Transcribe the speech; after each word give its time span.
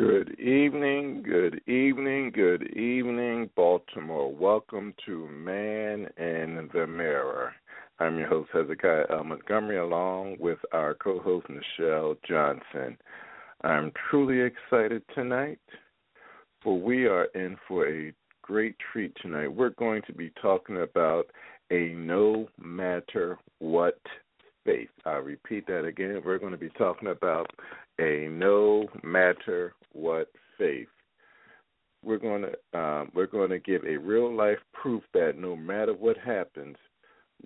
Good 0.00 0.40
evening, 0.40 1.22
good 1.22 1.60
evening, 1.68 2.30
good 2.34 2.74
evening, 2.74 3.50
Baltimore. 3.54 4.34
Welcome 4.34 4.94
to 5.04 5.28
Man 5.28 6.08
in 6.16 6.70
the 6.72 6.86
Mirror. 6.86 7.52
I'm 7.98 8.18
your 8.18 8.26
host, 8.26 8.48
Hezekiah 8.50 9.04
L. 9.10 9.24
Montgomery, 9.24 9.76
along 9.76 10.38
with 10.40 10.56
our 10.72 10.94
co 10.94 11.18
host, 11.18 11.48
Nichelle 11.48 12.16
Johnson. 12.26 12.96
I'm 13.62 13.92
truly 14.08 14.40
excited 14.40 15.02
tonight, 15.14 15.60
for 16.62 16.80
we 16.80 17.04
are 17.04 17.26
in 17.34 17.58
for 17.68 17.86
a 17.86 18.14
great 18.40 18.76
treat 18.90 19.14
tonight. 19.20 19.54
We're 19.54 19.68
going 19.68 20.00
to 20.06 20.14
be 20.14 20.32
talking 20.40 20.78
about 20.78 21.26
a 21.70 21.90
no 21.90 22.48
matter 22.58 23.38
what 23.58 24.00
faith. 24.64 24.88
I'll 25.04 25.20
repeat 25.20 25.66
that 25.66 25.84
again. 25.84 26.22
We're 26.24 26.38
going 26.38 26.52
to 26.52 26.58
be 26.58 26.70
talking 26.70 27.08
about 27.08 27.50
a 28.00 28.28
no 28.28 28.88
matter 29.02 29.74
what 29.92 30.28
faith. 30.58 30.88
We're 32.02 32.18
going 32.18 32.42
to 32.42 32.78
um, 32.78 33.10
we're 33.14 33.26
going 33.26 33.50
to 33.50 33.58
give 33.58 33.84
a 33.84 33.98
real 33.98 34.34
life 34.34 34.58
proof 34.72 35.02
that 35.12 35.36
no 35.36 35.54
matter 35.54 35.92
what 35.92 36.16
happens, 36.16 36.76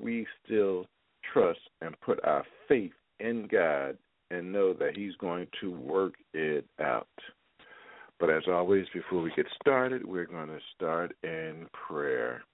we 0.00 0.26
still 0.44 0.86
trust 1.32 1.60
and 1.80 1.98
put 2.00 2.24
our 2.24 2.44
faith 2.68 2.92
in 3.20 3.48
God 3.50 3.98
and 4.30 4.52
know 4.52 4.72
that 4.74 4.96
He's 4.96 5.14
going 5.16 5.48
to 5.60 5.72
work 5.72 6.14
it 6.32 6.64
out. 6.80 7.08
But 8.20 8.30
as 8.30 8.44
always, 8.48 8.86
before 8.94 9.22
we 9.22 9.32
get 9.34 9.46
started, 9.60 10.06
we're 10.06 10.26
going 10.26 10.48
to 10.48 10.60
start 10.74 11.16
in 11.24 11.66
prayer. 11.72 12.44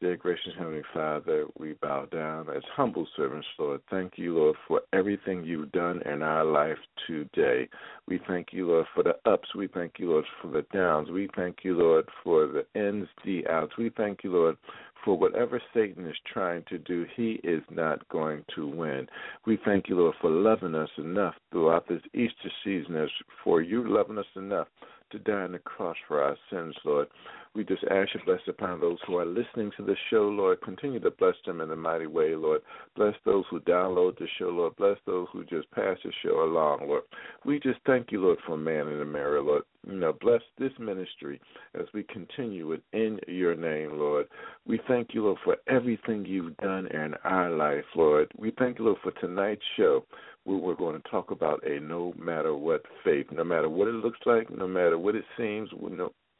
Dear 0.00 0.16
gracious 0.16 0.52
Heavenly 0.56 0.84
Father, 0.94 1.46
we 1.58 1.72
bow 1.72 2.04
down 2.04 2.48
as 2.50 2.62
humble 2.76 3.04
servants, 3.16 3.48
Lord. 3.58 3.80
Thank 3.90 4.12
you, 4.14 4.32
Lord, 4.32 4.54
for 4.68 4.82
everything 4.92 5.42
you've 5.42 5.72
done 5.72 6.02
in 6.02 6.22
our 6.22 6.44
life 6.44 6.78
today. 7.08 7.68
We 8.06 8.20
thank 8.28 8.52
you, 8.52 8.68
Lord, 8.68 8.86
for 8.94 9.02
the 9.02 9.16
ups. 9.28 9.56
We 9.56 9.66
thank 9.66 9.94
you, 9.98 10.10
Lord, 10.10 10.24
for 10.40 10.52
the 10.52 10.64
downs. 10.72 11.10
We 11.10 11.28
thank 11.34 11.64
you, 11.64 11.76
Lord, 11.76 12.08
for 12.22 12.46
the 12.46 12.64
ins, 12.80 13.08
the 13.24 13.44
outs. 13.48 13.72
We 13.76 13.90
thank 13.96 14.22
you, 14.22 14.30
Lord, 14.30 14.56
for 15.04 15.18
whatever 15.18 15.60
Satan 15.74 16.06
is 16.06 16.16
trying 16.32 16.62
to 16.68 16.78
do, 16.78 17.04
he 17.16 17.40
is 17.42 17.64
not 17.68 18.08
going 18.08 18.44
to 18.54 18.68
win. 18.68 19.08
We 19.46 19.58
thank 19.64 19.88
you, 19.88 19.96
Lord, 19.96 20.14
for 20.20 20.30
loving 20.30 20.76
us 20.76 20.90
enough 20.96 21.34
throughout 21.50 21.88
this 21.88 22.02
Easter 22.14 22.52
season, 22.62 22.94
as 22.94 23.08
for 23.42 23.62
you 23.62 23.82
loving 23.92 24.18
us 24.18 24.26
enough 24.36 24.68
to 25.10 25.18
die 25.18 25.42
on 25.42 25.52
the 25.52 25.58
cross 25.58 25.96
for 26.06 26.22
our 26.22 26.36
sins, 26.50 26.74
Lord. 26.84 27.08
We 27.54 27.64
just 27.64 27.82
ask 27.90 28.10
you 28.14 28.20
bless 28.24 28.40
upon 28.46 28.80
those 28.80 28.98
who 29.06 29.16
are 29.16 29.26
listening 29.26 29.72
to 29.76 29.84
the 29.84 29.96
show, 30.10 30.28
Lord. 30.28 30.60
Continue 30.62 31.00
to 31.00 31.10
bless 31.10 31.34
them 31.46 31.60
in 31.60 31.70
a 31.70 31.76
mighty 31.76 32.06
way, 32.06 32.34
Lord. 32.34 32.60
Bless 32.94 33.14
those 33.24 33.44
who 33.50 33.60
download 33.60 34.18
the 34.18 34.28
show, 34.38 34.48
Lord. 34.50 34.76
Bless 34.76 34.98
those 35.06 35.26
who 35.32 35.44
just 35.44 35.70
pass 35.72 35.96
the 36.04 36.12
show 36.22 36.44
along, 36.44 36.86
Lord. 36.86 37.02
We 37.44 37.58
just 37.58 37.80
thank 37.86 38.12
you, 38.12 38.20
Lord, 38.20 38.38
for 38.46 38.56
man 38.56 38.88
in 38.88 38.98
the 38.98 39.04
mirror, 39.04 39.42
Lord. 39.42 39.62
You 39.86 39.96
know, 39.96 40.12
bless 40.12 40.42
this 40.58 40.72
ministry 40.78 41.40
as 41.74 41.86
we 41.94 42.02
continue 42.04 42.72
it 42.72 42.82
in 42.92 43.18
your 43.26 43.54
name, 43.54 43.98
Lord. 43.98 44.26
We 44.66 44.80
thank 44.86 45.14
you, 45.14 45.24
Lord, 45.24 45.38
for 45.44 45.56
everything 45.66 46.26
you've 46.26 46.56
done 46.58 46.86
in 46.88 47.14
our 47.24 47.50
life, 47.50 47.84
Lord. 47.96 48.30
We 48.36 48.52
thank 48.58 48.78
you, 48.78 48.84
Lord, 48.84 48.98
for 49.02 49.12
tonight's 49.12 49.62
show 49.76 50.04
we're 50.44 50.74
going 50.74 51.00
to 51.00 51.08
talk 51.10 51.30
about 51.30 51.62
a 51.66 51.80
no 51.80 52.14
matter 52.18 52.54
what 52.54 52.82
faith, 53.04 53.26
no 53.32 53.44
matter 53.44 53.68
what 53.68 53.88
it 53.88 53.94
looks 53.94 54.20
like, 54.24 54.48
no 54.50 54.66
matter 54.66 54.98
what 54.98 55.14
it 55.14 55.24
seems, 55.36 55.68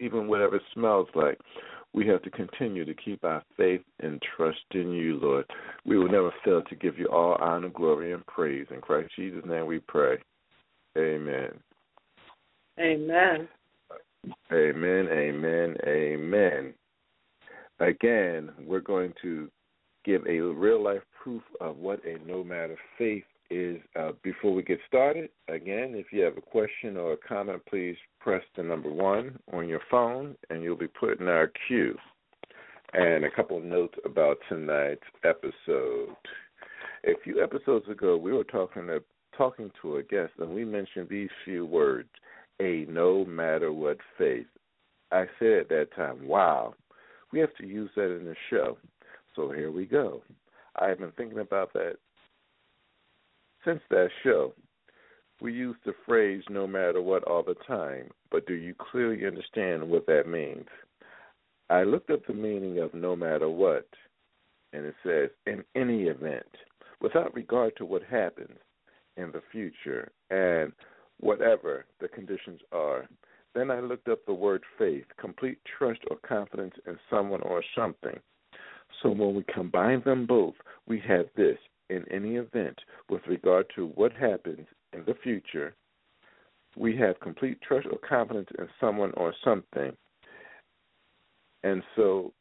even 0.01 0.29
whatever 0.29 0.57
it 0.57 0.63
smells 0.75 1.09
like. 1.15 1.39
We 1.95 2.07
have 2.09 2.23
to 2.23 2.31
continue 2.31 2.85
to 2.85 2.95
keep 2.95 3.25
our 3.25 3.43
faith 3.57 3.81
and 4.01 4.23
trust 4.37 4.59
in 4.73 4.93
you, 4.93 5.19
Lord. 5.21 5.47
We 5.87 5.99
will 5.99 6.11
never 6.11 6.33
fail 6.45 6.63
to 6.63 6.77
give 6.77 6.99
you 6.99 7.07
all 7.07 7.37
honor, 7.41 7.71
glory, 7.71 8.13
and 8.13 8.25
praise. 8.27 8.67
In 8.71 8.81
Christ 8.81 9.11
Jesus' 9.17 9.45
name 9.47 9.67
we 9.67 9.81
pray. 9.81 10.19
Amen. 10.97 11.51
Amen. 12.79 13.49
Amen, 14.53 15.09
amen, 15.11 15.77
amen. 15.87 16.75
Again, 17.81 18.51
we're 18.67 18.81
going 18.81 19.15
to 19.23 19.49
give 20.05 20.27
a 20.27 20.41
real 20.41 20.83
life 20.83 21.03
proof 21.23 21.43
of 21.61 21.77
what 21.77 22.01
a 22.05 22.19
no 22.27 22.45
matter 22.45 22.77
faith 22.99 23.25
is 23.51 23.81
uh, 23.99 24.13
before 24.23 24.53
we 24.53 24.63
get 24.63 24.79
started, 24.87 25.31
again, 25.49 25.95
if 25.95 26.07
you 26.13 26.23
have 26.23 26.37
a 26.37 26.43
question 26.43 26.97
or 26.97 27.13
a 27.13 27.17
comment, 27.17 27.63
please 27.69 27.97
press 28.21 28.43
the 28.57 28.63
number 28.63 28.91
one 28.91 29.39
on 29.53 29.69
your 29.69 29.81
phone 29.91 30.37
and 30.51 30.63
you'll 30.63 30.77
be 30.77 30.89
put 30.89 31.21
in 31.21 31.29
our 31.29 31.51
queue. 31.67 31.97
And 32.93 33.25
a 33.25 33.31
couple 33.31 33.59
of 33.59 33.65
notes 33.65 33.95
about 34.05 34.39
tonight's 34.49 35.03
episode. 35.25 36.15
A 37.05 37.13
few 37.23 37.43
episodes 37.43 37.89
ago, 37.89 38.17
we 38.17 38.33
were 38.33 38.45
talking 38.45 38.87
to, 38.87 39.03
talking 39.37 39.71
to 39.83 39.97
a 39.97 40.03
guest 40.03 40.33
and 40.39 40.51
we 40.51 40.65
mentioned 40.65 41.09
these 41.09 41.31
few 41.45 41.65
words 41.65 42.09
a 42.61 42.87
no 42.89 43.25
matter 43.25 43.73
what 43.73 43.99
faith. 44.17 44.47
I 45.11 45.25
said 45.39 45.61
at 45.61 45.69
that 45.71 45.89
time, 45.97 46.27
wow, 46.27 46.75
we 47.33 47.39
have 47.41 47.55
to 47.57 47.67
use 47.67 47.91
that 47.97 48.15
in 48.15 48.25
the 48.25 48.35
show. 48.51 48.77
So 49.37 49.53
here 49.53 49.71
we 49.71 49.87
go. 49.87 50.23
I 50.77 50.89
have 50.89 50.99
been 50.99 51.13
thinking 51.13 51.39
about 51.39 51.73
that 51.75 51.97
since 53.65 53.81
that 53.91 54.09
show, 54.23 54.55
we 55.41 55.53
use 55.53 55.77
the 55.85 55.95
phrase 56.07 56.43
no 56.51 56.67
matter 56.67 57.01
what 57.01 57.25
all 57.25 57.43
the 57.43 57.57
time, 57.67 58.11
but 58.31 58.47
do 58.47 58.55
you 58.55 58.75
clearly 58.91 59.27
understand 59.27 59.89
what 59.89 60.07
that 60.07 60.29
means? 60.29 60.67
I 61.71 61.85
looked 61.85 62.11
up 62.11 62.27
the 62.27 62.35
meaning 62.35 62.79
of 62.79 62.95
no 62.95 63.15
matter 63.15 63.49
what, 63.49 63.87
and 64.73 64.85
it 64.85 64.95
says, 65.05 65.31
in 65.47 65.65
any 65.75 66.05
event, 66.05 66.47
without 67.01 67.35
regard 67.35 67.77
to 67.77 67.85
what 67.85 68.03
happens 68.03 68.59
in 69.17 69.31
the 69.33 69.43
future 69.53 70.11
and 70.31 70.73
whatever 71.21 71.85
the 72.01 72.09
conditions 72.09 72.61
are. 72.73 73.07
Then 73.55 73.71
I 73.71 73.81
looked 73.81 74.09
up 74.09 74.21
the 74.27 74.35
word 74.35 74.63
faith, 74.79 75.05
complete 75.21 75.59
trust 75.79 76.01
or 76.11 76.17
confidence 76.27 76.75
in 76.87 76.99
someone 77.11 77.43
or 77.43 77.63
something. 77.77 78.19
So 79.03 79.11
when 79.11 79.35
we 79.35 79.45
combine 79.53 80.03
them 80.05 80.27
both, 80.27 80.55
we 80.87 81.01
have 81.07 81.27
this 81.37 81.59
in 81.91 82.05
any 82.11 82.37
event 82.37 82.79
with 83.09 83.23
regard 83.27 83.67
to 83.77 83.89
what 83.95 84.13
happens 84.13 84.67
in 84.93 85.05
the 85.07 85.15
future, 85.23 85.75
we 86.77 86.97
have 86.97 87.21
complete 87.21 87.61
trust 87.63 87.87
or 87.91 87.99
confidence 87.99 88.49
in 88.59 88.69
someone 88.81 89.13
or 89.17 89.35
something. 89.45 89.93
And 91.65 91.83
so 91.97 92.33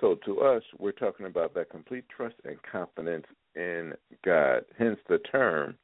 so 0.00 0.16
to 0.26 0.40
us 0.40 0.62
we're 0.78 0.92
talking 0.92 1.26
about 1.26 1.54
that 1.54 1.70
complete 1.70 2.04
trust 2.14 2.34
and 2.44 2.56
confidence 2.70 3.26
in 3.54 3.94
God. 4.24 4.64
Hence 4.78 4.98
the 5.08 5.18
term 5.18 5.76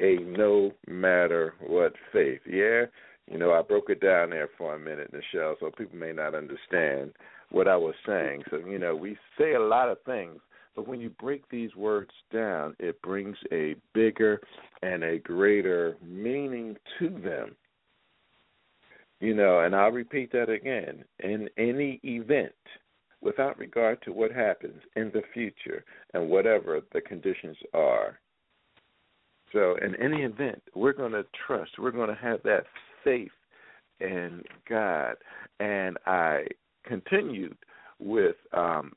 a 0.00 0.16
no 0.16 0.72
matter 0.88 1.54
what 1.60 1.92
faith. 2.12 2.40
Yeah, 2.46 2.86
you 3.30 3.38
know, 3.38 3.52
I 3.52 3.62
broke 3.62 3.90
it 3.90 4.00
down 4.00 4.30
there 4.30 4.48
for 4.58 4.74
a 4.74 4.78
minute, 4.78 5.12
Nichelle, 5.12 5.54
so 5.60 5.70
people 5.70 5.96
may 5.96 6.12
not 6.12 6.34
understand 6.34 7.12
what 7.50 7.68
I 7.68 7.76
was 7.76 7.94
saying. 8.04 8.42
So, 8.50 8.56
you 8.56 8.78
know, 8.78 8.96
we 8.96 9.16
say 9.38 9.54
a 9.54 9.60
lot 9.60 9.88
of 9.88 9.98
things 10.04 10.40
but 10.80 10.88
when 10.88 11.00
you 11.02 11.10
break 11.10 11.46
these 11.50 11.76
words 11.76 12.10
down, 12.32 12.74
it 12.78 13.02
brings 13.02 13.36
a 13.52 13.74
bigger 13.92 14.40
and 14.80 15.04
a 15.04 15.18
greater 15.18 15.98
meaning 16.02 16.74
to 16.98 17.10
them. 17.10 17.54
You 19.20 19.34
know, 19.34 19.60
and 19.60 19.76
I'll 19.76 19.90
repeat 19.90 20.32
that 20.32 20.48
again. 20.48 21.04
In 21.18 21.50
any 21.58 22.00
event, 22.02 22.54
without 23.20 23.58
regard 23.58 24.00
to 24.04 24.12
what 24.14 24.32
happens 24.32 24.80
in 24.96 25.10
the 25.12 25.20
future 25.34 25.84
and 26.14 26.30
whatever 26.30 26.80
the 26.94 27.02
conditions 27.02 27.58
are. 27.74 28.18
So, 29.52 29.76
in 29.82 29.94
any 29.96 30.22
event, 30.22 30.62
we're 30.74 30.94
going 30.94 31.12
to 31.12 31.26
trust, 31.46 31.72
we're 31.78 31.90
going 31.90 32.08
to 32.08 32.22
have 32.22 32.42
that 32.44 32.64
faith 33.04 33.28
in 34.00 34.42
God. 34.66 35.16
And 35.58 35.98
I 36.06 36.46
continued 36.86 37.58
with 37.98 38.36
um, 38.54 38.94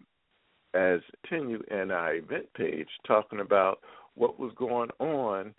as 0.73 0.99
continue 1.27 1.61
in 1.69 1.91
our 1.91 2.15
event 2.15 2.45
page 2.55 2.87
talking 3.05 3.39
about 3.39 3.79
what 4.15 4.39
was 4.39 4.51
going 4.57 4.89
on 4.99 5.53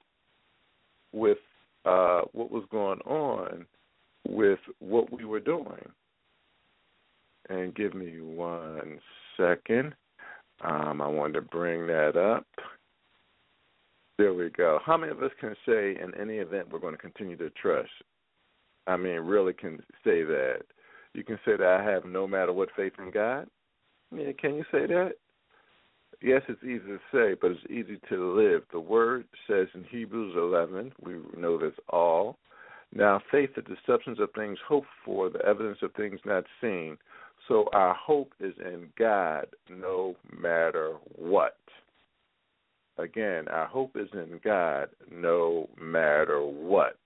with 1.13 1.39
uh, 1.85 2.23
what 2.33 2.51
was 2.51 2.65
going 2.71 3.01
on 3.01 3.67
with 4.27 4.59
what 4.79 5.13
we 5.13 5.25
were 5.25 5.41
doing. 5.41 5.89
And 7.51 7.75
give 7.75 7.95
me 7.95 8.21
one 8.21 8.99
second. 9.37 9.95
Um, 10.63 11.03
I 11.03 11.09
wanted 11.09 11.35
to 11.35 11.43
bring 11.43 11.87
that 11.89 12.17
up. 12.17 12.47
There 14.17 14.33
we 14.33 14.49
go. 14.51 14.79
How 14.85 14.97
many 14.97 15.13
of 15.13 15.23
us 15.23 15.33
can 15.41 15.55
say 15.67 15.97
in 16.01 16.13
any 16.19 16.37
event 16.37 16.71
we're 16.71 16.79
going 16.79 16.95
to 16.95 17.01
continue 17.01 17.37
to 17.37 17.51
trust? 17.51 17.91
I 18.87 18.97
mean, 18.97 19.21
really 19.21 19.53
can 19.53 19.79
say 20.05 20.23
that. 20.23 20.61
You 21.13 21.25
can 21.25 21.39
say 21.45 21.57
that 21.57 21.81
I 21.81 21.83
have 21.83 22.05
no 22.05 22.27
matter 22.27 22.53
what 22.53 22.69
faith 22.77 22.93
in 22.99 23.11
God. 23.11 23.49
Yeah, 24.17 24.33
can 24.39 24.55
you 24.55 24.65
say 24.71 24.87
that? 24.87 25.13
Yes, 26.23 26.43
it's 26.49 26.63
easy 26.63 26.79
to 26.87 26.99
say, 27.13 27.37
but 27.41 27.51
it's 27.51 27.71
easy 27.71 27.99
to 28.09 28.35
live. 28.35 28.63
The 28.73 28.81
word 28.81 29.25
says 29.47 29.67
in 29.75 29.85
Hebrews 29.85 30.35
11, 30.37 30.93
we 31.03 31.17
know 31.39 31.59
this 31.59 31.75
all. 31.89 32.39
Now, 32.95 33.21
faith 33.31 33.51
is 33.57 33.65
the 33.69 33.77
substance 33.87 34.19
of 34.21 34.31
things 34.35 34.59
hoped 34.67 34.87
for, 35.05 35.29
the 35.29 35.45
evidence 35.45 35.79
of 35.83 35.93
things 35.95 36.21
not 36.25 36.45
seen. 36.61 36.97
So 37.49 37.69
our 37.73 37.95
hope 37.95 38.33
is 38.41 38.55
in 38.65 38.89
God 38.99 39.47
no 39.69 40.17
matter 40.41 40.95
what. 41.15 41.59
Again, 42.97 43.49
our 43.49 43.67
hope 43.67 43.97
is 43.97 44.09
in 44.13 44.41
God 44.45 44.89
no 45.11 45.69
matter 45.81 46.41
what. 46.41 46.99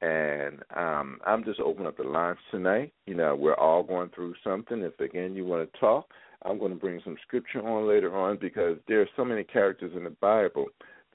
And 0.00 0.62
um, 0.76 1.18
I'm 1.26 1.44
just 1.44 1.60
opening 1.60 1.88
up 1.88 1.96
the 1.96 2.04
lines 2.04 2.38
tonight. 2.50 2.92
You 3.06 3.14
know, 3.14 3.34
we're 3.34 3.56
all 3.56 3.82
going 3.82 4.10
through 4.14 4.34
something. 4.44 4.80
If 4.82 4.98
again 5.00 5.34
you 5.34 5.44
want 5.44 5.70
to 5.70 5.80
talk, 5.80 6.08
I'm 6.44 6.58
going 6.58 6.72
to 6.72 6.78
bring 6.78 7.00
some 7.02 7.16
scripture 7.26 7.66
on 7.66 7.88
later 7.88 8.16
on 8.16 8.38
because 8.40 8.76
there 8.86 9.00
are 9.00 9.08
so 9.16 9.24
many 9.24 9.42
characters 9.42 9.92
in 9.96 10.04
the 10.04 10.10
Bible 10.10 10.66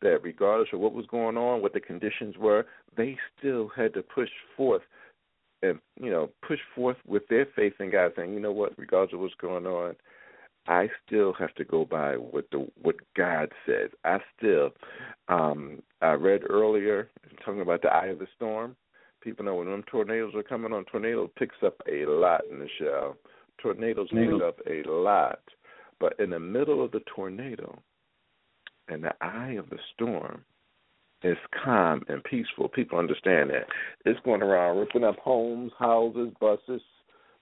that, 0.02 0.22
regardless 0.22 0.70
of 0.74 0.82
what 0.82 0.94
was 0.94 1.06
going 1.06 1.38
on, 1.38 1.62
what 1.62 1.74
the 1.74 1.80
conditions 1.80 2.36
were, 2.38 2.66
they 2.98 3.18
still 3.40 3.70
had 3.76 3.94
to 3.94 4.04
push 4.04 4.30
forth 4.58 4.82
and 5.62 5.80
you 6.00 6.12
know 6.12 6.30
push 6.46 6.60
forth 6.76 6.98
with 7.08 7.24
their 7.30 7.48
faith 7.56 7.74
in 7.80 7.92
God, 7.92 8.12
saying, 8.16 8.34
you 8.34 8.40
know 8.40 8.52
what, 8.52 8.78
regardless 8.78 9.14
of 9.14 9.22
what's 9.22 9.34
going 9.36 9.66
on, 9.66 9.96
I 10.68 10.90
still 11.06 11.34
have 11.34 11.54
to 11.56 11.64
go 11.64 11.86
by 11.86 12.16
what 12.16 12.46
the 12.52 12.68
what 12.82 12.96
God 13.16 13.50
says. 13.66 13.90
I 14.04 14.20
still, 14.38 14.72
um, 15.28 15.82
I 16.02 16.12
read 16.12 16.42
earlier 16.50 17.10
talking 17.46 17.62
about 17.62 17.82
the 17.82 17.90
eye 17.90 18.08
of 18.08 18.20
the 18.20 18.28
storm. 18.36 18.76
People 19.22 19.46
know 19.46 19.56
when 19.56 19.68
them 19.68 19.84
tornadoes 19.90 20.34
are 20.36 20.44
coming 20.44 20.74
on, 20.74 20.84
tornado 20.86 21.32
picks 21.38 21.56
up 21.66 21.82
a 21.88 22.06
lot 22.06 22.42
in 22.52 22.60
the 22.60 22.68
show. 22.78 23.16
Tornadoes 23.62 24.10
pick 24.10 24.42
up 24.46 24.60
a 24.68 24.90
lot, 24.90 25.40
but 26.00 26.20
in 26.20 26.32
the 26.32 26.40
middle 26.40 26.84
of 26.84 26.92
the 26.92 27.00
tornado, 27.16 27.80
in 28.90 29.02
the 29.02 29.14
eye 29.22 29.52
of 29.52 29.70
the 29.70 29.78
storm, 29.94 30.44
it's 31.22 31.40
calm 31.64 32.04
and 32.10 32.22
peaceful. 32.26 32.68
People 32.68 33.00
understand 33.00 33.50
that. 33.52 33.68
It's 34.06 34.20
going 34.26 34.42
around 34.42 34.78
ripping 34.78 35.06
up 35.06 35.18
homes, 35.20 35.72
houses, 35.80 36.34
buses, 36.42 36.82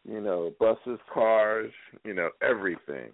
you 0.07 0.21
know, 0.21 0.53
buses, 0.59 0.99
cars, 1.11 1.71
you 2.03 2.13
know, 2.13 2.29
everything. 2.47 3.09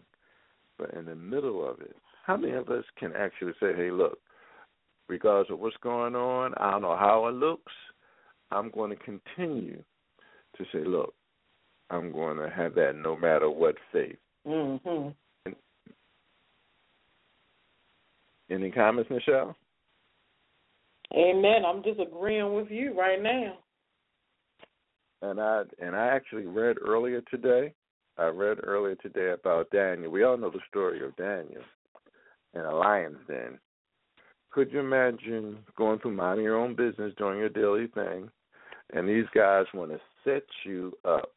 But 0.78 0.94
in 0.94 1.06
the 1.06 1.16
middle 1.16 1.68
of 1.68 1.80
it, 1.80 1.96
how 2.26 2.36
many 2.36 2.54
of 2.54 2.68
us 2.70 2.84
can 3.00 3.14
actually 3.16 3.54
say, 3.62 3.74
hey, 3.76 3.92
look, 3.92 4.20
regardless 5.08 5.52
of 5.52 5.60
what's 5.60 5.78
going 5.82 6.16
on, 6.16 6.54
I 6.58 6.72
don't 6.72 6.82
know 6.82 6.98
how 6.98 7.28
it 7.28 7.34
looks, 7.34 7.74
I'm 8.52 8.72
going 8.72 8.90
to 8.92 8.96
continue 8.98 9.84
to 10.58 10.64
say, 10.72 10.84
look, 10.86 11.14
I'm 11.90 12.12
going 12.12 12.38
to 12.38 12.50
have 12.50 12.76
that 12.76 12.96
no 12.96 13.16
matter 13.16 13.50
what 13.50 13.76
faith. 13.92 14.18
Mm-hmm. 14.46 15.52
Any 18.50 18.72
comments, 18.72 19.10
Nichelle? 19.10 19.56
Amen. 21.14 21.64
I'm 21.66 21.84
just 21.84 22.00
agreeing 22.00 22.54
with 22.54 22.70
you 22.70 22.98
right 22.98 23.22
now. 23.22 23.58
And 25.22 25.40
I 25.40 25.64
and 25.82 25.96
I 25.96 26.08
actually 26.08 26.46
read 26.46 26.78
earlier 26.86 27.22
today. 27.32 27.74
I 28.18 28.26
read 28.26 28.60
earlier 28.64 28.96
today 28.96 29.32
about 29.32 29.70
Daniel. 29.72 30.12
We 30.12 30.24
all 30.24 30.38
know 30.38 30.50
the 30.50 30.60
story 30.70 31.04
of 31.06 31.16
Daniel 31.18 31.64
in 32.54 32.62
a 32.62 32.76
lion's 32.76 33.18
den. 33.28 33.60
Could 34.58 34.74
you 34.74 34.80
imagine 34.80 35.60
going 35.78 36.00
through 36.00 36.16
minding 36.16 36.44
your 36.44 36.58
own 36.58 36.74
business, 36.74 37.14
doing 37.16 37.38
your 37.38 37.48
daily 37.48 37.86
thing, 37.94 38.28
and 38.92 39.08
these 39.08 39.28
guys 39.36 39.66
want 39.72 39.92
to 39.92 40.00
set 40.24 40.42
you 40.66 40.98
up? 41.06 41.32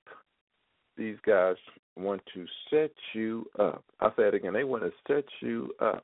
These 0.96 1.18
guys 1.26 1.56
want 1.98 2.22
to 2.32 2.46
set 2.70 2.92
you 3.12 3.44
up. 3.58 3.84
I'll 4.00 4.14
say 4.16 4.22
it 4.22 4.32
again. 4.32 4.54
They 4.54 4.64
want 4.64 4.84
to 4.84 4.92
set 5.06 5.26
you 5.42 5.70
up. 5.80 6.02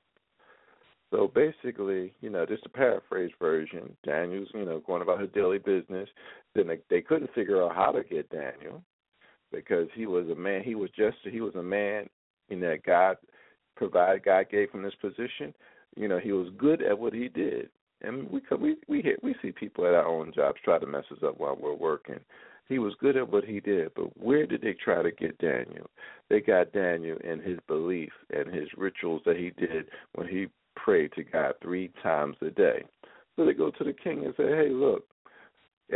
So 1.10 1.32
basically, 1.34 2.12
you 2.20 2.28
know, 2.28 2.44
just 2.44 2.66
a 2.66 2.68
paraphrase 2.68 3.32
version, 3.40 3.96
Daniel's, 4.04 4.48
you 4.52 4.66
know, 4.66 4.82
going 4.86 5.00
about 5.00 5.22
his 5.22 5.30
daily 5.32 5.56
business. 5.56 6.10
Then 6.54 6.66
they, 6.66 6.80
they 6.90 7.00
couldn't 7.00 7.32
figure 7.34 7.62
out 7.62 7.74
how 7.74 7.92
to 7.92 8.04
get 8.04 8.28
Daniel 8.28 8.82
because 9.50 9.88
he 9.94 10.04
was 10.04 10.28
a 10.28 10.34
man. 10.34 10.62
He 10.62 10.74
was 10.74 10.90
just 10.90 11.16
he 11.22 11.40
was 11.40 11.54
a 11.54 11.62
man 11.62 12.10
in 12.50 12.60
that 12.60 12.84
God 12.84 13.16
provided. 13.74 14.22
God 14.22 14.50
gave 14.50 14.70
him 14.70 14.82
this 14.82 14.92
position. 15.00 15.54
You 15.96 16.08
know, 16.08 16.18
he 16.18 16.32
was 16.32 16.48
good 16.58 16.82
at 16.82 16.98
what 16.98 17.12
he 17.12 17.28
did. 17.28 17.70
And 18.02 18.30
we 18.30 18.40
we 18.58 18.76
we 18.88 19.02
hear, 19.02 19.16
we 19.22 19.34
see 19.40 19.52
people 19.52 19.86
at 19.86 19.94
our 19.94 20.06
own 20.06 20.32
jobs 20.34 20.58
try 20.64 20.78
to 20.78 20.86
mess 20.86 21.04
us 21.10 21.22
up 21.24 21.38
while 21.38 21.56
we're 21.58 21.74
working. 21.74 22.20
He 22.68 22.78
was 22.78 22.94
good 23.00 23.16
at 23.16 23.30
what 23.30 23.44
he 23.44 23.60
did, 23.60 23.92
but 23.94 24.16
where 24.20 24.44
did 24.44 24.60
they 24.60 24.74
try 24.74 25.02
to 25.02 25.12
get 25.12 25.38
Daniel? 25.38 25.88
They 26.28 26.40
got 26.40 26.72
Daniel 26.72 27.16
in 27.18 27.40
his 27.40 27.58
belief 27.68 28.12
and 28.30 28.52
his 28.52 28.68
rituals 28.76 29.22
that 29.24 29.36
he 29.36 29.50
did 29.50 29.86
when 30.14 30.26
he 30.26 30.48
prayed 30.74 31.12
to 31.12 31.22
God 31.22 31.54
three 31.62 31.92
times 32.02 32.36
a 32.42 32.50
day. 32.50 32.84
So 33.36 33.46
they 33.46 33.52
go 33.52 33.70
to 33.70 33.84
the 33.84 33.92
king 33.92 34.24
and 34.24 34.34
say, 34.36 34.48
Hey, 34.48 34.68
look, 34.68 35.04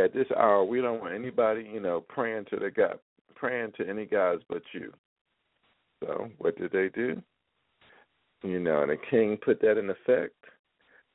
at 0.00 0.14
this 0.14 0.28
hour 0.36 0.64
we 0.64 0.80
don't 0.80 1.00
want 1.00 1.14
anybody, 1.14 1.68
you 1.70 1.80
know, 1.80 2.00
praying 2.00 2.46
to 2.50 2.56
the 2.56 2.70
God 2.70 2.98
praying 3.40 3.72
to 3.78 3.88
any 3.88 4.04
gods 4.04 4.42
but 4.48 4.62
you. 4.72 4.92
So 6.04 6.28
what 6.38 6.58
did 6.58 6.72
they 6.72 6.90
do? 6.90 7.20
You 8.42 8.58
know, 8.58 8.82
and 8.82 8.90
the 8.90 8.96
king 9.10 9.36
put 9.36 9.60
that 9.60 9.78
in 9.78 9.90
effect. 9.90 10.34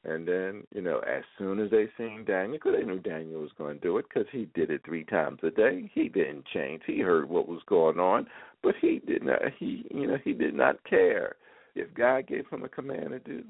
And 0.04 0.28
then, 0.28 0.64
you 0.74 0.82
know, 0.82 1.00
as 1.00 1.24
soon 1.38 1.60
as 1.60 1.72
they 1.72 1.88
seen 1.98 2.26
Daniel, 2.26 2.60
because 2.60 2.76
they 2.78 2.86
knew 2.86 3.00
Daniel 3.00 3.42
was 3.42 3.50
going 3.58 3.76
to 3.76 3.82
do 3.82 3.98
it, 3.98 4.06
because 4.08 4.28
he 4.32 4.48
did 4.54 4.70
it 4.70 4.82
three 4.86 5.04
times 5.04 5.40
a 5.42 5.50
day. 5.50 5.90
He 5.96 6.10
didn't 6.10 6.46
change. 6.54 6.84
He 6.86 7.00
heard 7.00 7.28
what 7.28 7.48
was 7.48 7.62
going 7.68 8.00
on, 8.00 8.28
but 8.62 8.76
he 8.80 9.02
did 9.08 9.24
not. 9.24 9.40
He, 9.58 9.86
you 9.90 10.06
know, 10.06 10.18
he 10.24 10.34
did 10.34 10.54
not 10.54 10.84
care. 10.84 11.36
If 11.74 11.92
God 11.96 12.28
gave 12.28 12.48
him 12.50 12.64
a 12.64 12.70
command 12.70 13.10
to 13.10 13.20
do, 13.20 13.44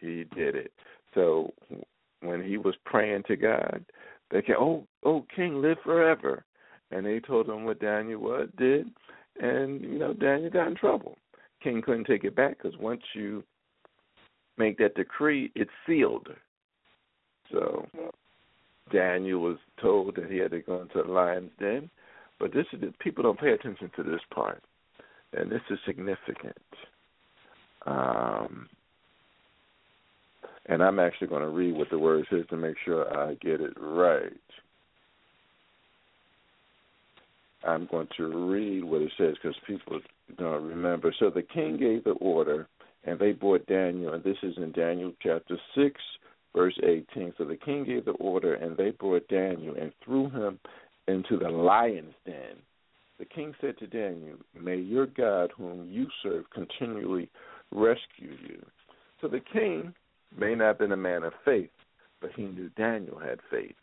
he 0.00 0.24
did 0.34 0.56
it. 0.56 0.72
So 1.14 1.52
when 2.22 2.42
he 2.42 2.56
was 2.56 2.74
praying 2.84 3.22
to 3.28 3.36
God, 3.36 3.84
they 4.30 4.42
said, 4.46 4.56
"Oh, 4.58 4.84
oh, 5.04 5.24
King, 5.34 5.62
live 5.62 5.78
forever," 5.84 6.44
and 6.90 7.06
they 7.06 7.20
told 7.20 7.48
him 7.48 7.64
what 7.64 7.80
Daniel 7.80 8.20
was 8.20 8.48
did, 8.58 8.90
and 9.40 9.80
you 9.80 9.98
know 9.98 10.12
Daniel 10.12 10.50
got 10.50 10.68
in 10.68 10.74
trouble. 10.74 11.16
King 11.62 11.82
couldn't 11.82 12.06
take 12.06 12.24
it 12.24 12.36
back 12.36 12.58
because 12.58 12.78
once 12.78 13.02
you 13.14 13.42
make 14.56 14.78
that 14.78 14.94
decree, 14.94 15.50
it's 15.54 15.70
sealed. 15.86 16.28
So 17.50 17.86
Daniel 18.92 19.40
was 19.40 19.58
told 19.80 20.16
that 20.16 20.30
he 20.30 20.38
had 20.38 20.50
to 20.50 20.60
go 20.60 20.82
into 20.82 21.02
the 21.02 21.10
lion's 21.10 21.50
den, 21.58 21.90
but 22.38 22.52
this 22.52 22.66
is 22.72 22.82
people 23.00 23.22
don't 23.22 23.40
pay 23.40 23.52
attention 23.52 23.90
to 23.96 24.02
this 24.02 24.20
part, 24.34 24.62
and 25.32 25.50
this 25.50 25.62
is 25.70 25.78
significant. 25.86 26.56
Um, 27.86 28.68
and 30.66 30.82
I'm 30.82 30.98
actually 30.98 31.28
going 31.28 31.42
to 31.42 31.48
read 31.48 31.74
what 31.74 31.90
the 31.90 31.98
word 31.98 32.26
says 32.30 32.44
to 32.50 32.56
make 32.56 32.76
sure 32.84 33.16
I 33.16 33.34
get 33.34 33.60
it 33.60 33.72
right. 33.78 34.32
I'm 37.66 37.86
going 37.90 38.08
to 38.16 38.50
read 38.50 38.84
what 38.84 39.02
it 39.02 39.12
says 39.18 39.34
because 39.42 39.56
people 39.66 40.00
don't 40.38 40.64
remember. 40.64 41.14
So 41.18 41.30
the 41.30 41.42
king 41.42 41.76
gave 41.76 42.04
the 42.04 42.12
order, 42.12 42.68
and 43.04 43.18
they 43.18 43.32
brought 43.32 43.66
Daniel, 43.66 44.14
and 44.14 44.22
this 44.22 44.36
is 44.42 44.54
in 44.56 44.72
Daniel 44.72 45.12
chapter 45.22 45.58
6, 45.74 46.00
verse 46.54 46.78
18. 46.82 47.34
So 47.36 47.44
the 47.44 47.56
king 47.56 47.84
gave 47.84 48.04
the 48.04 48.12
order, 48.12 48.54
and 48.54 48.76
they 48.76 48.90
brought 48.90 49.26
Daniel 49.28 49.74
and 49.80 49.92
threw 50.04 50.30
him 50.30 50.58
into 51.08 51.38
the 51.38 51.48
lion's 51.48 52.14
den. 52.24 52.56
The 53.18 53.24
king 53.24 53.54
said 53.60 53.76
to 53.78 53.86
Daniel, 53.86 54.36
May 54.58 54.76
your 54.76 55.06
God, 55.06 55.50
whom 55.56 55.88
you 55.90 56.06
serve, 56.22 56.44
continually 56.50 57.28
rescue 57.72 58.36
you. 58.46 58.64
So 59.20 59.26
the 59.26 59.40
king 59.40 59.92
may 60.36 60.54
not 60.54 60.66
have 60.66 60.78
been 60.78 60.92
a 60.92 60.96
man 60.96 61.24
of 61.24 61.32
faith, 61.44 61.70
but 62.20 62.30
he 62.36 62.42
knew 62.42 62.68
Daniel 62.76 63.18
had 63.18 63.40
faith. 63.50 63.74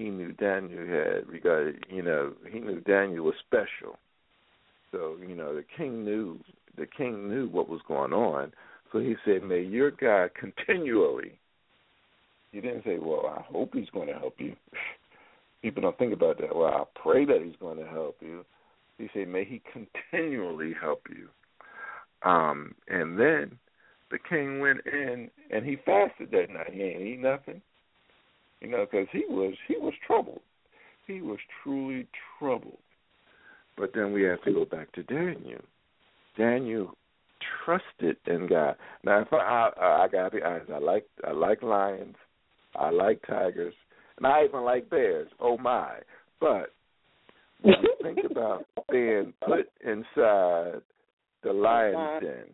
He 0.00 0.08
knew 0.08 0.32
Daniel 0.32 0.86
had 0.86 1.28
regarded, 1.28 1.84
you 1.90 2.02
know, 2.02 2.32
he 2.50 2.58
knew 2.58 2.80
Daniel 2.80 3.24
was 3.24 3.34
special. 3.46 3.98
So, 4.92 5.16
you 5.20 5.34
know, 5.34 5.54
the 5.54 5.64
king 5.76 6.04
knew 6.04 6.40
the 6.78 6.86
king 6.86 7.28
knew 7.28 7.48
what 7.48 7.68
was 7.68 7.82
going 7.86 8.14
on. 8.14 8.52
So 8.92 8.98
he 8.98 9.14
said, 9.24 9.42
May 9.42 9.62
your 9.62 9.90
God 9.90 10.30
continually 10.40 11.38
he 12.52 12.60
didn't 12.60 12.84
say, 12.84 12.98
Well, 12.98 13.26
I 13.26 13.42
hope 13.42 13.74
he's 13.74 13.90
going 13.90 14.08
to 14.08 14.14
help 14.18 14.34
you. 14.38 14.56
People 15.62 15.82
don't 15.82 15.98
think 15.98 16.12
about 16.12 16.38
that. 16.38 16.54
Well, 16.54 16.68
I 16.68 16.84
pray 17.00 17.24
that 17.26 17.42
he's 17.44 17.56
going 17.60 17.78
to 17.78 17.86
help 17.86 18.16
you. 18.20 18.44
He 18.98 19.08
said, 19.12 19.28
May 19.28 19.44
he 19.44 19.62
continually 19.72 20.74
help 20.80 21.02
you. 21.10 21.28
Um, 22.28 22.74
and 22.88 23.18
then 23.18 23.58
the 24.10 24.18
king 24.28 24.60
went 24.60 24.80
in 24.86 25.30
and 25.50 25.64
he 25.64 25.76
fasted 25.84 26.30
that 26.32 26.50
night. 26.50 26.72
He 26.72 26.82
ain't 26.82 27.02
eat 27.02 27.20
nothing, 27.20 27.62
you 28.60 28.68
know, 28.68 28.86
because 28.90 29.06
he 29.12 29.24
was 29.28 29.54
he 29.68 29.76
was 29.76 29.94
troubled. 30.06 30.40
He 31.06 31.20
was 31.20 31.38
truly 31.62 32.06
troubled. 32.38 32.78
But 33.76 33.92
then 33.94 34.12
we 34.12 34.22
have 34.24 34.42
to 34.42 34.52
go 34.52 34.64
back 34.64 34.92
to 34.92 35.02
Daniel. 35.02 35.62
Daniel 36.36 36.94
trusted 37.64 38.16
in 38.26 38.46
God. 38.46 38.76
Now, 39.04 39.20
if 39.20 39.32
I 39.32 39.70
I, 39.76 40.04
I 40.04 40.08
gotta 40.08 40.36
be 40.36 40.42
honest, 40.42 40.70
I 40.70 40.78
like 40.78 41.06
I 41.26 41.32
like 41.32 41.62
lions, 41.62 42.16
I 42.76 42.90
like 42.90 43.22
tigers, 43.26 43.74
and 44.18 44.26
I 44.26 44.44
even 44.44 44.62
like 44.62 44.90
bears. 44.90 45.28
Oh 45.40 45.56
my! 45.56 45.96
But 46.40 46.72
when 47.62 47.74
you 47.82 47.94
think 48.02 48.18
about 48.30 48.66
being 48.90 49.32
put 49.44 49.70
inside 49.84 50.82
the 51.42 51.52
lion's 51.52 52.22
den, 52.22 52.44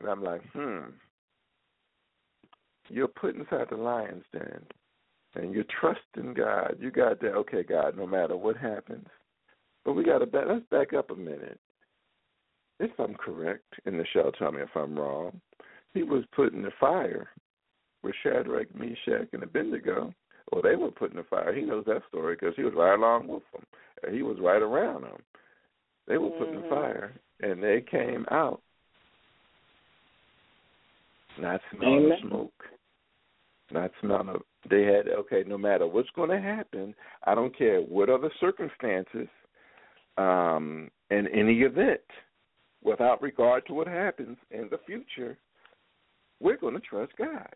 and 0.00 0.08
I'm 0.08 0.22
like, 0.22 0.42
hmm. 0.52 0.90
You're 2.94 3.08
put 3.08 3.34
inside 3.34 3.66
the 3.70 3.76
lion's 3.76 4.22
den, 4.32 4.62
and 5.34 5.52
you're 5.52 5.64
trusting 5.80 6.32
God. 6.34 6.76
You 6.78 6.92
got 6.92 7.20
that, 7.22 7.32
okay, 7.32 7.64
God, 7.64 7.96
no 7.96 8.06
matter 8.06 8.36
what 8.36 8.56
happens. 8.56 9.08
But 9.84 9.94
we 9.94 10.04
got 10.04 10.18
to 10.18 10.26
back, 10.26 10.44
let's 10.48 10.64
back 10.70 10.92
up 10.92 11.10
a 11.10 11.16
minute. 11.16 11.58
If 12.78 12.92
I'm 13.00 13.14
correct, 13.14 13.64
and 13.84 13.96
Nichelle 13.96 14.32
tell 14.38 14.52
me 14.52 14.62
if 14.62 14.68
I'm 14.76 14.96
wrong, 14.96 15.40
he 15.92 16.04
was 16.04 16.22
put 16.36 16.52
in 16.52 16.62
the 16.62 16.70
fire 16.78 17.30
with 18.04 18.14
Shadrach, 18.22 18.72
Meshach, 18.76 19.28
and 19.32 19.42
Abednego 19.42 20.14
Well, 20.52 20.62
they 20.62 20.76
were 20.76 20.92
put 20.92 21.10
in 21.10 21.16
the 21.16 21.24
fire. 21.24 21.52
He 21.52 21.62
knows 21.62 21.86
that 21.86 22.02
story 22.06 22.36
because 22.38 22.54
he 22.56 22.62
was 22.62 22.74
right 22.76 22.94
along 22.94 23.26
with 23.26 23.42
them. 23.52 24.14
He 24.14 24.22
was 24.22 24.36
right 24.40 24.62
around 24.62 25.02
them. 25.02 25.18
They 26.06 26.16
were 26.16 26.30
put 26.30 26.48
in 26.48 26.60
the 26.60 26.60
Mhm. 26.60 26.68
fire, 26.68 27.12
and 27.40 27.60
they 27.60 27.80
came 27.80 28.24
out 28.30 28.62
not 31.38 31.60
smelling 31.72 32.06
Amen. 32.06 32.18
smoke, 32.20 32.64
not 33.72 34.28
a. 34.28 34.38
They 34.68 34.82
had 34.82 35.08
okay. 35.08 35.44
No 35.46 35.58
matter 35.58 35.86
what's 35.86 36.10
going 36.14 36.30
to 36.30 36.40
happen, 36.40 36.94
I 37.24 37.34
don't 37.34 37.56
care 37.56 37.80
what 37.80 38.10
other 38.10 38.30
circumstances, 38.40 39.28
um, 40.16 40.90
in 41.10 41.26
any 41.28 41.60
event, 41.60 42.00
without 42.82 43.22
regard 43.22 43.66
to 43.66 43.74
what 43.74 43.86
happens 43.86 44.36
in 44.50 44.68
the 44.70 44.78
future, 44.86 45.36
we're 46.40 46.56
going 46.56 46.74
to 46.74 46.80
trust 46.80 47.12
God. 47.18 47.48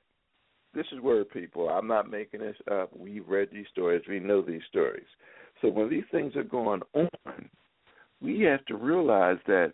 This 0.74 0.86
is 0.92 1.00
word, 1.00 1.30
people. 1.30 1.68
I'm 1.68 1.86
not 1.86 2.10
making 2.10 2.40
this 2.40 2.56
up. 2.70 2.94
We 2.96 3.20
read 3.20 3.48
these 3.52 3.66
stories. 3.72 4.02
We 4.08 4.20
know 4.20 4.42
these 4.42 4.62
stories. 4.68 5.06
So 5.60 5.68
when 5.68 5.88
these 5.88 6.04
things 6.12 6.36
are 6.36 6.44
going 6.44 6.82
on, 6.94 7.08
we 8.20 8.40
have 8.42 8.64
to 8.66 8.76
realize 8.76 9.38
that 9.46 9.72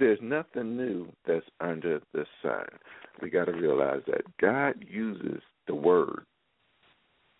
there's 0.00 0.18
nothing 0.22 0.76
new 0.76 1.12
that's 1.26 1.46
under 1.60 2.00
the 2.12 2.24
sun. 2.42 2.66
We 3.22 3.30
got 3.30 3.44
to 3.44 3.52
realize 3.52 4.00
that 4.06 4.22
God 4.40 4.84
uses 4.88 5.40
the 5.66 5.74
word 5.74 6.24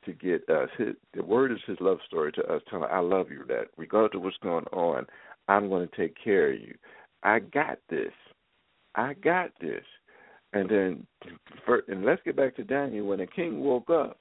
to 0.04 0.12
get 0.12 0.48
us. 0.48 0.68
His, 0.78 0.94
the 1.14 1.24
word 1.24 1.52
is 1.52 1.58
His 1.66 1.78
love 1.80 1.98
story 2.06 2.32
to 2.32 2.44
us, 2.44 2.62
telling, 2.70 2.90
"I 2.90 3.00
love 3.00 3.30
you." 3.30 3.44
That 3.48 3.68
regardless 3.76 4.18
of 4.18 4.22
what's 4.22 4.36
going 4.38 4.66
on, 4.66 5.06
I'm 5.48 5.68
going 5.68 5.88
to 5.88 5.96
take 5.96 6.14
care 6.22 6.52
of 6.52 6.60
you. 6.60 6.74
I 7.22 7.40
got 7.40 7.78
this. 7.88 8.12
I 8.94 9.14
got 9.14 9.50
this. 9.60 9.84
And 10.52 10.68
then, 10.68 11.06
for, 11.64 11.82
and 11.88 12.04
let's 12.04 12.22
get 12.24 12.36
back 12.36 12.56
to 12.56 12.64
Daniel. 12.64 13.06
When 13.06 13.18
the 13.18 13.26
king 13.26 13.60
woke 13.60 13.88
up, 13.90 14.18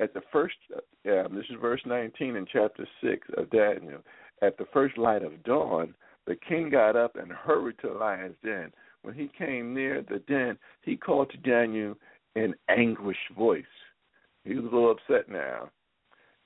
at 0.00 0.14
the 0.14 0.22
first, 0.32 0.56
uh, 0.74 0.80
this 1.04 1.44
is 1.50 1.56
verse 1.60 1.80
19 1.86 2.36
in 2.36 2.46
chapter 2.50 2.86
6 3.02 3.28
of 3.36 3.50
Daniel. 3.50 4.00
At 4.42 4.56
the 4.56 4.66
first 4.72 4.96
light 4.96 5.22
of 5.22 5.42
dawn, 5.42 5.94
the 6.30 6.36
king 6.48 6.70
got 6.70 6.94
up 6.94 7.16
and 7.16 7.32
hurried 7.32 7.74
to 7.80 7.88
the 7.88 7.94
lion's 7.94 8.36
den. 8.44 8.70
When 9.02 9.14
he 9.14 9.28
came 9.36 9.74
near 9.74 10.04
the 10.08 10.20
den, 10.28 10.56
he 10.82 10.96
called 10.96 11.28
to 11.30 11.36
Daniel 11.38 11.96
in 12.36 12.54
anguished 12.68 13.34
voice. 13.36 13.64
He 14.44 14.54
was 14.54 14.62
a 14.62 14.68
little 14.68 14.92
upset 14.92 15.28
now. 15.28 15.70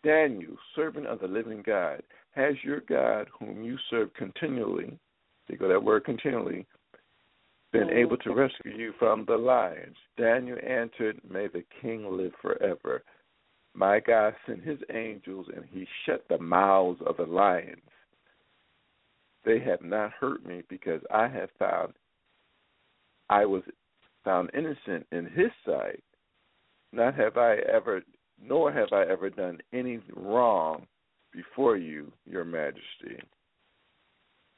Daniel, 0.02 0.56
servant 0.74 1.06
of 1.06 1.20
the 1.20 1.28
living 1.28 1.62
God, 1.66 2.02
has 2.30 2.54
your 2.62 2.80
God, 2.80 3.28
whom 3.38 3.62
you 3.62 3.76
serve 3.90 4.14
continually, 4.14 4.98
you 5.48 5.58
go 5.58 5.68
that 5.68 5.84
word 5.84 6.06
continually, 6.06 6.64
been 7.70 7.90
able 7.90 8.16
to 8.16 8.32
rescue 8.32 8.74
you 8.74 8.94
from 8.98 9.26
the 9.26 9.36
lions? 9.36 9.96
Daniel 10.16 10.56
answered, 10.66 11.20
May 11.30 11.48
the 11.48 11.64
king 11.82 12.10
live 12.10 12.32
forever. 12.40 13.02
My 13.74 14.00
God 14.00 14.34
sent 14.46 14.64
his 14.64 14.78
angels, 14.90 15.46
and 15.54 15.66
he 15.70 15.86
shut 16.06 16.24
the 16.30 16.38
mouths 16.38 17.02
of 17.06 17.18
the 17.18 17.26
lions. 17.26 17.82
They 19.44 19.60
have 19.60 19.82
not 19.82 20.12
hurt 20.12 20.44
me 20.44 20.62
because 20.68 21.00
I 21.12 21.28
have 21.28 21.50
found 21.58 21.92
I 23.30 23.44
was 23.44 23.62
found 24.24 24.50
innocent 24.54 25.06
in 25.12 25.26
his 25.26 25.50
sight. 25.66 26.02
Not 26.92 27.14
have 27.14 27.36
I 27.36 27.56
ever, 27.72 28.02
nor 28.40 28.72
have 28.72 28.92
I 28.92 29.04
ever 29.04 29.30
done 29.30 29.58
any 29.72 30.00
wrong 30.14 30.86
before 31.32 31.76
you, 31.76 32.12
your 32.26 32.44
majesty. 32.44 33.20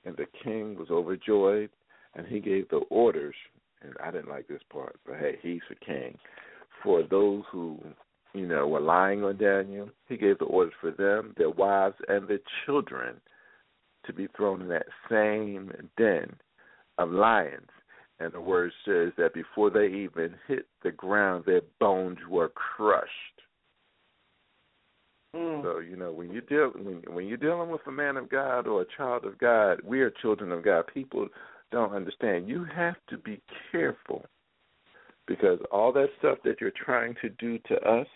And 0.04 0.16
the 0.16 0.26
king 0.44 0.76
was 0.76 0.90
overjoyed, 0.90 1.70
and 2.14 2.26
he 2.26 2.40
gave 2.40 2.68
the 2.68 2.82
orders. 2.90 3.34
And 3.82 3.94
I 4.02 4.10
didn't 4.10 4.28
like 4.28 4.46
this 4.48 4.62
part, 4.70 4.98
but 5.06 5.16
hey, 5.16 5.36
he's 5.42 5.62
the 5.68 5.76
king. 5.76 6.18
For 6.82 7.02
those 7.02 7.42
who 7.50 7.80
you 8.36 8.46
know, 8.46 8.68
were 8.68 8.80
lying 8.80 9.24
on 9.24 9.38
Daniel. 9.38 9.88
He 10.08 10.16
gave 10.16 10.38
the 10.38 10.44
orders 10.44 10.74
for 10.80 10.90
them, 10.90 11.34
their 11.38 11.50
wives, 11.50 11.96
and 12.08 12.28
their 12.28 12.40
children 12.64 13.16
to 14.06 14.12
be 14.12 14.28
thrown 14.36 14.62
in 14.62 14.68
that 14.68 14.86
same 15.10 15.72
den 15.96 16.34
of 16.98 17.10
lions. 17.10 17.68
And 18.18 18.32
the 18.32 18.40
word 18.40 18.72
says 18.84 19.12
that 19.18 19.34
before 19.34 19.70
they 19.70 19.86
even 19.86 20.34
hit 20.48 20.66
the 20.82 20.90
ground, 20.90 21.44
their 21.44 21.60
bones 21.78 22.18
were 22.30 22.48
crushed. 22.48 23.10
Mm. 25.34 25.62
So 25.62 25.80
you 25.80 25.96
know 25.96 26.12
when 26.12 26.30
you 26.32 26.40
deal 26.40 26.70
when 26.70 27.02
when 27.14 27.26
you're 27.26 27.36
dealing 27.36 27.68
with 27.68 27.82
a 27.86 27.92
man 27.92 28.16
of 28.16 28.30
God 28.30 28.66
or 28.66 28.82
a 28.82 28.96
child 28.96 29.26
of 29.26 29.38
God, 29.38 29.80
we 29.84 30.00
are 30.00 30.10
children 30.22 30.50
of 30.50 30.64
God. 30.64 30.84
People 30.94 31.28
don't 31.70 31.92
understand. 31.92 32.48
You 32.48 32.64
have 32.74 32.96
to 33.10 33.18
be 33.18 33.42
careful 33.70 34.24
because 35.26 35.58
all 35.70 35.92
that 35.92 36.08
stuff 36.18 36.38
that 36.44 36.60
you're 36.60 36.72
trying 36.84 37.14
to 37.20 37.28
do 37.28 37.58
to 37.68 37.74
us, 37.82 38.06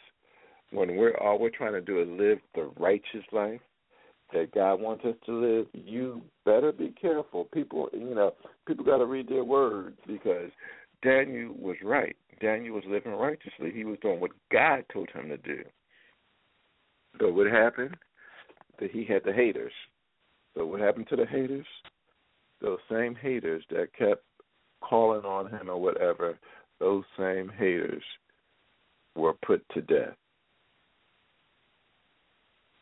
when 0.70 0.96
we're 0.96 1.16
all 1.18 1.38
we're 1.38 1.50
trying 1.50 1.72
to 1.72 1.80
do 1.82 2.00
is 2.00 2.08
live 2.08 2.38
the 2.54 2.70
righteous 2.78 3.24
life 3.32 3.60
that 4.32 4.54
God 4.54 4.80
wants 4.80 5.04
us 5.04 5.14
to 5.26 5.32
live, 5.32 5.66
you 5.72 6.22
better 6.44 6.72
be 6.72 6.94
careful. 7.00 7.44
People, 7.52 7.88
you 7.92 8.14
know, 8.14 8.34
people 8.66 8.84
got 8.84 8.98
to 8.98 9.06
read 9.06 9.28
their 9.28 9.44
words 9.44 9.96
because 10.06 10.50
Daniel 11.02 11.54
was 11.58 11.76
right. 11.82 12.16
Daniel 12.40 12.74
was 12.74 12.84
living 12.86 13.12
righteously. 13.12 13.72
He 13.72 13.84
was 13.84 13.98
doing 14.00 14.20
what 14.20 14.30
God 14.52 14.84
told 14.92 15.10
him 15.10 15.28
to 15.28 15.36
do. 15.36 15.62
So 17.18 17.30
what 17.30 17.46
happened? 17.46 17.96
That 18.78 18.90
he 18.90 19.04
had 19.04 19.22
the 19.24 19.32
haters. 19.32 19.72
So 20.56 20.64
what 20.66 20.80
happened 20.80 21.08
to 21.10 21.16
the 21.16 21.26
haters? 21.26 21.66
Those 22.60 22.78
same 22.90 23.14
haters 23.14 23.64
that 23.70 23.94
kept 23.96 24.22
calling 24.80 25.24
on 25.24 25.50
him 25.50 25.68
or 25.68 25.80
whatever, 25.80 26.38
those 26.78 27.04
same 27.18 27.50
haters 27.58 28.02
were 29.16 29.34
put 29.44 29.62
to 29.70 29.82
death. 29.82 30.14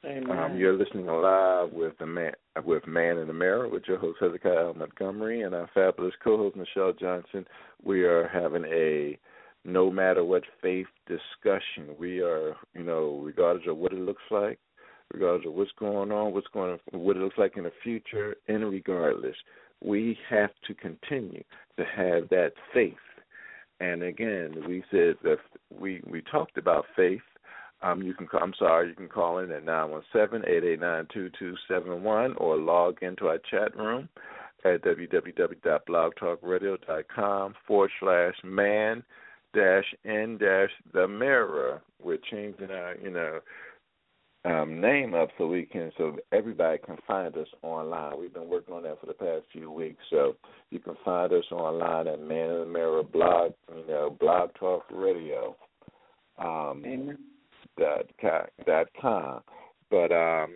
Um, 0.05 0.57
you're 0.57 0.79
listening 0.79 1.07
live 1.07 1.73
with 1.73 1.99
the 1.99 2.07
man 2.07 2.33
with 2.65 2.87
Man 2.87 3.19
in 3.19 3.27
the 3.27 3.33
Mirror 3.33 3.69
with 3.69 3.83
your 3.89 3.99
host 3.99 4.19
Hezekiah 4.21 4.75
Montgomery 4.75 5.43
and 5.43 5.57
our 5.57 5.69
fabulous 5.75 6.15
co-host 6.23 6.57
Nichelle 6.57 6.97
Johnson. 6.99 7.45
We 7.83 8.05
are 8.05 8.29
having 8.29 8.65
a 8.67 9.19
no 9.65 9.91
matter 9.91 10.25
what 10.25 10.45
faith 10.63 10.87
discussion. 11.09 11.97
We 11.99 12.21
are, 12.21 12.55
you 12.75 12.85
know, 12.85 13.21
regardless 13.25 13.67
of 13.67 13.77
what 13.77 13.93
it 13.93 13.99
looks 13.99 14.23
like, 14.31 14.61
regardless 15.13 15.49
of 15.49 15.55
what's 15.55 15.73
going 15.77 16.13
on, 16.13 16.33
what's 16.33 16.47
going, 16.55 16.79
on, 16.93 17.01
what 17.01 17.17
it 17.17 17.21
looks 17.21 17.39
like 17.39 17.57
in 17.57 17.65
the 17.65 17.73
future, 17.83 18.37
and 18.47 18.71
regardless, 18.71 19.37
we 19.83 20.17
have 20.31 20.51
to 20.69 20.75
continue 20.75 21.43
to 21.77 21.85
have 21.85 22.29
that 22.29 22.53
faith. 22.73 22.95
And 23.81 24.05
again, 24.05 24.63
we 24.69 24.85
said 24.93 25.17
that 25.25 25.39
we 25.77 26.03
we 26.09 26.23
talked 26.23 26.57
about 26.57 26.85
faith 26.95 27.21
um, 27.83 28.03
you 28.03 28.15
can 28.15 28.27
I'm 28.41 28.55
sorry, 28.59 28.89
you 28.89 28.95
can 28.95 29.09
call 29.09 29.39
in 29.39 29.53
at 29.53 29.65
nine 29.65 29.91
one 29.91 30.03
seven 30.13 30.43
eight 30.47 30.65
eight 30.65 30.81
nine 30.81 31.07
two 31.13 31.31
two 31.39 31.55
seven 31.69 32.03
one 32.03 32.35
or 32.37 32.57
log 32.57 33.03
into 33.03 33.29
our 33.29 33.39
chat 33.51 33.77
room 33.77 34.09
at 34.65 34.83
www.blogtalkradio.com 34.83 37.55
forward 37.67 37.91
slash 38.01 38.35
man 38.43 39.05
dash 39.55 39.95
n 40.05 40.37
dash 40.39 40.71
the 40.93 41.07
mirror. 41.07 41.81
We're 42.03 42.19
changing 42.31 42.71
our, 42.71 42.97
you 42.97 43.11
know, 43.11 43.41
um, 44.45 44.81
name 44.81 45.15
up 45.15 45.29
so 45.39 45.47
we 45.47 45.65
can 45.65 45.93
so 45.97 46.17
everybody 46.33 46.79
can 46.79 46.97
find 47.07 47.37
us 47.37 47.47
online. 47.63 48.19
We've 48.19 48.35
been 48.35 48.49
working 48.49 48.75
on 48.75 48.83
that 48.85 49.01
for 49.01 49.07
the 49.07 49.15
past 49.15 49.45
few 49.53 49.71
weeks, 49.71 50.03
so 50.11 50.35
you 50.71 50.81
can 50.81 50.97
find 51.05 51.33
us 51.33 51.45
online 51.53 52.09
at 52.09 52.21
Man 52.21 52.51
in 52.51 52.59
the 52.61 52.67
Mirror 52.67 53.05
blog, 53.05 53.53
you 53.75 53.87
know, 53.87 54.11
Blog 54.19 54.51
Talk 54.59 54.85
Radio. 54.91 55.55
Um, 56.39 56.83
Amen 56.85 57.19
dot 57.79 58.89
com. 59.01 59.41
But 59.91 60.13
um, 60.13 60.55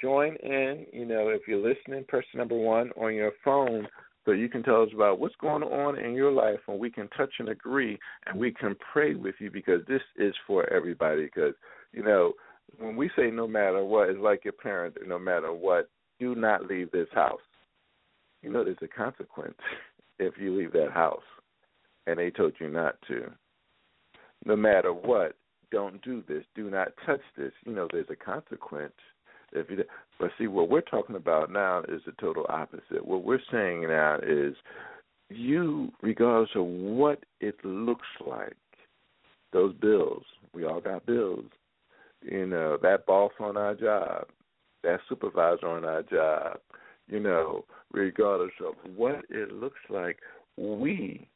join 0.00 0.36
in. 0.36 0.86
You 0.92 1.06
know, 1.06 1.28
if 1.28 1.42
you're 1.46 1.66
listening, 1.66 2.04
press 2.08 2.24
number 2.34 2.56
one 2.56 2.90
on 2.96 3.14
your 3.14 3.32
phone 3.44 3.86
so 4.28 4.32
you 4.32 4.50
can 4.50 4.62
tell 4.62 4.82
us 4.82 4.90
about 4.94 5.18
what's 5.18 5.34
going 5.40 5.62
on 5.62 5.98
in 5.98 6.12
your 6.12 6.30
life, 6.30 6.58
and 6.68 6.78
we 6.78 6.90
can 6.90 7.08
touch 7.16 7.32
and 7.38 7.48
agree, 7.48 7.98
and 8.26 8.38
we 8.38 8.52
can 8.52 8.76
pray 8.92 9.14
with 9.14 9.34
you 9.38 9.50
because 9.50 9.80
this 9.88 10.02
is 10.18 10.34
for 10.46 10.70
everybody. 10.70 11.24
Because 11.24 11.54
you 11.92 12.02
know, 12.02 12.34
when 12.78 12.94
we 12.94 13.10
say 13.16 13.30
no 13.30 13.48
matter 13.48 13.82
what, 13.82 14.10
it's 14.10 14.20
like 14.20 14.44
your 14.44 14.52
parent. 14.52 14.98
No 15.06 15.18
matter 15.18 15.54
what, 15.54 15.88
do 16.20 16.34
not 16.34 16.66
leave 16.66 16.90
this 16.90 17.08
house. 17.14 17.40
You 18.42 18.52
know, 18.52 18.64
there's 18.64 18.76
a 18.82 18.88
consequence 18.88 19.56
if 20.18 20.34
you 20.38 20.54
leave 20.54 20.72
that 20.72 20.92
house, 20.92 21.22
and 22.06 22.18
they 22.18 22.30
told 22.30 22.52
you 22.60 22.68
not 22.68 22.96
to. 23.08 23.30
No 24.44 24.56
matter 24.56 24.92
what, 24.92 25.36
don't 25.70 26.02
do 26.02 26.22
this, 26.28 26.44
do 26.54 26.70
not 26.70 26.88
touch 27.04 27.20
this. 27.36 27.52
You 27.64 27.72
know, 27.72 27.88
there's 27.90 28.10
a 28.10 28.16
consequence. 28.16 28.92
If 29.52 29.70
you, 29.70 29.84
but 30.20 30.30
see, 30.38 30.46
what 30.46 30.68
we're 30.68 30.80
talking 30.82 31.16
about 31.16 31.50
now 31.50 31.80
is 31.88 32.02
the 32.04 32.12
total 32.20 32.46
opposite. 32.48 33.04
What 33.04 33.24
we're 33.24 33.40
saying 33.50 33.82
now 33.88 34.18
is, 34.22 34.54
you, 35.30 35.90
regardless 36.02 36.50
of 36.54 36.64
what 36.66 37.24
it 37.40 37.56
looks 37.64 38.06
like, 38.26 38.56
those 39.52 39.74
bills. 39.74 40.24
We 40.52 40.64
all 40.64 40.80
got 40.80 41.06
bills. 41.06 41.46
You 42.22 42.46
know, 42.46 42.78
that 42.82 43.06
boss 43.06 43.32
on 43.40 43.56
our 43.56 43.74
job, 43.74 44.26
that 44.82 45.00
supervisor 45.08 45.66
on 45.66 45.84
our 45.84 46.02
job. 46.02 46.58
You 47.06 47.20
know, 47.20 47.64
regardless 47.92 48.52
of 48.66 48.74
what 48.94 49.24
it 49.30 49.52
looks 49.52 49.80
like, 49.88 50.18
we 50.58 51.26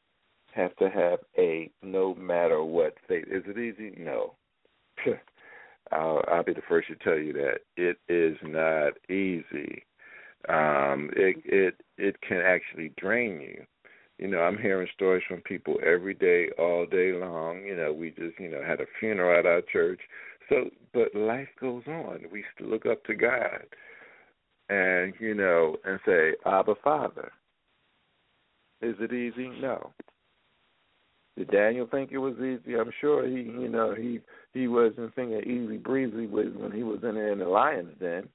have 0.54 0.74
to 0.76 0.90
have 0.90 1.20
a 1.38 1.70
no 1.82 2.14
matter 2.14 2.62
what 2.62 2.94
faith. 3.08 3.26
Is 3.30 3.44
it 3.46 3.58
easy? 3.58 3.94
No. 3.98 4.34
I'll, 5.92 6.22
I'll 6.28 6.44
be 6.44 6.54
the 6.54 6.62
first 6.68 6.88
to 6.88 6.96
tell 6.96 7.18
you 7.18 7.32
that 7.34 7.58
it 7.76 7.98
is 8.08 8.36
not 8.42 8.92
easy. 9.10 9.84
Um, 10.48 11.10
it 11.14 11.36
it 11.44 11.80
it 11.98 12.20
can 12.20 12.38
actually 12.38 12.92
drain 12.98 13.40
you. 13.40 13.64
You 14.18 14.28
know, 14.28 14.40
I'm 14.40 14.58
hearing 14.58 14.88
stories 14.94 15.22
from 15.28 15.40
people 15.40 15.78
every 15.84 16.14
day, 16.14 16.48
all 16.58 16.86
day 16.86 17.12
long. 17.12 17.62
You 17.64 17.76
know, 17.76 17.92
we 17.92 18.10
just 18.10 18.38
you 18.38 18.50
know 18.50 18.62
had 18.66 18.80
a 18.80 18.86
funeral 18.98 19.38
at 19.38 19.46
our 19.46 19.62
church. 19.72 20.00
So, 20.48 20.70
but 20.92 21.14
life 21.14 21.48
goes 21.60 21.82
on. 21.86 22.22
We 22.30 22.44
still 22.54 22.68
look 22.68 22.86
up 22.86 23.04
to 23.04 23.14
God, 23.14 23.64
and 24.68 25.14
you 25.20 25.34
know, 25.34 25.76
and 25.84 26.00
say, 26.06 26.34
"Abba, 26.46 26.74
Father." 26.82 27.30
Is 28.80 28.96
it 28.98 29.12
easy? 29.12 29.48
No. 29.60 29.92
Did 31.36 31.50
Daniel 31.50 31.86
think 31.90 32.12
it 32.12 32.18
was 32.18 32.34
easy? 32.36 32.76
I'm 32.78 32.92
sure 33.00 33.26
he, 33.26 33.42
you 33.42 33.68
know, 33.68 33.94
he 33.94 34.20
he 34.52 34.68
wasn't 34.68 35.14
thinking 35.14 35.40
easy 35.40 35.78
breezy 35.78 36.26
with 36.26 36.54
when 36.54 36.72
he 36.72 36.82
was 36.82 37.00
in 37.02 37.14
there 37.14 37.32
in 37.32 37.38
the 37.38 37.46
lion's 37.46 37.98
den. 37.98 38.28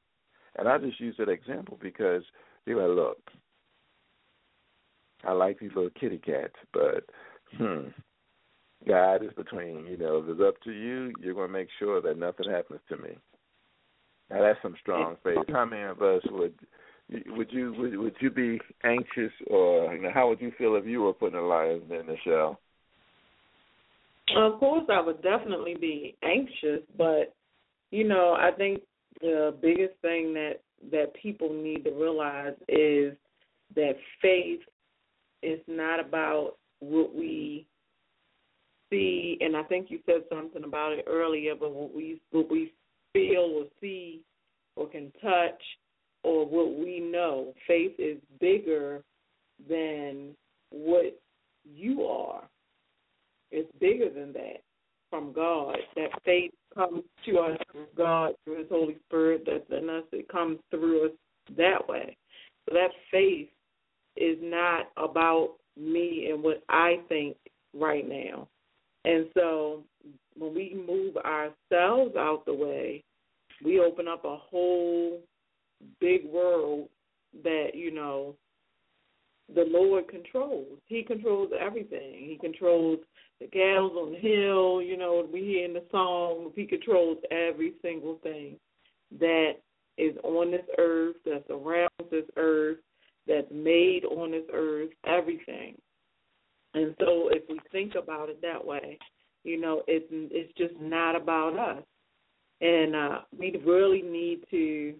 And 0.58 0.68
I 0.68 0.78
just 0.80 1.00
use 1.00 1.16
that 1.20 1.30
example 1.30 1.78
because 1.80 2.24
they 2.66 2.74
were 2.74 2.88
look, 2.88 3.20
I 5.24 5.34
like 5.34 5.60
these 5.60 5.72
little 5.76 5.92
kitty 6.00 6.18
cats, 6.18 6.56
but 6.74 7.06
hmm, 7.56 7.90
God 8.88 9.24
is 9.24 9.34
between. 9.36 9.86
You 9.86 9.98
know, 9.98 10.18
if 10.18 10.30
it's 10.30 10.42
up 10.42 10.62
to 10.64 10.72
you, 10.72 11.14
you're 11.22 11.36
going 11.36 11.48
to 11.48 11.54
make 11.54 11.70
sure 11.78 12.02
that 12.02 12.18
nothing 12.18 12.50
happens 12.50 12.82
to 12.90 12.98
me. 12.98 13.18
Now 14.32 14.42
that's 14.42 14.60
some 14.64 14.76
strong 14.82 15.18
faith. 15.24 15.38
How 15.50 15.66
many 15.66 15.84
of 15.84 16.02
us 16.02 16.24
would 16.32 16.54
would 17.28 17.52
you 17.52 17.74
would, 17.78 17.96
would 17.98 18.16
you 18.20 18.32
be 18.32 18.60
anxious, 18.84 19.32
or 19.48 19.94
you 19.94 20.02
know, 20.02 20.12
how 20.12 20.28
would 20.30 20.42
you 20.42 20.52
feel 20.58 20.76
if 20.76 20.86
you 20.86 21.02
were 21.02 21.14
put 21.14 21.34
in 21.34 21.40
a 21.40 21.46
lion's 21.46 21.88
den, 21.88 22.08
Nichelle? 22.08 22.58
Of 24.36 24.60
course, 24.60 24.84
I 24.90 25.02
would 25.02 25.22
definitely 25.22 25.76
be 25.80 26.16
anxious, 26.24 26.82
but 26.98 27.34
you 27.92 28.04
know, 28.04 28.36
I 28.38 28.52
think 28.56 28.82
the 29.22 29.56
biggest 29.62 29.94
thing 30.02 30.34
that 30.34 30.62
that 30.92 31.14
people 31.22 31.52
need 31.52 31.86
to 31.86 31.92
realize 31.92 32.54
is 32.68 33.14
that 33.76 33.94
faith 34.22 34.60
is 35.42 35.60
not 35.68 36.00
about 36.00 36.58
what 36.80 37.16
we 37.16 37.66
see, 38.90 39.38
and 39.42 39.56
I 39.56 39.64
think 39.64 39.90
you 39.90 40.00
said 40.06 40.24
something 40.32 40.64
about 40.64 40.94
it 40.94 41.06
earlier, 41.08 41.56
but 41.56 41.74
what 41.74 41.96
we 41.96 42.22
what 42.32 42.50
we 42.50 42.74
feel 43.14 43.52
or 43.56 43.66
see 43.82 44.22
or 44.76 44.88
can 44.88 45.12
touch 45.22 45.62
or 46.24 46.46
what 46.46 46.78
we 46.78 47.00
know. 47.00 47.54
Faith 47.68 47.94
is 47.98 48.18
bigger 48.40 49.04
than 49.70 50.36
what 50.70 51.20
you 51.64 52.04
are. 52.04 52.44
It's 53.52 53.70
bigger 53.80 54.10
than 54.10 54.34
that 54.34 54.62
from 55.10 55.34
God. 55.34 55.78
That 55.96 56.10
faith 56.26 56.52
comes 56.74 57.04
to 57.26 57.40
us 57.40 57.58
from 57.72 57.88
God 57.98 58.34
through 58.44 58.60
His 58.60 58.68
Holy 58.70 58.98
Spirit 59.08 59.44
that's 59.46 59.82
in 59.82 59.90
us. 59.90 60.04
It 60.12 60.28
comes 60.30 60.60
through 60.70 61.08
us 61.08 61.12
that 61.56 61.88
way. 61.88 62.16
So 62.68 62.76
that 62.76 62.90
faith 63.12 63.50
is 64.16 64.38
not 64.42 64.88
about 64.98 65.56
me 65.78 66.30
and 66.32 66.44
what 66.44 66.64
I 66.70 67.00
think 67.08 67.38
right 67.74 68.08
now. 68.08 68.48
And 69.06 69.28
so 69.34 69.84
when 70.36 70.54
we 70.54 70.76
move 70.76 71.16
ourselves 71.18 72.16
out 72.18 72.44
the 72.46 72.54
way, 72.54 73.04
we 73.64 73.80
open 73.80 74.08
up 74.08 74.26
a 74.26 74.38
whole 74.38 75.22
big 76.00 76.26
world 76.26 76.90
that, 77.44 77.70
you 77.74 77.92
know, 77.92 78.36
the 79.54 79.66
Lord 79.68 80.08
controls. 80.08 80.80
He 80.88 81.04
controls 81.04 81.52
everything. 81.60 82.26
He 82.28 82.38
controls 82.40 83.00
the 83.40 83.48
gals 83.48 83.92
on 83.94 84.14
the 84.14 84.20
hill, 84.20 84.82
you 84.82 84.98
know, 84.98 85.28
we 85.32 85.42
hear 85.42 85.66
in 85.66 85.74
the 85.74 85.84
song, 85.92 86.52
he 86.56 86.66
controls 86.66 87.18
every 87.30 87.74
single 87.82 88.20
thing 88.24 88.58
that 89.20 89.54
is 89.98 90.16
on 90.24 90.52
this 90.52 90.66
earth, 90.78 91.16
that's 91.26 91.50
around 91.50 91.90
this 92.10 92.26
earth, 92.36 92.78
that's 93.28 93.48
made 93.52 94.06
on 94.06 94.32
this 94.32 94.46
earth, 94.52 94.90
everything. 95.06 95.76
And 96.74 96.96
so 97.00 97.30
if 97.32 97.44
we 97.50 97.60
think 97.72 97.94
about 97.96 98.30
it 98.30 98.42
that 98.42 98.64
way, 98.64 98.98
you 99.44 99.60
know, 99.60 99.84
it's 99.88 100.06
it's 100.12 100.52
just 100.58 100.74
not 100.82 101.16
about 101.16 101.58
us. 101.58 101.84
And 102.62 102.96
uh 102.96 103.20
we 103.38 103.56
really 103.66 104.02
need 104.02 104.42
to 104.52 104.96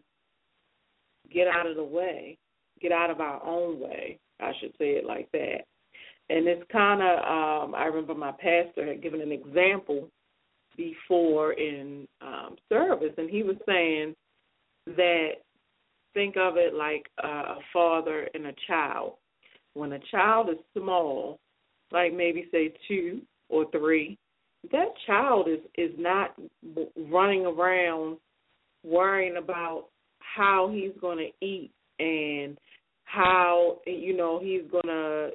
get 1.34 1.48
out 1.48 1.68
of 1.68 1.76
the 1.76 1.84
way, 1.84 2.38
get 2.82 2.92
out 2.92 3.10
of 3.10 3.20
our 3.20 3.44
own 3.44 3.80
way, 3.80 4.20
I 4.40 4.52
should 4.60 4.72
say 4.78 4.92
it 4.92 5.06
like 5.06 5.32
that, 5.32 5.66
and 6.30 6.48
it's 6.48 6.64
kind 6.72 7.02
of 7.02 7.18
um, 7.20 7.76
I 7.76 7.86
remember 7.86 8.16
my 8.16 8.32
pastor 8.32 8.86
had 8.88 9.02
given 9.02 9.22
an 9.22 9.32
example 9.32 10.10
before 10.76 11.54
in 11.54 12.08
um, 12.22 12.56
service, 12.70 13.14
and 13.18 13.30
he 13.30 13.44
was 13.44 13.58
saying 13.66 14.16
that 14.86 15.30
think 16.14 16.36
of 16.38 16.58
it 16.58 16.74
like 16.74 17.06
a 17.24 17.56
father 17.74 18.28
and 18.34 18.48
a 18.48 18.54
child. 18.68 19.14
When 19.74 19.94
a 19.94 20.00
child 20.12 20.50
is 20.50 20.58
small, 20.76 21.40
like 21.92 22.14
maybe 22.14 22.48
say 22.52 22.74
two 22.88 23.22
or 23.50 23.70
three, 23.72 24.18
that 24.72 24.90
child 25.06 25.48
is 25.48 25.60
is 25.78 25.92
not 25.98 26.36
running 27.10 27.46
around 27.46 28.18
worrying 28.84 29.38
about 29.38 29.86
how 30.20 30.70
he's 30.74 31.00
going 31.00 31.18
to 31.18 31.46
eat 31.46 31.72
and 32.00 32.58
how 33.08 33.78
you 33.86 34.16
know 34.16 34.40
he's 34.40 34.70
to 34.86 35.30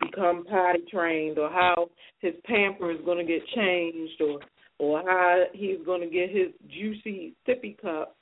become 0.00 0.44
potty 0.44 0.80
trained 0.90 1.38
or 1.38 1.48
how 1.48 1.88
his 2.20 2.34
pamper 2.44 2.90
is 2.90 2.98
to 3.18 3.24
get 3.24 3.46
changed 3.54 4.20
or 4.20 4.40
or 4.78 5.02
how 5.06 5.44
he's 5.52 5.78
to 6.00 6.08
get 6.08 6.30
his 6.30 6.48
juicy 6.68 7.34
sippy 7.46 7.80
cup 7.80 8.16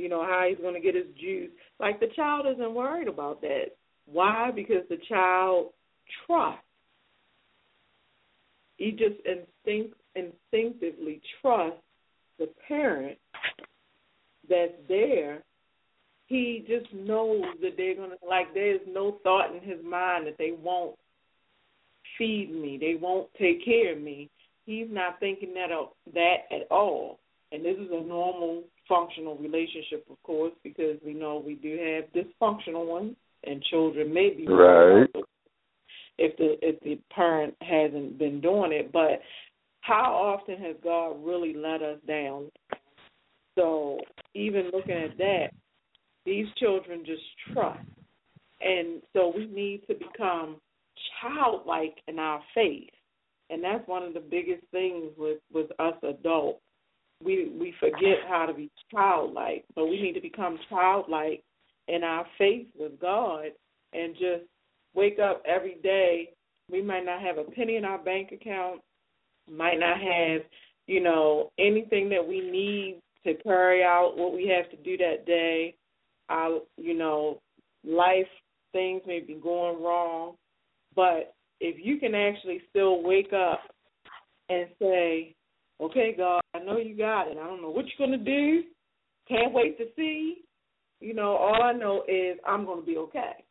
you 0.00 0.08
know 0.08 0.24
how 0.24 0.46
he's 0.48 0.58
to 0.74 0.80
get 0.80 0.94
his 0.94 1.14
juice. 1.20 1.50
Like 1.78 2.00
the 2.00 2.06
child 2.16 2.46
isn't 2.50 2.74
worried 2.74 3.06
about 3.06 3.42
that. 3.42 3.66
Why? 4.06 4.50
Because 4.54 4.82
the 4.88 4.96
child 5.08 5.72
trusts. 6.26 6.64
He 8.78 8.92
just 8.92 9.16
instinct 9.26 9.94
instinctively 10.16 11.20
trusts 11.40 11.82
the 12.38 12.48
parent 12.66 13.18
that's 14.48 14.72
there 14.88 15.42
he 16.30 16.64
just 16.68 16.86
knows 16.94 17.42
that 17.60 17.72
they're 17.76 17.96
gonna 17.96 18.14
like 18.26 18.54
there's 18.54 18.80
no 18.88 19.18
thought 19.24 19.52
in 19.52 19.60
his 19.68 19.84
mind 19.84 20.28
that 20.28 20.38
they 20.38 20.52
won't 20.62 20.96
feed 22.16 22.52
me, 22.52 22.78
they 22.80 22.94
won't 22.94 23.28
take 23.34 23.64
care 23.64 23.92
of 23.94 24.00
me. 24.00 24.30
He's 24.64 24.86
not 24.88 25.18
thinking 25.18 25.52
that 25.54 25.72
of 25.72 25.88
that 26.14 26.36
at 26.52 26.70
all. 26.70 27.18
And 27.50 27.64
this 27.64 27.76
is 27.76 27.88
a 27.90 28.06
normal 28.06 28.62
functional 28.88 29.36
relationship 29.38 30.06
of 30.08 30.22
course, 30.22 30.52
because 30.62 30.98
we 31.04 31.14
know 31.14 31.42
we 31.44 31.56
do 31.56 31.76
have 31.76 32.12
dysfunctional 32.12 32.86
ones 32.86 33.16
and 33.42 33.60
children 33.64 34.14
may 34.14 34.30
be 34.30 34.46
right. 34.46 35.08
if 36.16 36.36
the 36.36 36.56
if 36.62 36.78
the 36.82 37.00
parent 37.12 37.56
hasn't 37.60 38.20
been 38.20 38.40
doing 38.40 38.70
it. 38.70 38.92
But 38.92 39.20
how 39.80 40.12
often 40.14 40.58
has 40.62 40.76
God 40.84 41.16
really 41.24 41.54
let 41.56 41.82
us 41.82 41.98
down? 42.06 42.52
So 43.58 43.98
even 44.34 44.70
looking 44.72 44.94
at 44.94 45.18
that, 45.18 45.48
these 46.24 46.46
children 46.58 47.02
just 47.04 47.22
trust. 47.52 47.80
And 48.60 49.00
so 49.12 49.32
we 49.34 49.46
need 49.46 49.82
to 49.88 49.94
become 49.94 50.56
childlike 51.20 51.96
in 52.08 52.18
our 52.18 52.40
faith. 52.54 52.90
And 53.48 53.64
that's 53.64 53.86
one 53.88 54.02
of 54.02 54.14
the 54.14 54.20
biggest 54.20 54.62
things 54.70 55.12
with, 55.16 55.38
with 55.52 55.70
us 55.78 55.94
adults. 56.02 56.60
We 57.22 57.52
we 57.58 57.74
forget 57.78 58.18
how 58.28 58.46
to 58.46 58.54
be 58.54 58.70
childlike, 58.90 59.64
but 59.74 59.86
we 59.86 60.00
need 60.00 60.14
to 60.14 60.22
become 60.22 60.58
childlike 60.70 61.42
in 61.86 62.02
our 62.02 62.24
faith 62.38 62.68
with 62.78 62.98
God 62.98 63.48
and 63.92 64.14
just 64.14 64.44
wake 64.94 65.18
up 65.18 65.42
every 65.46 65.76
day. 65.82 66.30
We 66.70 66.80
might 66.80 67.04
not 67.04 67.20
have 67.20 67.36
a 67.36 67.44
penny 67.44 67.76
in 67.76 67.84
our 67.84 67.98
bank 67.98 68.32
account, 68.32 68.80
might 69.50 69.78
not 69.78 70.00
have, 70.00 70.42
you 70.86 71.02
know, 71.02 71.50
anything 71.58 72.08
that 72.08 72.26
we 72.26 72.40
need 72.40 73.00
to 73.26 73.34
carry 73.42 73.82
out 73.82 74.16
what 74.16 74.32
we 74.32 74.48
have 74.48 74.70
to 74.70 74.76
do 74.82 74.96
that 74.96 75.26
day, 75.26 75.74
our 76.30 76.60
you 76.76 76.96
know 76.96 77.40
life 77.84 78.28
things 78.72 79.02
may 79.06 79.20
be 79.20 79.34
going 79.34 79.82
wrong, 79.82 80.34
but 80.94 81.34
if 81.60 81.76
you 81.84 81.98
can 81.98 82.14
actually 82.14 82.62
still 82.70 83.02
wake 83.02 83.32
up 83.32 83.60
and 84.48 84.68
say, 84.80 85.34
"Okay, 85.80 86.14
God, 86.16 86.40
I 86.54 86.60
know 86.60 86.78
you 86.78 86.96
got 86.96 87.28
it. 87.28 87.36
I 87.36 87.46
don't 87.46 87.60
know 87.60 87.70
what 87.70 87.86
you're 87.86 88.06
gonna 88.06 88.22
do. 88.22 88.64
Can't 89.28 89.52
wait 89.52 89.76
to 89.78 89.92
see." 89.96 90.42
You 91.00 91.14
know, 91.14 91.36
all 91.36 91.62
I 91.62 91.72
know 91.72 92.04
is 92.06 92.38
I'm 92.46 92.64
gonna 92.64 92.82
be 92.82 92.96
okay. 92.98 93.44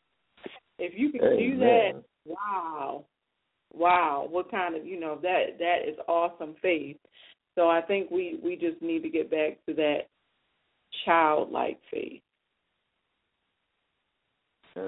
If 0.77 0.97
you 0.97 1.11
can 1.11 1.21
Amen. 1.23 1.37
do 1.37 1.57
that, 1.59 2.03
wow, 2.25 3.05
wow, 3.73 4.27
what 4.29 4.49
kind 4.49 4.75
of 4.75 4.85
you 4.85 4.99
know 4.99 5.19
that 5.21 5.57
that 5.59 5.87
is 5.87 5.97
awesome 6.07 6.55
faith. 6.61 6.97
So 7.55 7.67
I 7.69 7.81
think 7.81 8.09
we 8.09 8.39
we 8.41 8.55
just 8.55 8.81
need 8.81 9.03
to 9.03 9.09
get 9.09 9.29
back 9.29 9.57
to 9.67 9.73
that 9.75 10.07
childlike 11.05 11.79
faith. 11.91 12.21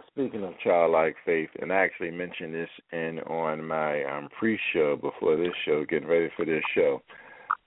Speaking 0.07 0.43
of 0.43 0.53
childlike 0.63 1.15
faith, 1.25 1.49
and 1.61 1.71
I 1.71 1.77
actually 1.77 2.11
mentioned 2.11 2.53
this 2.53 2.69
in 2.91 3.19
on 3.27 3.65
my 3.65 4.03
um, 4.03 4.29
pre-show 4.37 4.95
before 4.95 5.37
this 5.37 5.53
show, 5.65 5.85
getting 5.85 6.07
ready 6.07 6.29
for 6.35 6.45
this 6.45 6.63
show. 6.75 7.01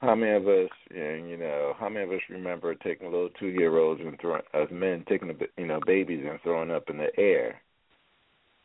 How 0.00 0.14
many 0.14 0.32
of 0.32 0.46
us, 0.46 0.70
you 0.90 1.36
know, 1.38 1.74
how 1.78 1.88
many 1.88 2.04
of 2.04 2.12
us 2.12 2.20
remember 2.30 2.74
taking 2.74 3.10
little 3.10 3.30
two-year-olds 3.40 4.00
and 4.00 4.18
throwing, 4.20 4.42
as 4.52 4.68
men 4.70 5.04
taking, 5.08 5.34
you 5.56 5.66
know, 5.66 5.80
babies 5.86 6.24
and 6.28 6.40
throwing 6.42 6.70
up 6.70 6.88
in 6.90 6.98
the 6.98 7.08
air, 7.18 7.60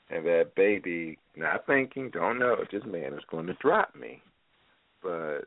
and 0.10 0.26
that 0.26 0.56
baby 0.56 1.18
not 1.36 1.66
thinking, 1.66 2.10
don't 2.12 2.40
know, 2.40 2.58
this 2.72 2.84
man 2.86 3.14
is 3.14 3.24
going 3.32 3.48
to 3.48 3.54
drop 3.62 3.96
me, 3.96 4.22
but 5.02 5.42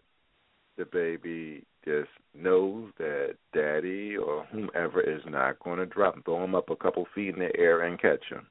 the 0.76 0.84
baby 0.84 1.64
just 1.84 2.10
knows 2.34 2.90
that 2.98 3.34
daddy 3.54 4.16
or 4.16 4.44
whomever 4.52 5.00
is 5.00 5.22
not 5.26 5.58
going 5.60 5.78
to 5.78 5.86
drop 5.86 6.16
him. 6.16 6.22
Throw 6.22 6.42
him 6.42 6.54
up 6.54 6.70
a 6.70 6.76
couple 6.76 7.06
feet 7.14 7.34
in 7.34 7.40
the 7.40 7.54
air 7.56 7.82
and 7.82 8.00
catch 8.00 8.24
him. 8.30 8.46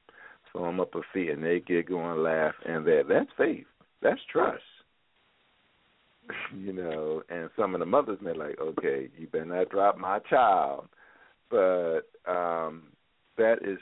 Throw 0.50 0.68
him 0.68 0.80
up 0.80 0.94
a 0.94 1.00
feet 1.12 1.30
and 1.30 1.42
they 1.42 1.60
get 1.60 1.88
going, 1.88 2.22
laugh, 2.22 2.54
and 2.66 2.86
that 2.86 3.04
that's 3.08 3.30
faith. 3.36 3.66
That's 4.02 4.20
trust. 4.30 4.62
you 6.56 6.72
know, 6.72 7.22
and 7.28 7.50
some 7.58 7.74
of 7.74 7.80
the 7.80 7.86
mothers 7.86 8.18
may 8.20 8.32
like, 8.32 8.58
okay, 8.60 9.08
you 9.18 9.26
better 9.26 9.44
not 9.44 9.70
drop 9.70 9.98
my 9.98 10.18
child, 10.30 10.88
but 11.50 12.02
um 12.26 12.84
that 13.38 13.58
is 13.62 13.78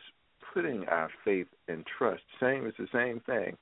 putting 0.55 0.85
our 0.87 1.11
faith 1.25 1.49
and 1.69 1.85
trust. 1.99 2.23
Same, 2.41 2.67
it's 2.67 2.77
the 2.79 2.89
same 2.93 3.21
thing. 3.21 3.57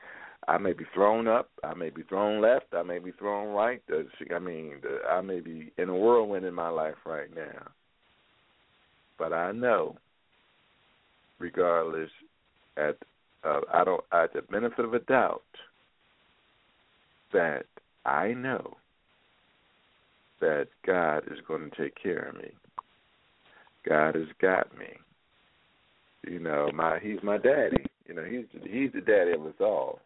I 0.49 0.57
may 0.57 0.73
be 0.73 0.87
thrown 0.95 1.29
up, 1.29 1.51
I 1.63 1.75
may 1.75 1.91
be 1.91 2.03
thrown 2.03 2.41
left, 2.41 2.73
I 2.73 2.83
may 2.83 2.99
be 2.99 3.13
thrown 3.13 3.55
right. 3.55 3.83
I 4.35 4.39
mean, 4.39 4.81
I 5.09 5.21
may 5.21 5.41
be 5.41 5.73
in 5.77 5.91
a 5.91 5.95
whirlwind 5.95 6.47
in 6.47 6.55
my 6.55 6.71
life 6.71 6.95
right 7.05 7.29
now. 7.35 7.69
But 9.19 9.35
I 9.35 9.53
know, 9.53 9.97
regardless, 11.39 12.09
at 12.79 12.97
uh, 13.45 13.61
I 13.73 13.85
don't 13.85 14.03
at 14.11 14.33
the 14.33 14.41
benefit 14.41 14.87
of 14.87 14.95
a 14.95 15.01
doubt, 15.01 15.43
that 17.35 17.67
I 18.07 18.29
know 18.29 18.79
that 20.41 20.69
God 20.87 21.25
is 21.31 21.41
going 21.47 21.69
to 21.71 21.77
take 21.77 22.03
care 22.03 22.31
of 22.31 22.37
me. 22.37 22.51
God 23.87 24.15
has 24.15 24.29
got 24.41 24.77
me. 24.79 24.87
You 26.27 26.39
know, 26.39 26.71
my 26.73 26.99
He's 27.03 27.23
my 27.23 27.37
daddy. 27.37 27.85
You 28.07 28.15
know, 28.15 28.25
He's 28.25 28.47
He's 28.65 28.93
the 28.95 29.03
daddy 29.03 29.33
of 29.33 29.45
us 29.45 29.61
all. 29.61 30.01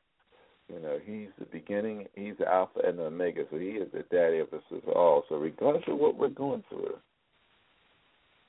You 0.69 0.81
know, 0.81 0.99
He's 1.05 1.29
the 1.39 1.47
beginning. 1.47 2.07
He's 2.15 2.35
the 2.39 2.49
Alpha 2.49 2.81
and 2.87 2.99
the 2.99 3.05
Omega. 3.05 3.45
So 3.51 3.59
He 3.59 3.69
is 3.69 3.89
the 3.93 4.05
daddy 4.11 4.39
of 4.39 4.53
us 4.53 4.63
all. 4.95 5.25
So 5.29 5.37
regardless 5.37 5.85
of 5.89 5.99
what 5.99 6.17
we're 6.17 6.29
going 6.29 6.65
through, 6.69 6.97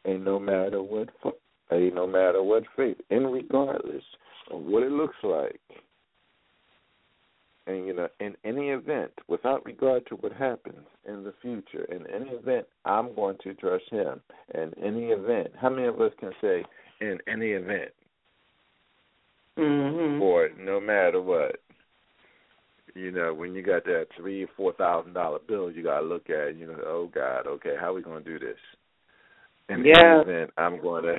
and 0.05 0.23
no 0.23 0.39
matter 0.39 0.81
what, 0.81 1.09
ain't 1.71 1.95
no 1.95 2.07
matter 2.07 2.43
what 2.43 2.63
faith, 2.75 2.97
and 3.09 3.31
regardless 3.31 4.03
of 4.51 4.61
what 4.61 4.83
it 4.83 4.91
looks 4.91 5.15
like, 5.23 5.59
and 7.65 7.87
you 7.87 7.93
know, 7.93 8.09
in 8.19 8.35
any 8.43 8.69
event, 8.69 9.11
without 9.27 9.65
regard 9.65 10.05
to 10.07 10.15
what 10.15 10.33
happens 10.33 10.85
in 11.07 11.23
the 11.23 11.33
future, 11.41 11.85
in 11.85 12.05
any 12.13 12.29
event, 12.31 12.65
I'm 12.83 13.15
going 13.15 13.37
to 13.43 13.53
trust 13.53 13.85
Him. 13.89 14.19
In 14.53 14.73
any 14.83 15.05
event, 15.07 15.47
how 15.59 15.69
many 15.69 15.87
of 15.87 16.01
us 16.01 16.11
can 16.19 16.31
say, 16.41 16.65
in 16.99 17.19
any 17.27 17.51
event, 17.51 17.91
mm-hmm. 19.57 20.21
or 20.21 20.49
no 20.59 20.81
matter 20.81 21.21
what? 21.21 21.55
You 22.95 23.11
know, 23.11 23.33
when 23.33 23.55
you 23.55 23.63
got 23.63 23.85
that 23.85 24.07
three 24.15 24.43
or 24.43 24.49
four 24.55 24.73
thousand 24.73 25.13
dollar 25.13 25.39
bill, 25.47 25.71
you 25.71 25.83
got 25.83 26.01
to 26.01 26.05
look 26.05 26.29
at, 26.29 26.55
you 26.55 26.67
know, 26.67 26.77
oh 26.85 27.09
God, 27.13 27.47
okay, 27.47 27.73
how 27.79 27.87
are 27.87 27.93
we 27.93 28.03
going 28.03 28.23
to 28.23 28.29
do 28.29 28.39
this? 28.39 28.57
In 29.69 29.83
yeah. 29.83 30.21
any 30.21 30.31
event, 30.31 30.51
I'm 30.57 30.81
going 30.81 31.03
to, 31.03 31.15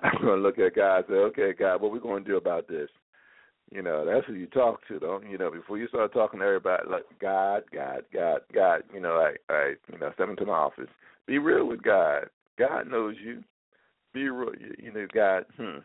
I'm 0.00 0.20
going 0.20 0.36
to 0.36 0.42
look 0.42 0.58
at 0.58 0.74
God 0.74 0.96
and 0.96 1.04
say, 1.08 1.14
okay, 1.14 1.52
God, 1.56 1.80
what 1.80 1.88
are 1.88 1.92
we 1.92 2.00
going 2.00 2.24
to 2.24 2.30
do 2.30 2.36
about 2.36 2.66
this? 2.66 2.88
You 3.70 3.82
know, 3.82 4.04
that's 4.04 4.26
who 4.26 4.34
you 4.34 4.46
talk 4.46 4.80
to, 4.88 4.98
though. 4.98 5.20
You 5.28 5.38
know, 5.38 5.50
before 5.50 5.78
you 5.78 5.88
start 5.88 6.12
talking 6.12 6.40
to 6.40 6.46
everybody, 6.46 6.82
like 6.88 7.04
God, 7.20 7.62
God, 7.72 8.02
God, 8.12 8.40
God. 8.52 8.82
You 8.92 9.00
know, 9.00 9.14
like, 9.14 9.40
all 9.48 9.56
right, 9.56 9.76
you 9.92 9.98
know, 9.98 10.10
step 10.14 10.28
into 10.28 10.46
my 10.46 10.52
office. 10.52 10.88
Be 11.26 11.38
real 11.38 11.66
with 11.66 11.82
God. 11.82 12.26
God 12.58 12.90
knows 12.90 13.16
you. 13.24 13.42
Be 14.12 14.28
real. 14.28 14.52
You 14.78 14.92
know, 14.92 15.06
God. 15.12 15.44
Hmm. 15.56 15.78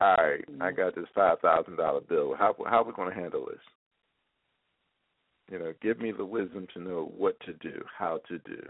All 0.00 0.14
right, 0.18 0.44
I 0.60 0.72
got 0.72 0.94
this 0.94 1.06
five 1.14 1.40
thousand 1.40 1.76
dollar 1.76 2.02
bill. 2.02 2.34
How 2.38 2.54
how 2.66 2.82
are 2.82 2.84
we 2.84 2.92
going 2.92 3.08
to 3.08 3.18
handle 3.18 3.46
this? 3.46 3.58
You 5.50 5.58
know, 5.58 5.72
give 5.80 6.00
me 6.00 6.12
the 6.12 6.24
wisdom 6.24 6.66
to 6.74 6.80
know 6.80 7.12
what 7.16 7.38
to 7.40 7.52
do, 7.54 7.80
how 7.96 8.20
to 8.28 8.38
do. 8.40 8.62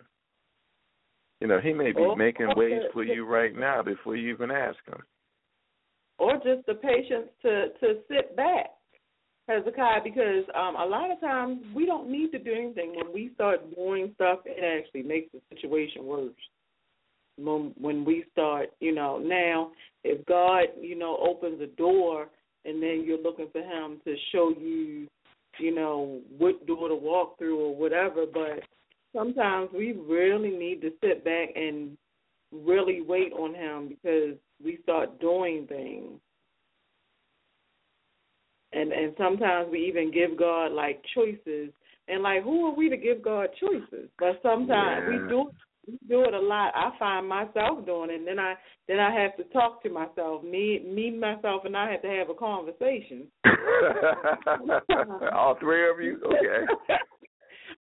You 1.41 1.49
know, 1.49 1.61
he 1.61 1.73
may 1.73 1.93
be 1.93 2.01
or, 2.01 2.17
making 2.17 2.49
ways 2.57 2.83
for 2.93 3.03
you 3.03 3.27
right 3.27 3.55
now 3.55 3.83
before 3.83 4.17
you 4.17 4.33
even 4.33 4.51
ask 4.51 4.79
him 4.87 5.03
or 6.19 6.35
just 6.37 6.67
the 6.67 6.75
patience 6.75 7.29
to 7.43 7.69
to 7.81 8.01
sit 8.09 8.37
back, 8.37 8.71
Hezekiah, 9.49 10.01
because 10.03 10.45
um, 10.55 10.77
a 10.77 10.85
lot 10.85 11.11
of 11.11 11.21
times 11.21 11.61
we 11.75 11.87
don't 11.87 12.11
need 12.11 12.33
to 12.33 12.39
do 12.39 12.53
anything. 12.53 12.95
When 12.97 13.12
we 13.12 13.31
start 13.35 13.75
doing 13.75 14.12
stuff, 14.15 14.41
it 14.45 14.62
actually 14.65 15.03
makes 15.03 15.31
the 15.33 15.41
situation 15.55 16.05
worse. 16.05 16.33
When, 17.39 17.75
when 17.79 18.05
we 18.07 18.25
start, 18.33 18.71
you 18.81 18.95
know, 18.95 19.19
now 19.19 19.73
if 20.05 20.25
God, 20.25 20.69
you 20.81 20.97
know, 20.97 21.19
opens 21.21 21.61
a 21.61 21.67
door 21.67 22.29
and 22.65 22.83
then 22.83 23.05
you're 23.07 23.21
looking 23.21 23.49
for 23.53 23.61
Him 23.61 24.01
to 24.05 24.15
show 24.33 24.55
you, 24.59 25.07
you 25.59 25.75
know, 25.75 26.21
what 26.37 26.66
door 26.66 26.88
to 26.88 26.95
walk 26.95 27.38
through 27.38 27.59
or 27.59 27.77
whatever, 27.77 28.25
but 28.33 28.61
sometimes 29.14 29.71
we 29.75 29.92
really 29.92 30.51
need 30.51 30.81
to 30.83 30.92
sit 31.03 31.25
back 31.25 31.51
and 31.55 31.97
really 32.53 33.01
wait 33.01 33.33
on 33.33 33.55
Him 33.55 33.88
because 33.88 34.37
we 34.62 34.79
start 34.83 35.21
doing 35.21 35.66
things. 35.66 36.21
And 38.73 38.92
and 38.92 39.14
sometimes 39.16 39.69
we 39.71 39.87
even 39.87 40.11
give 40.11 40.38
God 40.38 40.73
like 40.73 41.03
choices 41.14 41.73
and 42.09 42.23
like 42.23 42.42
who 42.42 42.66
are 42.66 42.75
we 42.75 42.88
to 42.88 42.97
give 42.97 43.23
God 43.23 43.49
choices? 43.59 44.09
But 44.19 44.40
sometimes 44.42 45.05
yeah. 45.09 45.23
we 45.23 45.29
do 45.29 45.51
we 45.87 45.99
do 46.09 46.25
it 46.25 46.35
a 46.35 46.40
lot. 46.40 46.72
I 46.75 46.90
find 46.99 47.29
myself 47.29 47.87
doing 47.87 48.11
it 48.11 48.16
and 48.16 48.27
then 48.27 48.38
I 48.38 48.55
then 48.88 48.99
I 48.99 49.12
have 49.20 49.37
to 49.37 49.44
talk 49.53 49.83
to 49.83 49.90
myself. 49.90 50.42
Me 50.42 50.81
me 50.87 51.11
myself 51.16 51.62
and 51.64 51.77
I 51.77 51.90
have 51.92 52.03
to 52.03 52.09
have 52.09 52.31
a 52.31 52.35
conversation. 52.35 53.27
All 55.33 55.57
three 55.61 55.90
of 55.90 56.01
you? 56.01 56.20
Okay. 56.25 56.66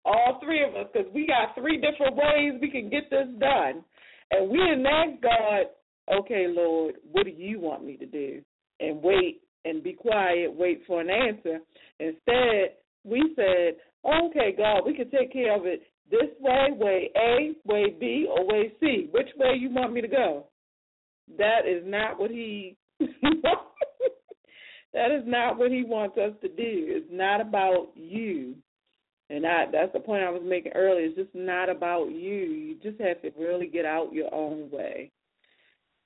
All 0.04 0.38
three 0.42 0.62
of 0.62 0.74
us, 0.74 0.86
because 0.92 1.10
we 1.14 1.26
got 1.26 1.54
three 1.54 1.80
different 1.80 2.16
ways 2.16 2.60
we 2.60 2.70
can 2.70 2.90
get 2.90 3.08
this 3.10 3.28
done. 3.40 3.82
And 4.30 4.50
we 4.50 4.58
didn't 4.58 4.86
ask 4.86 5.20
God 5.22 5.66
okay, 6.12 6.46
Lord, 6.48 6.96
what 7.10 7.24
do 7.24 7.30
you 7.30 7.60
want 7.60 7.84
me 7.84 7.96
to 7.96 8.06
do? 8.06 8.40
And 8.80 9.02
wait 9.02 9.42
and 9.64 9.82
be 9.82 9.92
quiet, 9.92 10.52
wait 10.52 10.82
for 10.86 11.00
an 11.00 11.08
answer. 11.10 11.60
Instead, 11.98 12.76
we 13.04 13.32
said, 13.36 13.76
okay, 14.04 14.54
God, 14.56 14.82
we 14.84 14.94
can 14.94 15.10
take 15.10 15.32
care 15.32 15.56
of 15.56 15.66
it 15.66 15.82
this 16.10 16.30
way, 16.40 16.68
way 16.72 17.10
A, 17.16 17.52
way 17.64 17.94
B, 17.98 18.26
or 18.30 18.46
way 18.46 18.72
C. 18.80 19.08
Which 19.10 19.28
way 19.36 19.54
you 19.58 19.70
want 19.70 19.92
me 19.92 20.00
to 20.00 20.08
go? 20.08 20.46
That 21.38 21.66
is 21.66 21.82
not 21.86 22.18
what 22.18 22.30
he 22.30 22.76
that 23.00 23.08
is 25.10 25.24
not 25.26 25.58
what 25.58 25.70
he 25.70 25.84
wants 25.84 26.18
us 26.18 26.32
to 26.42 26.48
do. 26.48 26.54
It's 26.56 27.08
not 27.10 27.40
about 27.40 27.88
you. 27.94 28.54
And 29.30 29.46
I 29.46 29.64
that's 29.72 29.92
the 29.92 30.00
point 30.00 30.22
I 30.22 30.30
was 30.30 30.42
making 30.44 30.72
earlier. 30.74 31.06
It's 31.06 31.16
just 31.16 31.34
not 31.34 31.70
about 31.70 32.10
you. 32.10 32.34
You 32.34 32.76
just 32.82 33.00
have 33.00 33.22
to 33.22 33.30
really 33.38 33.66
get 33.66 33.86
out 33.86 34.12
your 34.12 34.32
own 34.34 34.70
way. 34.70 35.10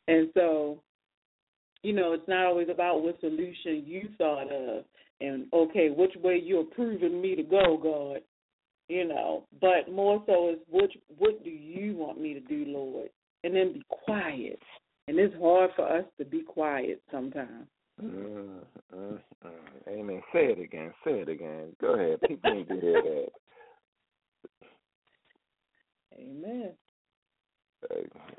And 0.07 0.29
so, 0.35 0.81
you 1.83 1.93
know, 1.93 2.13
it's 2.13 2.29
not 2.29 2.47
always 2.47 2.69
about 2.71 3.03
what 3.03 3.19
solution 3.21 3.83
you 3.85 4.09
thought 4.17 4.53
of 4.53 4.85
and 5.21 5.47
okay, 5.53 5.91
which 5.91 6.15
way 6.23 6.41
you're 6.43 6.63
approving 6.63 7.21
me 7.21 7.35
to 7.35 7.43
go, 7.43 7.77
God. 7.83 8.21
You 8.89 9.07
know, 9.07 9.45
but 9.61 9.93
more 9.93 10.23
so 10.27 10.51
is 10.51 10.59
which 10.71 10.93
what 11.19 11.45
do 11.45 11.51
you 11.51 11.95
want 11.95 12.21
me 12.21 12.33
to 12.35 12.41
do, 12.41 12.65
Lord? 12.67 13.11
And 13.45 13.55
then 13.55 13.75
be 13.75 13.83
quiet. 13.89 14.61
And 15.09 15.19
it's 15.19 15.35
hard 15.41 15.71
for 15.77 15.87
us 15.87 16.05
to 16.19 16.25
be 16.25 16.43
quiet 16.43 17.03
sometimes. 17.11 17.67
Mm, 18.03 18.61
mm, 18.95 19.19
mm. 19.45 19.51
Amen. 19.89 20.23
Say 20.33 20.47
it 20.47 20.59
again. 20.59 20.93
Say 21.05 21.21
it 21.21 21.29
again. 21.29 21.77
Go 21.81 21.95
ahead. 21.95 22.21
People 22.27 22.55
need 22.55 22.69
to 22.69 22.81
hear 22.81 23.03
that. 23.03 23.29
Amen. 26.19 26.73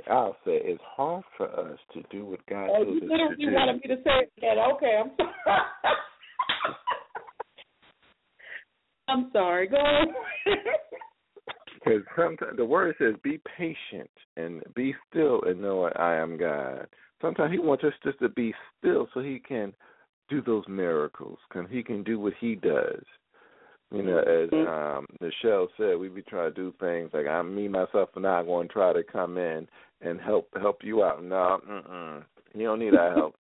I'll 0.09 0.35
say 0.45 0.59
it's 0.63 0.81
hard 0.83 1.23
for 1.37 1.47
us 1.47 1.79
to 1.93 2.03
do 2.11 2.25
what 2.25 2.45
God 2.47 2.69
oh, 2.71 2.83
told 2.83 2.87
us 2.87 2.93
to 2.93 2.99
do. 2.99 3.05
you 3.05 3.11
literally 3.11 3.53
wanted 3.53 3.75
me 3.75 3.95
to 3.95 4.03
say 4.03 4.27
that. 4.41 4.57
Okay, 4.75 4.99
I'm 4.99 5.11
sorry. 5.17 5.31
I'm 9.11 9.29
sorry. 9.31 9.67
Go 9.67 9.77
on. 9.77 10.07
Because 11.73 12.01
sometimes 12.15 12.57
the 12.57 12.65
word 12.65 12.93
says, 12.99 13.15
"Be 13.23 13.39
patient 13.57 14.09
and 14.35 14.61
be 14.75 14.93
still 15.09 15.41
and 15.43 15.61
know 15.61 15.85
that 15.85 15.99
I 15.99 16.17
am 16.17 16.37
God." 16.37 16.87
Sometimes 17.21 17.53
He 17.53 17.59
wants 17.59 17.83
us 17.83 17.93
just 18.03 18.19
to 18.19 18.29
be 18.29 18.53
still 18.77 19.07
so 19.13 19.21
He 19.21 19.39
can 19.39 19.73
do 20.27 20.41
those 20.41 20.65
miracles. 20.67 21.39
Can 21.51 21.67
He 21.67 21.81
can 21.81 22.03
do 22.03 22.19
what 22.19 22.33
He 22.39 22.55
does. 22.55 23.03
You 23.91 24.03
know, 24.03 24.19
as 24.19 24.49
mm-hmm. 24.49 24.99
um 24.99 25.07
Nichelle 25.21 25.67
said, 25.77 25.97
we 25.97 26.09
be 26.09 26.21
trying 26.21 26.53
to 26.53 26.55
do 26.55 26.73
things 26.79 27.09
like 27.13 27.25
I'm 27.25 27.55
me 27.55 27.67
myself 27.67 28.09
and 28.15 28.27
I 28.27 28.43
going 28.43 28.67
to 28.67 28.73
try 28.73 28.93
to 28.93 29.03
come 29.03 29.37
in 29.37 29.67
and 30.01 30.21
help 30.21 30.49
help 30.61 30.83
you 30.83 31.03
out. 31.03 31.23
No, 31.23 31.59
mm-mm. 31.67 32.23
you 32.53 32.63
don't 32.63 32.79
need 32.79 32.93
our 32.93 33.13
help. 33.13 33.35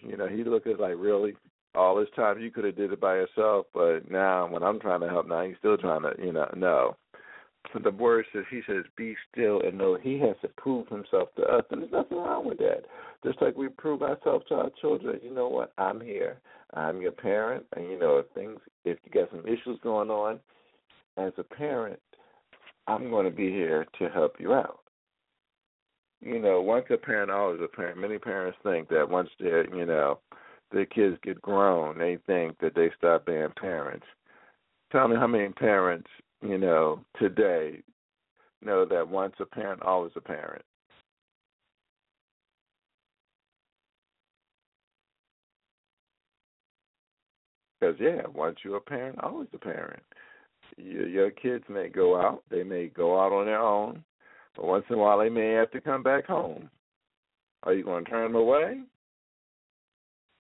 You 0.00 0.16
know, 0.16 0.28
he 0.28 0.44
looked 0.44 0.68
at 0.68 0.78
like 0.78 0.94
really 0.96 1.34
all 1.76 1.94
this 1.96 2.08
time 2.16 2.40
you 2.40 2.50
could 2.50 2.64
have 2.64 2.76
did 2.76 2.92
it 2.92 3.00
by 3.00 3.16
yourself, 3.16 3.66
but 3.74 4.10
now 4.10 4.48
when 4.48 4.62
I'm 4.62 4.80
trying 4.80 5.00
to 5.00 5.08
help 5.08 5.28
now, 5.28 5.44
he's 5.44 5.56
still 5.58 5.76
trying 5.76 6.02
to, 6.02 6.12
you 6.18 6.32
know, 6.32 6.50
no. 6.56 6.96
The 7.82 7.90
word 7.90 8.24
says 8.32 8.44
he 8.48 8.62
says, 8.66 8.84
"Be 8.96 9.16
still 9.30 9.60
and 9.60 9.76
know." 9.76 9.96
He 9.96 10.18
has 10.20 10.36
to 10.42 10.48
prove 10.56 10.88
himself 10.88 11.34
to 11.34 11.42
us, 11.42 11.64
and 11.70 11.82
there's 11.82 11.92
nothing 11.92 12.16
wrong 12.16 12.46
with 12.46 12.58
that. 12.58 12.84
Just 13.24 13.42
like 13.42 13.56
we 13.56 13.68
prove 13.68 14.02
ourselves 14.02 14.46
to 14.48 14.54
our 14.54 14.70
children. 14.80 15.20
You 15.22 15.34
know 15.34 15.48
what? 15.48 15.72
I'm 15.76 16.00
here. 16.00 16.38
I'm 16.74 17.00
your 17.02 17.12
parent, 17.12 17.66
and 17.76 17.90
you 17.90 17.98
know 17.98 18.18
if 18.18 18.26
things, 18.34 18.60
if 18.84 18.98
you 19.04 19.10
got 19.10 19.30
some 19.30 19.46
issues 19.46 19.80
going 19.82 20.10
on, 20.10 20.38
as 21.16 21.32
a 21.38 21.42
parent, 21.42 21.98
I'm 22.86 23.10
going 23.10 23.24
to 23.24 23.36
be 23.36 23.50
here 23.50 23.84
to 23.98 24.08
help 24.08 24.36
you 24.38 24.54
out. 24.54 24.80
You 26.20 26.38
know, 26.38 26.60
once 26.60 26.86
a 26.90 26.96
parent, 26.96 27.30
always 27.30 27.60
a 27.60 27.68
parent. 27.68 27.98
Many 27.98 28.18
parents 28.18 28.58
think 28.62 28.88
that 28.88 29.08
once 29.08 29.28
they're, 29.38 29.68
you 29.74 29.86
know, 29.86 30.20
their 30.72 30.86
kids 30.86 31.16
get 31.22 31.40
grown, 31.40 31.98
they 31.98 32.18
think 32.26 32.58
that 32.60 32.74
they 32.74 32.90
stop 32.96 33.26
being 33.26 33.48
parents. 33.60 34.06
Tell 34.92 35.08
me 35.08 35.16
how 35.16 35.26
many 35.26 35.48
parents, 35.50 36.08
you 36.42 36.58
know, 36.58 37.00
today 37.18 37.82
know 38.62 38.84
that 38.84 39.08
once 39.08 39.34
a 39.40 39.46
parent, 39.46 39.82
always 39.82 40.12
a 40.16 40.20
parent. 40.20 40.64
Because 47.80 47.96
yeah, 48.00 48.22
once 48.34 48.56
you're 48.64 48.78
a 48.78 48.80
parent, 48.80 49.18
always 49.22 49.48
a 49.52 49.58
parent. 49.58 50.02
Your, 50.76 51.06
your 51.06 51.30
kids 51.30 51.64
may 51.68 51.88
go 51.88 52.20
out, 52.20 52.42
they 52.50 52.62
may 52.62 52.88
go 52.88 53.20
out 53.20 53.32
on 53.32 53.46
their 53.46 53.60
own, 53.60 54.02
but 54.56 54.66
once 54.66 54.84
in 54.88 54.96
a 54.96 54.98
while 54.98 55.18
they 55.18 55.28
may 55.28 55.52
have 55.52 55.70
to 55.72 55.80
come 55.80 56.02
back 56.02 56.26
home. 56.26 56.70
Are 57.62 57.74
you 57.74 57.84
going 57.84 58.04
to 58.04 58.10
turn 58.10 58.32
them 58.32 58.40
away? 58.40 58.80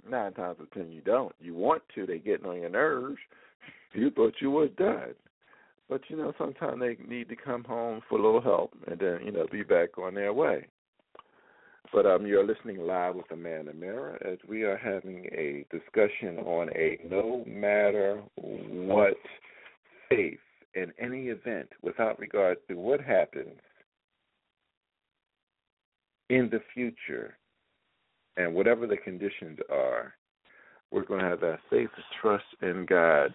Nine 0.09 0.33
times 0.33 0.57
out 0.59 0.63
of 0.63 0.71
ten, 0.71 0.91
you 0.91 1.01
don't. 1.01 1.33
You 1.39 1.53
want 1.53 1.83
to. 1.95 2.05
They're 2.05 2.17
getting 2.17 2.45
on 2.45 2.57
your 2.57 2.69
nerves. 2.69 3.17
You 3.93 4.09
thought 4.11 4.33
you 4.39 4.51
was 4.51 4.69
done, 4.77 5.13
but 5.89 6.01
you 6.07 6.17
know 6.17 6.33
sometimes 6.37 6.79
they 6.79 6.97
need 7.07 7.29
to 7.29 7.35
come 7.35 7.63
home 7.63 8.01
for 8.07 8.17
a 8.17 8.21
little 8.21 8.41
help 8.41 8.73
and 8.87 8.99
then 8.99 9.19
you 9.23 9.31
know 9.31 9.45
be 9.51 9.63
back 9.63 9.97
on 9.97 10.15
their 10.15 10.33
way. 10.33 10.67
But 11.93 12.05
um, 12.05 12.25
you're 12.25 12.45
listening 12.45 12.77
live 12.77 13.15
with 13.15 13.27
the 13.29 13.35
Man 13.35 13.67
in 13.67 13.79
Mirror 13.79 14.17
as 14.25 14.37
we 14.47 14.63
are 14.63 14.77
having 14.77 15.25
a 15.33 15.65
discussion 15.71 16.37
on 16.39 16.69
a 16.73 16.99
no 17.09 17.43
matter 17.45 18.21
what 18.37 19.17
faith 20.09 20.39
in 20.73 20.93
any 20.99 21.27
event, 21.27 21.69
without 21.81 22.17
regard 22.19 22.57
to 22.69 22.75
what 22.75 23.01
happens 23.01 23.59
in 26.29 26.49
the 26.49 26.61
future 26.73 27.37
and 28.37 28.53
whatever 28.53 28.87
the 28.87 28.97
conditions 28.97 29.59
are, 29.71 30.13
we're 30.91 31.05
going 31.05 31.21
to 31.21 31.29
have 31.29 31.41
that 31.41 31.59
faith, 31.69 31.89
trust 32.21 32.43
in 32.61 32.85
God. 32.85 33.33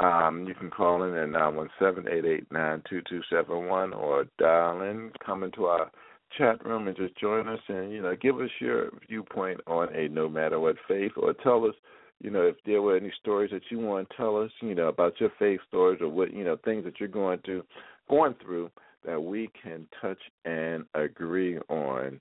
Um, 0.00 0.46
you 0.48 0.54
can 0.54 0.70
call 0.70 1.04
in 1.04 1.14
at 1.14 1.28
nine 1.28 1.54
one 1.54 1.70
seven 1.78 2.06
eight 2.10 2.24
eight 2.24 2.46
nine 2.50 2.82
two 2.88 3.02
two 3.08 3.20
seven 3.30 3.66
one 3.66 3.92
or 3.92 4.26
dial 4.38 4.82
in, 4.82 5.12
come 5.24 5.42
into 5.42 5.66
our 5.66 5.90
chat 6.36 6.64
room 6.64 6.88
and 6.88 6.96
just 6.96 7.16
join 7.16 7.46
us 7.46 7.60
and, 7.68 7.92
you 7.92 8.02
know, 8.02 8.16
give 8.20 8.40
us 8.40 8.50
your 8.58 8.90
viewpoint 9.08 9.60
on 9.66 9.94
a 9.94 10.08
no 10.08 10.28
matter 10.28 10.58
what 10.58 10.76
faith 10.88 11.12
or 11.16 11.34
tell 11.34 11.64
us, 11.66 11.74
you 12.20 12.30
know, 12.30 12.42
if 12.42 12.56
there 12.64 12.82
were 12.82 12.96
any 12.96 13.12
stories 13.20 13.50
that 13.50 13.62
you 13.70 13.78
want 13.78 14.08
to 14.08 14.16
tell 14.16 14.42
us, 14.42 14.50
you 14.60 14.74
know, 14.74 14.88
about 14.88 15.20
your 15.20 15.30
faith 15.38 15.60
stories 15.68 16.00
or 16.00 16.08
what, 16.08 16.32
you 16.32 16.44
know, 16.44 16.56
things 16.64 16.84
that 16.84 16.98
you're 16.98 17.08
going 17.08 17.38
to 17.44 17.62
going 18.08 18.34
through 18.42 18.70
that 19.04 19.20
we 19.20 19.50
can 19.62 19.86
touch 20.00 20.18
and 20.44 20.84
agree 20.94 21.58
on. 21.68 22.20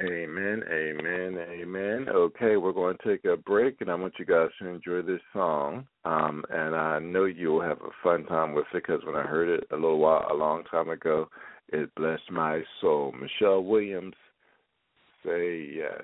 Amen, 0.00 0.62
amen, 0.70 1.38
amen. 1.50 2.06
Okay, 2.08 2.56
we're 2.56 2.72
going 2.72 2.96
to 2.98 3.08
take 3.08 3.24
a 3.24 3.36
break, 3.36 3.80
and 3.80 3.90
I 3.90 3.96
want 3.96 4.14
you 4.16 4.24
guys 4.24 4.50
to 4.60 4.68
enjoy 4.68 5.02
this 5.02 5.20
song. 5.32 5.88
Um, 6.04 6.44
and 6.50 6.76
I 6.76 7.00
know 7.00 7.24
you'll 7.24 7.62
have 7.62 7.78
a 7.78 7.90
fun 8.00 8.24
time 8.26 8.54
with 8.54 8.66
it 8.72 8.84
because 8.86 9.04
when 9.04 9.16
I 9.16 9.22
heard 9.22 9.48
it 9.48 9.66
a 9.72 9.74
little 9.74 9.98
while, 9.98 10.24
a 10.30 10.34
long 10.34 10.62
time 10.70 10.88
ago, 10.88 11.28
it 11.70 11.92
blessed 11.96 12.30
my 12.30 12.62
soul. 12.80 13.12
Michelle 13.20 13.64
Williams, 13.64 14.14
say 15.24 15.68
yes. 15.74 16.02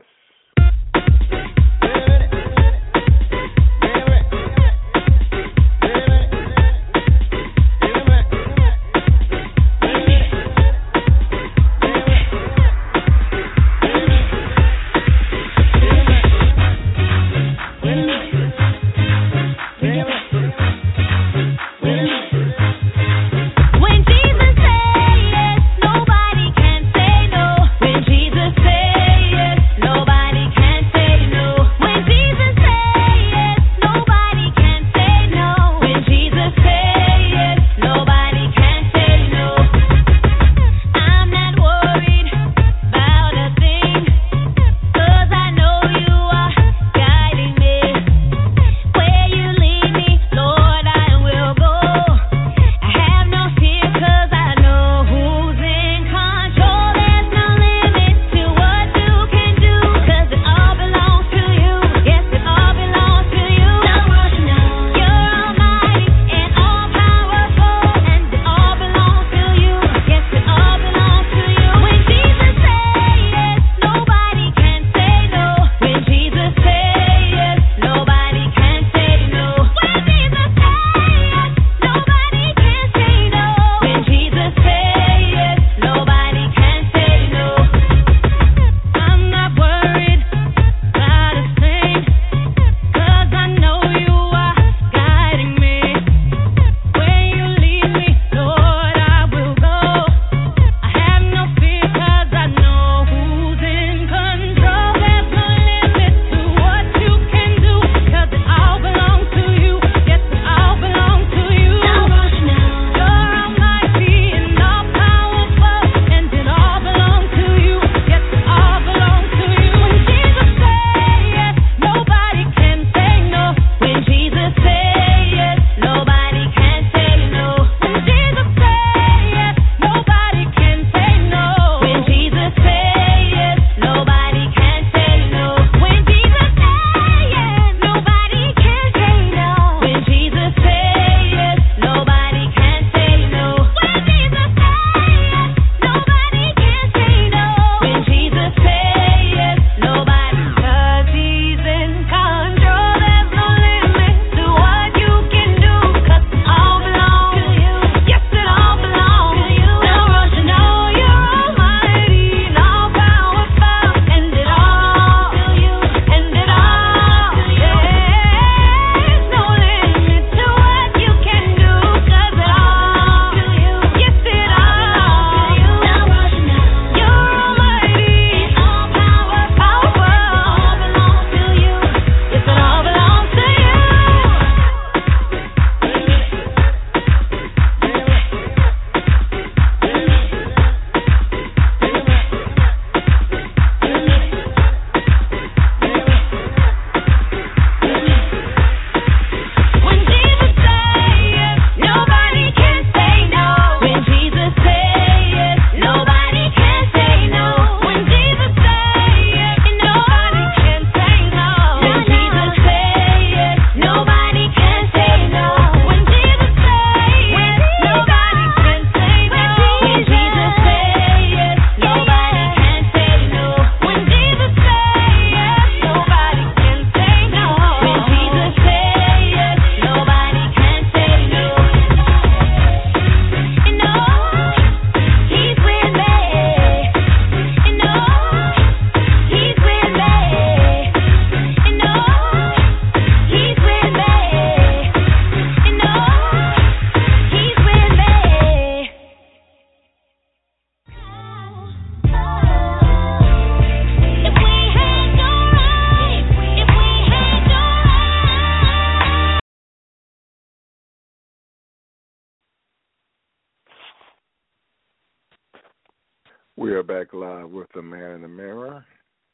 We 266.75 266.81
are 266.81 266.83
back 266.83 267.13
live 267.15 267.51
with 267.51 267.69
the 267.73 267.83
Man 267.83 268.11
in 268.11 268.23
the 268.23 268.27
Mirror 268.27 268.85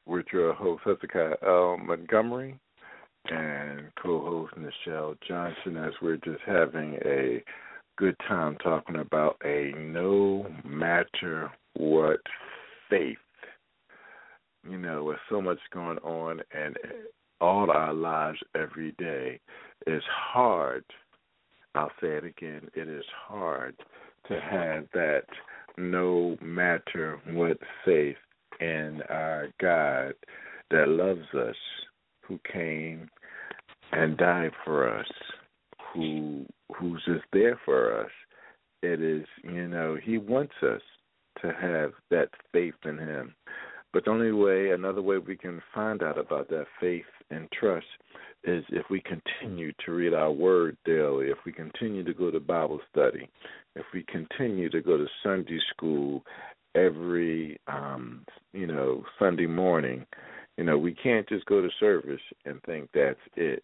with 0.05 0.27
your 0.31 0.53
host 0.53 0.83
Hezekiah 0.85 1.37
L. 1.43 1.79
Montgomery 1.79 2.61
and 3.31 3.91
co-host 4.03 4.53
Nichelle 4.59 5.17
Johnson 5.27 5.79
as 5.79 5.95
we're 6.03 6.19
just 6.19 6.43
having 6.45 6.99
a 7.03 7.43
good 7.97 8.15
time 8.29 8.59
talking 8.63 8.97
about 8.97 9.39
a 9.43 9.73
no 9.75 10.53
matter 10.67 11.51
what 11.77 12.21
faith. 12.91 13.17
You 14.69 14.77
know, 14.77 15.05
with 15.05 15.17
so 15.31 15.41
much 15.41 15.61
going 15.73 15.97
on 16.01 16.43
and 16.53 16.77
all 17.41 17.71
our 17.71 17.95
lives 17.95 18.39
every 18.55 18.93
day, 18.99 19.41
it's 19.87 20.05
hard. 20.13 20.85
I'll 21.75 21.91
say 22.03 22.09
it 22.09 22.25
again. 22.25 22.69
It 22.75 22.87
is 22.87 23.05
hard 23.27 23.77
to 24.29 24.39
have 24.39 24.85
that 24.93 25.25
no 25.81 26.37
matter 26.43 27.21
what 27.33 27.59
faith 27.85 28.17
in 28.61 29.03
our 29.09 29.49
God 29.61 30.15
that 30.71 30.89
loves 30.89 31.27
us, 31.35 31.57
who 32.23 32.39
came 32.53 33.11
and 33.93 34.17
died 34.17 34.53
for 34.65 34.89
us, 34.89 35.09
who 35.93 36.47
who's 36.77 37.03
just 37.05 37.25
there 37.33 37.59
for 37.65 38.01
us. 38.05 38.11
It 38.83 39.03
is, 39.03 39.27
you 39.43 39.67
know, 39.67 39.97
he 40.03 40.17
wants 40.19 40.55
us 40.63 40.81
to 41.43 41.53
have 41.53 41.93
that 42.11 42.29
faith 42.53 42.75
in 42.85 42.99
him. 42.99 43.35
But 43.93 44.05
the 44.05 44.11
only 44.11 44.33
way, 44.33 44.71
another 44.71 45.03
way 45.03 45.19
we 45.19 45.37
can 45.37 45.61
find 45.75 46.03
out 46.03 46.19
about 46.19 46.49
that 46.51 46.67
faith 46.81 47.05
and 47.31 47.49
trust 47.53 47.87
is 48.45 48.65
if 48.71 48.87
we 48.91 49.03
continue 49.03 49.73
to 49.85 49.93
read 49.93 50.15
our 50.15 50.31
word 50.31 50.77
daily, 50.85 51.27
if 51.27 51.39
we 51.45 51.53
continue 51.53 52.05
to 52.05 52.15
go 52.15 52.31
to 52.31 52.41
Bible 52.41 52.81
study, 52.91 53.29
if 53.77 53.85
we 53.93 54.05
continue 54.05 54.71
to 54.71 54.81
go 54.81 54.97
to 54.97 55.07
Sunday 55.23 55.59
school 55.71 56.23
every 56.77 57.59
um 57.67 58.25
you 58.53 58.67
know 58.67 59.05
Sunday 59.19 59.47
morning, 59.47 60.07
you 60.57 60.65
know, 60.65 60.77
we 60.77 60.93
can't 60.93 61.29
just 61.29 61.47
go 61.47 61.63
to 61.63 61.71
service 61.81 62.21
and 62.45 62.63
think 62.65 62.91
that's 62.93 63.19
it. 63.35 63.63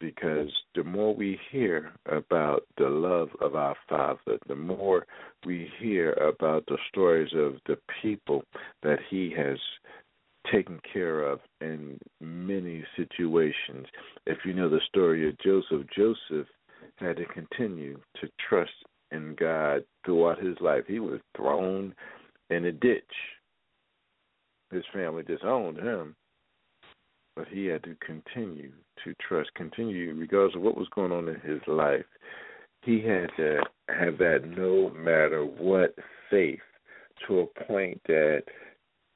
Because 0.00 0.52
the 0.74 0.84
more 0.84 1.14
we 1.14 1.40
hear 1.50 1.92
about 2.06 2.62
the 2.76 2.88
love 2.88 3.30
of 3.40 3.56
our 3.56 3.74
Father, 3.88 4.38
the 4.46 4.54
more 4.54 5.06
we 5.44 5.70
hear 5.80 6.12
about 6.12 6.64
the 6.66 6.78
stories 6.88 7.32
of 7.34 7.54
the 7.66 7.78
people 8.00 8.44
that 8.82 8.98
He 9.10 9.34
has 9.36 9.58
taken 10.52 10.80
care 10.92 11.22
of 11.22 11.40
in 11.60 11.98
many 12.20 12.84
situations. 12.96 13.86
If 14.26 14.38
you 14.44 14.54
know 14.54 14.68
the 14.68 14.80
story 14.88 15.28
of 15.28 15.38
Joseph, 15.38 15.86
Joseph 15.94 16.46
had 16.96 17.16
to 17.16 17.24
continue 17.26 18.00
to 18.20 18.28
trust 18.48 18.70
in 19.10 19.34
God 19.38 19.84
throughout 20.04 20.42
his 20.42 20.56
life. 20.60 20.84
He 20.86 21.00
was 21.00 21.20
thrown 21.36 21.94
in 22.50 22.64
a 22.66 22.72
ditch. 22.72 23.04
His 24.70 24.84
family 24.92 25.22
disowned 25.22 25.78
him, 25.78 26.14
but 27.38 27.46
he 27.46 27.66
had 27.66 27.84
to 27.84 27.94
continue 28.04 28.72
to 29.04 29.14
trust, 29.26 29.54
continue 29.54 30.12
regardless 30.12 30.56
of 30.56 30.62
what 30.62 30.76
was 30.76 30.88
going 30.92 31.12
on 31.12 31.28
in 31.28 31.38
his 31.40 31.60
life. 31.68 32.04
He 32.82 33.00
had 33.00 33.30
to 33.36 33.60
have 33.88 34.18
that 34.18 34.40
no 34.44 34.90
matter 34.90 35.44
what 35.44 35.94
faith 36.28 36.58
to 37.26 37.40
a 37.40 37.64
point 37.64 38.00
that, 38.08 38.42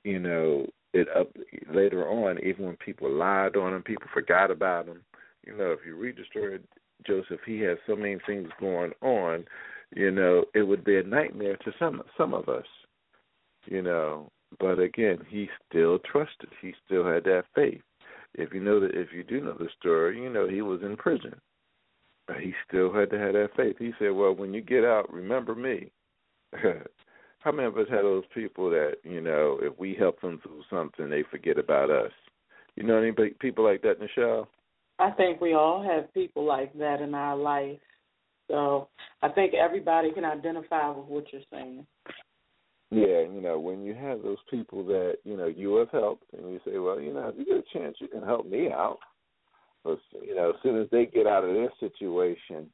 you 0.04 0.20
know, 0.20 0.66
it 0.94 1.08
up 1.18 1.36
later 1.74 2.08
on, 2.08 2.38
even 2.44 2.66
when 2.66 2.76
people 2.76 3.10
lied 3.10 3.56
on 3.56 3.74
him, 3.74 3.82
people 3.82 4.06
forgot 4.14 4.52
about 4.52 4.86
him. 4.86 5.00
You 5.44 5.56
know, 5.56 5.72
if 5.72 5.80
you 5.84 5.96
read 5.96 6.16
the 6.16 6.24
story 6.30 6.56
of 6.56 6.60
Joseph, 7.04 7.40
he 7.44 7.58
had 7.58 7.78
so 7.88 7.96
many 7.96 8.18
things 8.24 8.48
going 8.60 8.92
on. 9.00 9.44
You 9.96 10.12
know, 10.12 10.44
it 10.54 10.62
would 10.62 10.84
be 10.84 10.98
a 10.98 11.02
nightmare 11.02 11.56
to 11.56 11.72
some 11.76 12.02
some 12.16 12.34
of 12.34 12.48
us. 12.48 12.66
You 13.66 13.82
know, 13.82 14.30
but 14.60 14.78
again, 14.78 15.18
he 15.28 15.48
still 15.68 15.98
trusted. 15.98 16.50
He 16.60 16.72
still 16.86 17.04
had 17.04 17.24
that 17.24 17.44
faith. 17.54 17.82
If 18.34 18.54
you 18.54 18.60
know 18.60 18.80
that, 18.80 18.94
if 18.94 19.08
you 19.12 19.22
do 19.22 19.40
know 19.40 19.56
the 19.58 19.68
story, 19.78 20.20
you 20.22 20.30
know 20.30 20.48
he 20.48 20.62
was 20.62 20.80
in 20.82 20.96
prison, 20.96 21.34
but 22.26 22.38
he 22.38 22.54
still 22.66 22.92
had 22.92 23.10
to 23.10 23.18
have 23.18 23.34
that 23.34 23.50
faith. 23.56 23.76
He 23.78 23.92
said, 23.98 24.10
"Well, 24.10 24.34
when 24.34 24.54
you 24.54 24.62
get 24.62 24.84
out, 24.84 25.12
remember 25.12 25.54
me." 25.54 25.90
How 27.40 27.50
many 27.50 27.66
of 27.66 27.76
us 27.76 27.88
have 27.90 28.04
those 28.04 28.24
people 28.32 28.70
that 28.70 28.94
you 29.02 29.20
know, 29.20 29.58
if 29.60 29.76
we 29.78 29.94
help 29.94 30.20
them 30.20 30.40
through 30.42 30.62
something, 30.70 31.10
they 31.10 31.24
forget 31.30 31.58
about 31.58 31.90
us? 31.90 32.12
You 32.76 32.84
know 32.84 32.96
any 32.96 33.12
people 33.40 33.64
like 33.64 33.82
that, 33.82 34.00
Nichelle? 34.00 34.46
I 34.98 35.10
think 35.10 35.40
we 35.40 35.54
all 35.54 35.82
have 35.82 36.12
people 36.14 36.44
like 36.44 36.72
that 36.78 37.00
in 37.00 37.14
our 37.14 37.36
life. 37.36 37.80
So 38.48 38.88
I 39.22 39.28
think 39.28 39.54
everybody 39.54 40.12
can 40.12 40.24
identify 40.24 40.88
with 40.88 41.06
what 41.06 41.24
you're 41.32 41.42
saying. 41.52 41.86
Yeah, 42.92 43.22
you 43.22 43.40
know, 43.40 43.58
when 43.58 43.82
you 43.82 43.94
have 43.94 44.22
those 44.22 44.38
people 44.50 44.84
that, 44.86 45.16
you 45.24 45.36
know, 45.36 45.46
you 45.46 45.76
have 45.76 45.90
helped 45.90 46.24
and 46.36 46.52
you 46.52 46.60
say, 46.64 46.78
Well, 46.78 47.00
you 47.00 47.14
know, 47.14 47.28
if 47.28 47.38
you 47.38 47.46
get 47.46 47.56
a 47.56 47.78
chance 47.78 47.96
you 48.00 48.08
can 48.08 48.22
help 48.22 48.46
me 48.46 48.70
out 48.70 48.98
but 49.84 49.98
you 50.22 50.34
know, 50.34 50.50
as 50.50 50.56
soon 50.62 50.80
as 50.80 50.88
they 50.90 51.06
get 51.06 51.26
out 51.26 51.44
of 51.44 51.54
their 51.54 51.70
situation, 51.80 52.70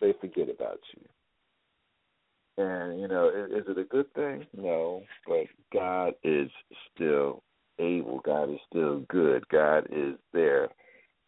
they 0.00 0.14
forget 0.20 0.48
about 0.48 0.80
you. 0.96 2.64
And 2.64 3.00
you 3.00 3.08
know, 3.08 3.28
is, 3.28 3.62
is 3.62 3.68
it 3.68 3.78
a 3.78 3.84
good 3.84 4.12
thing? 4.14 4.46
No, 4.56 5.02
but 5.26 5.46
God 5.72 6.14
is 6.24 6.50
still 6.94 7.42
able. 7.78 8.20
God 8.20 8.50
is 8.50 8.58
still 8.68 9.00
good. 9.08 9.46
God 9.48 9.86
is 9.90 10.14
there 10.32 10.68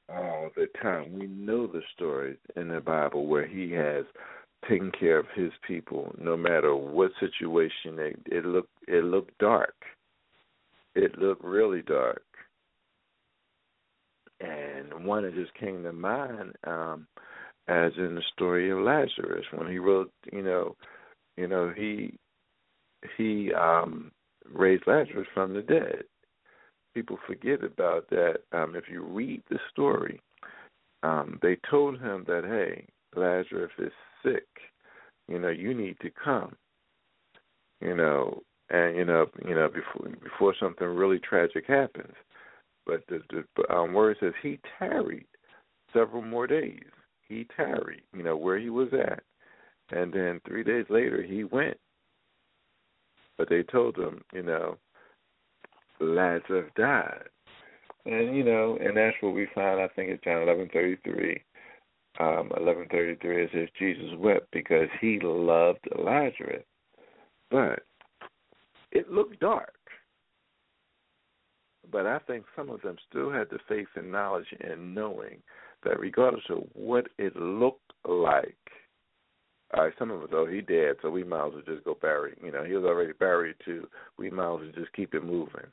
all 0.09 0.51
the 0.57 0.66
time. 0.83 1.18
We 1.18 1.27
know 1.27 1.66
the 1.66 1.83
stories 1.95 2.39
in 2.57 2.68
the 2.68 2.81
Bible 2.81 3.27
where 3.27 3.47
He 3.47 3.70
has 3.73 4.05
taken 4.69 4.91
care 4.93 5.19
of 5.19 5.27
His 5.35 5.53
people, 5.67 6.15
no 6.19 6.37
matter 6.37 6.75
what 6.75 7.11
situation 7.21 7.99
it, 7.99 8.19
it 8.27 8.45
looked. 8.45 8.71
It 8.89 9.05
looked 9.05 9.37
dark. 9.39 9.75
It 10.95 11.19
looked 11.19 11.45
really 11.45 11.83
dark. 11.83 12.23
And 14.41 15.07
one 15.07 15.23
that 15.23 15.35
just 15.35 15.55
came 15.55 15.83
to 15.85 15.93
mind, 15.93 16.55
um, 16.65 17.07
as 17.69 17.93
in 17.97 18.17
the 18.17 18.23
story 18.35 18.71
of 18.71 18.79
Lazarus, 18.79 19.47
when 19.53 19.71
he 19.71 19.79
wrote, 19.79 20.11
you 20.33 20.43
know, 20.43 20.77
you 21.37 21.47
know, 21.47 21.73
he 21.75 22.15
he 23.17 23.53
um 23.55 24.11
raised 24.53 24.87
Lazarus 24.87 25.29
from 25.33 25.55
the 25.55 25.63
dead. 25.63 26.05
People 26.95 27.19
forget 27.27 27.65
about 27.65 28.11
that. 28.11 28.41
Um, 28.53 28.75
if 28.75 28.85
you 28.91 29.03
read 29.03 29.43
the 29.49 29.59
story, 29.71 30.21
um, 31.03 31.39
they 31.41 31.57
told 31.71 32.01
him 32.01 32.25
that, 32.27 32.45
hey, 32.45 32.87
Lazarus 33.19 33.71
is 33.79 33.93
sick. 34.23 34.47
You 35.29 35.39
know, 35.39 35.49
you 35.49 35.75
need 35.75 35.97
to 36.01 36.11
come. 36.11 36.55
You 37.81 37.97
know, 37.97 38.43
and 38.70 38.97
you 38.97 39.05
know, 39.05 39.27
you 39.47 39.55
know, 39.55 39.68
before 39.68 40.11
before 40.23 40.55
something 40.59 40.87
really 40.87 41.18
tragic 41.18 41.66
happens. 41.66 42.14
But 42.87 43.05
the, 43.09 43.23
the 43.31 43.75
um, 43.75 43.93
word 43.93 44.16
says 44.20 44.33
he 44.43 44.59
tarried 44.79 45.27
several 45.93 46.23
more 46.23 46.47
days. 46.47 46.83
He 47.29 47.47
tarried, 47.57 48.03
you 48.14 48.23
know, 48.23 48.37
where 48.37 48.59
he 48.59 48.70
was 48.70 48.89
at. 48.93 49.23
And 49.91 50.12
then 50.12 50.41
three 50.47 50.64
days 50.64 50.87
later, 50.89 51.23
he 51.23 51.45
went. 51.45 51.77
But 53.39 53.49
they 53.49 53.62
told 53.62 53.97
him, 53.97 54.23
you 54.33 54.43
know, 54.43 54.77
Lazarus 56.01 56.70
died. 56.77 57.29
And, 58.05 58.37
you 58.37 58.43
know, 58.43 58.79
and 58.81 58.97
that's 58.97 59.16
what 59.20 59.35
we 59.35 59.47
find, 59.55 59.81
I 59.81 59.89
think, 59.89 60.11
in 60.11 60.18
John 60.25 60.47
11.33. 60.47 61.41
Um, 62.21 62.51
11.33, 62.59 63.17
it 63.23 63.51
says 63.53 63.69
Jesus 63.79 64.11
wept 64.19 64.47
because 64.53 64.89
he 65.01 65.19
loved 65.23 65.89
Lazarus. 65.99 66.65
But 67.51 67.81
it 68.91 69.11
looked 69.11 69.41
dark. 69.41 69.75
But 71.91 72.07
I 72.07 72.19
think 72.21 72.45
some 72.55 72.71
of 72.71 72.83
them 72.83 72.97
still 73.09 73.31
had 73.31 73.49
the 73.51 73.59
faith 73.69 73.89
and 73.97 74.13
knowledge 74.13 74.47
and 74.61 74.95
knowing 74.95 75.43
that 75.85 75.99
regardless 75.99 76.45
of 76.49 76.65
what 76.75 77.07
it 77.19 77.35
looked 77.37 77.93
like, 78.07 78.57
all 79.75 79.85
right, 79.85 79.93
some 79.99 80.11
of 80.11 80.23
us, 80.23 80.29
oh, 80.33 80.47
he 80.47 80.61
dead, 80.61 80.97
so 81.01 81.11
we 81.11 81.25
might 81.25 81.47
as 81.47 81.53
well 81.55 81.63
just 81.67 81.85
go 81.85 81.97
bury. 82.01 82.35
You 82.45 82.53
know, 82.53 82.63
he 82.63 82.75
was 82.75 82.85
already 82.85 83.13
buried 83.15 83.57
too. 83.65 83.89
We 84.19 84.31
might 84.31 84.55
as 84.55 84.61
well 84.61 84.73
just 84.75 84.93
keep 84.93 85.15
it 85.15 85.25
moving. 85.25 85.67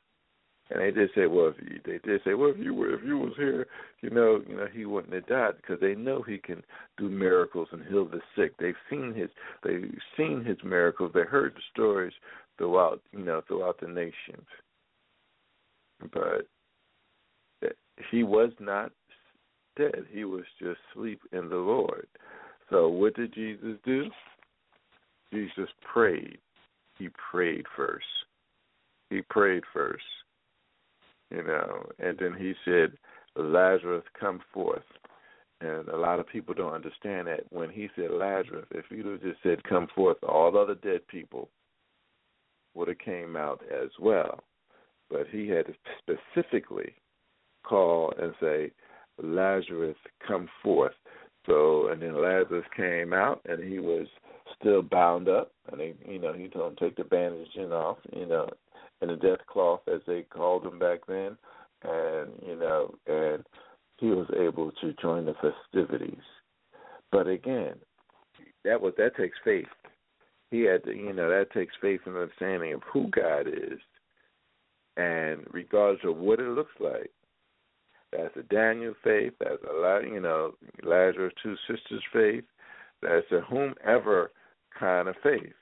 And 0.72 0.82
they 0.82 0.91
did 0.91 1.09
say, 1.15 1.26
well, 1.26 1.47
if 1.47 1.55
you, 1.61 1.80
they 1.84 1.97
did 2.07 2.22
say, 2.24 2.36
well, 2.36 2.51
if 2.51 2.57
you 2.57 2.74
were, 2.74 2.93
if 2.93 3.03
you 3.03 3.17
was 3.17 3.34
here, 3.38 3.65
you 4.01 4.11
know, 4.11 4.41
you 4.47 4.55
know, 4.55 4.67
he 4.72 4.86
wouldn't 4.86 5.13
have 5.13 5.26
died 5.28 5.53
because 5.57 5.80
they 5.82 5.95
know 5.95 6.22
he 6.22 6.38
can 6.38 6.61
do 6.97 7.09
miracles 7.09 7.67
and 7.72 7.84
heal 7.88 8.05
the 8.05 8.22
sick. 8.36 8.53
They've 8.59 8.76
seen 8.89 9.13
his, 9.15 9.30
they've 9.63 9.91
seen 10.15 10.43
his 10.45 10.57
miracles. 10.63 11.11
They 11.13 11.22
heard 11.22 11.55
the 11.55 11.61
stories 11.74 12.13
throughout, 12.57 13.01
you 13.11 13.24
know, 13.24 13.41
throughout 13.47 13.80
the 13.80 13.88
nations. 13.88 14.45
But 16.13 16.47
he 18.11 18.24
was 18.24 18.51
not 18.59 18.91
dead. 19.78 20.05
He 20.11 20.24
was 20.24 20.43
just 20.59 20.80
asleep 20.93 21.20
in 21.32 21.49
the 21.49 21.57
Lord. 21.57 22.07
So 22.70 22.88
what 22.88 23.15
did 23.15 23.34
Jesus 23.34 23.78
do? 23.84 24.05
Jesus 25.34 25.70
prayed. 25.91 26.38
He 26.97 27.09
prayed 27.32 27.65
first. 27.76 28.05
He 29.09 29.22
prayed 29.22 29.63
first. 29.74 30.03
You 31.32 31.43
know, 31.43 31.86
and 31.99 32.17
then 32.17 32.34
he 32.38 32.53
said, 32.65 32.93
Lazarus, 33.36 34.03
come 34.19 34.41
forth. 34.53 34.84
And 35.61 35.88
a 35.89 35.97
lot 35.97 36.19
of 36.19 36.27
people 36.27 36.53
don't 36.53 36.73
understand 36.73 37.27
that. 37.27 37.41
When 37.49 37.69
he 37.69 37.89
said 37.95 38.11
Lazarus, 38.11 38.65
if 38.71 38.86
he'd 38.89 39.05
have 39.05 39.21
just 39.21 39.43
said, 39.43 39.63
come 39.63 39.88
forth, 39.93 40.17
all 40.23 40.51
the 40.51 40.59
other 40.59 40.75
dead 40.75 41.07
people 41.07 41.49
would 42.73 42.88
have 42.88 42.99
came 42.99 43.36
out 43.36 43.61
as 43.71 43.89
well. 43.99 44.39
But 45.09 45.27
he 45.32 45.47
had 45.49 45.65
to 45.67 45.73
specifically 45.99 46.93
call 47.63 48.13
and 48.19 48.34
say, 48.39 48.71
Lazarus, 49.21 49.97
come 50.25 50.47
forth. 50.63 50.93
So, 51.45 51.89
and 51.89 52.01
then 52.01 52.21
Lazarus 52.21 52.65
came 52.75 53.13
out, 53.13 53.41
and 53.45 53.63
he 53.63 53.80
was 53.80 54.07
still 54.59 54.82
bound 54.82 55.27
up, 55.27 55.51
and 55.71 55.82
he, 55.82 55.93
you 56.07 56.19
know, 56.19 56.34
he 56.34 56.47
told 56.47 56.71
him 56.71 56.77
take 56.77 56.95
the 56.95 57.03
bandaging 57.03 57.71
off, 57.71 57.97
you 58.15 58.25
know, 58.25 58.49
and 59.02 59.10
the 59.10 59.16
death 59.16 59.45
cloth 59.47 59.82
as 59.93 60.02
they 60.08 60.24
called 60.24 60.64
them 60.64 60.80
back 60.80 61.00
then, 61.08 61.38
and 61.84 62.30
you 62.45 62.56
know, 62.56 62.93
and 63.08 63.43
he 63.97 64.08
was 64.08 64.28
able 64.38 64.72
to 64.82 64.93
join 65.02 65.26
the 65.26 65.36
festivities. 65.36 66.24
But 67.12 67.28
again, 67.28 67.76
that 68.66 68.82
was 68.82 68.93
that 68.97 69.16
takes 69.16 69.38
faith. 69.43 69.68
He 70.52 70.62
had 70.62 70.84
to, 70.86 70.93
you 70.95 71.14
know, 71.14 71.30
that 71.30 71.52
takes 71.52 71.76
faith 71.82 72.02
and 72.06 72.16
understanding 72.16 72.74
of 72.74 72.82
who 72.91 73.10
God 73.10 73.47
is, 73.47 73.80
and 74.97 75.45
regardless 75.52 76.02
of 76.04 76.18
what 76.18 76.39
it 76.39 76.50
looks 76.50 76.76
like. 76.80 77.12
That's 78.12 78.36
a 78.38 78.43
Daniel 78.43 78.95
faith. 79.04 79.34
That's 79.39 79.62
a 79.64 80.02
you 80.04 80.20
know, 80.20 80.56
Lazarus' 80.82 81.34
two 81.43 81.56
sisters' 81.68 82.04
faith. 82.12 82.43
That's 83.04 83.32
a 83.32 83.41
whomever 83.41 84.32
kind 84.78 85.08
of 85.08 85.16
faith. 85.22 85.54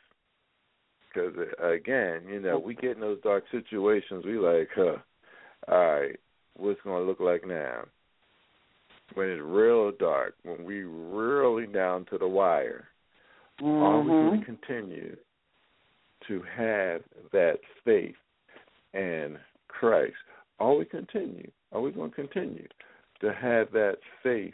Because 1.17 1.47
again, 1.59 2.21
you 2.27 2.39
know, 2.39 2.59
we 2.59 2.75
get 2.75 2.91
in 2.91 2.99
those 2.99 3.21
dark 3.23 3.43
situations. 3.51 4.25
We 4.25 4.37
like, 4.37 4.69
huh? 4.75 4.97
All 5.67 5.77
right, 5.77 6.15
what's 6.55 6.79
going 6.83 7.01
to 7.01 7.07
look 7.07 7.19
like 7.19 7.45
now? 7.45 7.85
When 9.13 9.29
it's 9.29 9.41
real 9.43 9.91
dark, 9.91 10.35
when 10.43 10.63
we 10.63 10.83
really 10.83 11.65
down 11.65 12.05
to 12.11 12.17
the 12.17 12.27
wire, 12.27 12.87
mm-hmm. 13.61 13.67
are 13.67 14.01
we 14.01 14.07
going 14.07 14.39
to 14.39 14.45
continue 14.45 15.15
to 16.27 16.43
have 16.55 17.01
that 17.31 17.55
faith 17.83 18.15
in 18.93 19.37
Christ? 19.67 20.13
Are 20.59 20.75
we 20.75 20.85
continue? 20.85 21.49
Are 21.71 21.81
we 21.81 21.91
going 21.91 22.11
to 22.11 22.15
continue 22.15 22.67
to 23.21 23.33
have 23.33 23.71
that 23.71 23.97
faith 24.21 24.53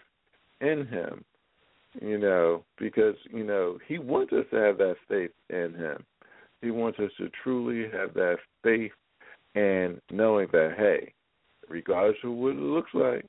in 0.62 0.88
Him? 0.88 1.26
You 2.02 2.18
know, 2.18 2.64
because 2.80 3.16
you 3.32 3.44
know 3.44 3.80
He 3.88 4.00
wants 4.00 4.34
us 4.34 4.46
to 4.52 4.58
have 4.58 4.78
that 4.78 4.96
faith 5.10 5.32
in 5.50 5.74
Him. 5.78 6.04
He 6.64 6.72
wants 6.72 6.98
us 6.98 7.12
to 7.18 7.30
truly 7.44 7.90
have 7.92 8.14
that 8.14 8.38
faith 8.64 8.94
and 9.54 10.00
knowing 10.10 10.48
that 10.54 10.76
hey, 10.78 11.14
regardless 11.68 12.18
of 12.24 12.32
what 12.32 12.54
it 12.54 12.60
looks 12.60 12.92
like, 12.94 13.26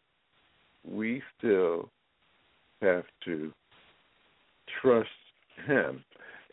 we 0.88 1.20
still 1.36 1.90
have 2.80 3.04
to 3.24 3.52
trust 4.80 5.08
Him. 5.66 6.04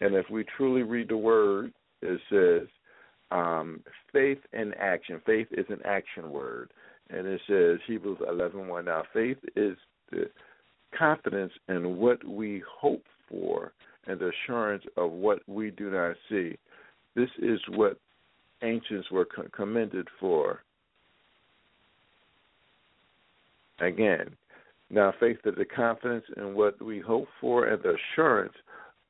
And 0.02 0.16
if 0.16 0.26
we 0.32 0.44
truly 0.58 0.82
read 0.82 1.10
the 1.10 1.18
Word, 1.18 1.72
it 2.02 2.20
says 2.32 2.68
um, 3.30 3.84
faith 4.12 4.40
in 4.52 4.74
action. 4.74 5.22
Faith 5.24 5.48
is 5.52 5.68
an 5.70 5.82
action 5.86 6.32
word, 6.32 6.72
and 7.12 7.28
it 7.28 7.42
says 7.48 7.80
Hebrews 7.86 8.18
eleven 8.28 8.68
one. 8.68 8.86
Now, 8.86 9.04
faith 9.14 9.38
is 9.56 9.78
the 10.12 10.30
confidence 10.98 11.54
in 11.70 11.98
what 11.98 12.24
we 12.28 12.64
hope 12.68 13.04
for 13.30 13.74
and 14.08 14.20
the 14.20 14.32
assurance 14.46 14.84
of 14.98 15.12
what 15.12 15.40
we 15.48 15.70
do 15.70 15.92
not 15.92 16.16
see. 16.28 16.58
This 17.16 17.30
is 17.40 17.60
what 17.70 17.98
ancients 18.62 19.12
were 19.12 19.28
commended 19.54 20.08
for. 20.20 20.62
Again, 23.80 24.36
now 24.90 25.14
faith 25.20 25.38
is 25.46 25.56
the 25.58 25.66
confidence 25.66 26.26
in 26.38 26.54
what 26.54 26.82
we 26.82 27.00
hope 27.00 27.28
for 27.40 27.66
and 27.66 27.82
the 27.82 27.96
assurance 27.96 28.54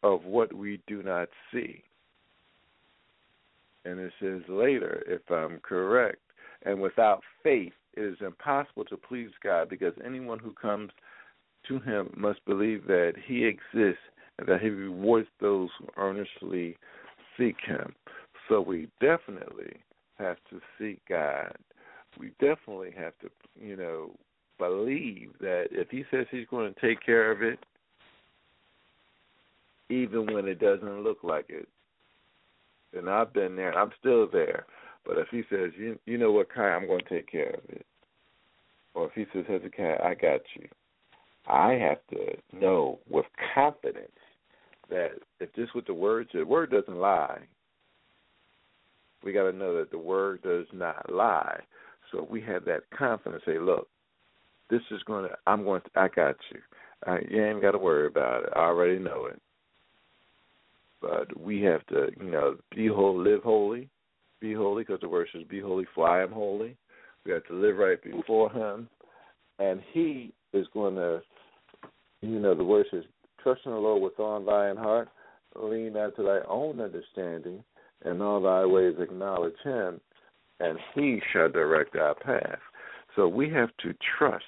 of 0.03 0.23
what 0.23 0.53
we 0.53 0.79
do 0.87 1.03
not 1.03 1.27
see. 1.51 1.83
And 3.83 3.99
it 3.99 4.13
says 4.21 4.41
later, 4.47 5.03
if 5.07 5.21
I'm 5.29 5.59
correct, 5.59 6.19
and 6.63 6.81
without 6.81 7.21
faith 7.43 7.73
it 7.93 8.01
is 8.01 8.17
impossible 8.21 8.85
to 8.85 8.97
please 8.97 9.31
God 9.43 9.69
because 9.69 9.93
anyone 10.05 10.39
who 10.39 10.53
comes 10.53 10.91
to 11.67 11.79
him 11.79 12.13
must 12.15 12.43
believe 12.45 12.85
that 12.87 13.13
he 13.25 13.45
exists 13.45 14.01
and 14.37 14.47
that 14.47 14.61
he 14.61 14.69
rewards 14.69 15.27
those 15.39 15.69
who 15.77 15.87
earnestly 15.97 16.77
seek 17.37 17.57
him. 17.65 17.93
So 18.47 18.61
we 18.61 18.89
definitely 18.99 19.77
have 20.17 20.37
to 20.49 20.59
seek 20.77 21.01
God. 21.07 21.55
We 22.19 22.31
definitely 22.39 22.91
have 22.97 23.13
to, 23.19 23.29
you 23.59 23.77
know, 23.77 24.11
believe 24.57 25.31
that 25.39 25.67
if 25.71 25.89
he 25.89 26.03
says 26.11 26.27
he's 26.29 26.47
going 26.47 26.73
to 26.73 26.79
take 26.79 27.03
care 27.03 27.31
of 27.31 27.41
it, 27.41 27.59
even 29.89 30.33
when 30.33 30.47
it 30.47 30.59
doesn't 30.59 31.03
look 31.03 31.19
like 31.23 31.45
it, 31.49 31.67
and 32.95 33.09
I've 33.09 33.33
been 33.33 33.55
there, 33.55 33.69
and 33.69 33.77
I'm 33.79 33.91
still 33.99 34.27
there. 34.31 34.65
But 35.05 35.17
if 35.17 35.27
he 35.31 35.43
says, 35.49 35.71
you 35.77 35.97
you 36.05 36.17
know 36.17 36.31
what, 36.31 36.53
Kai, 36.53 36.69
I'm 36.69 36.87
going 36.87 37.01
to 37.01 37.09
take 37.09 37.31
care 37.31 37.49
of 37.49 37.69
it, 37.69 37.85
or 38.93 39.07
if 39.07 39.13
he 39.13 39.25
says, 39.33 39.45
Hezekiah, 39.47 39.99
I 40.03 40.13
got 40.13 40.41
you, 40.55 40.67
I 41.47 41.73
have 41.73 41.99
to 42.11 42.37
know 42.57 42.99
with 43.09 43.25
confidence 43.55 44.11
that 44.91 45.11
if 45.39 45.51
this 45.53 45.69
what 45.73 45.87
the 45.87 45.93
word 45.93 46.27
the 46.33 46.43
word 46.43 46.69
doesn't 46.69 46.99
lie. 46.99 47.39
We 49.23 49.33
got 49.33 49.43
to 49.43 49.57
know 49.57 49.77
that 49.77 49.91
the 49.91 49.97
word 49.97 50.41
does 50.41 50.65
not 50.73 51.11
lie. 51.11 51.59
So 52.11 52.27
we 52.29 52.41
have 52.41 52.65
that 52.65 52.81
confidence. 52.95 53.43
Say, 53.45 53.59
look, 53.59 53.87
this 54.69 54.81
is 54.91 55.01
going 55.03 55.29
to. 55.29 55.35
I'm 55.47 55.63
going. 55.63 55.81
To, 55.81 55.89
I 55.95 56.07
got 56.07 56.35
you. 56.51 56.59
I, 57.05 57.19
you 57.29 57.43
ain't 57.43 57.61
got 57.61 57.71
to 57.71 57.77
worry 57.77 58.07
about 58.07 58.43
it. 58.43 58.49
I 58.55 58.59
already 58.59 58.99
know 58.99 59.25
it. 59.25 59.41
But 61.01 61.39
we 61.39 61.61
have 61.63 61.85
to, 61.87 62.09
you 62.19 62.31
know, 62.31 62.57
be 62.75 62.87
holy, 62.87 63.31
live 63.31 63.43
holy, 63.43 63.89
be 64.39 64.53
holy, 64.53 64.83
because 64.83 65.01
the 65.01 65.09
word 65.09 65.27
says, 65.33 65.43
"Be 65.49 65.59
holy, 65.59 65.85
for 65.95 66.07
I 66.07 66.23
am 66.23 66.31
holy." 66.31 66.75
We 67.25 67.31
have 67.31 67.45
to 67.47 67.53
live 67.53 67.77
right 67.77 68.01
before 68.03 68.51
Him, 68.51 68.89
and 69.59 69.81
He 69.93 70.33
is 70.53 70.67
going 70.73 70.95
to, 70.95 71.21
you 72.21 72.39
know, 72.39 72.55
the 72.55 72.63
word 72.63 72.87
says, 72.91 73.03
"Trust 73.43 73.61
in 73.65 73.71
the 73.71 73.77
Lord 73.77 74.01
with 74.01 74.19
all 74.19 74.39
thine 74.39 74.77
heart, 74.77 75.09
lean 75.55 75.93
not 75.93 76.15
to 76.15 76.23
thy 76.23 76.39
own 76.47 76.79
understanding, 76.79 77.63
and 78.03 78.21
all 78.21 78.41
thy 78.41 78.65
ways 78.65 78.95
acknowledge 78.99 79.57
Him, 79.63 79.99
and 80.59 80.79
He 80.93 81.21
shall 81.31 81.49
direct 81.49 81.95
our 81.95 82.15
path." 82.15 82.59
So 83.15 83.27
we 83.27 83.49
have 83.49 83.75
to 83.77 83.93
trust, 84.17 84.45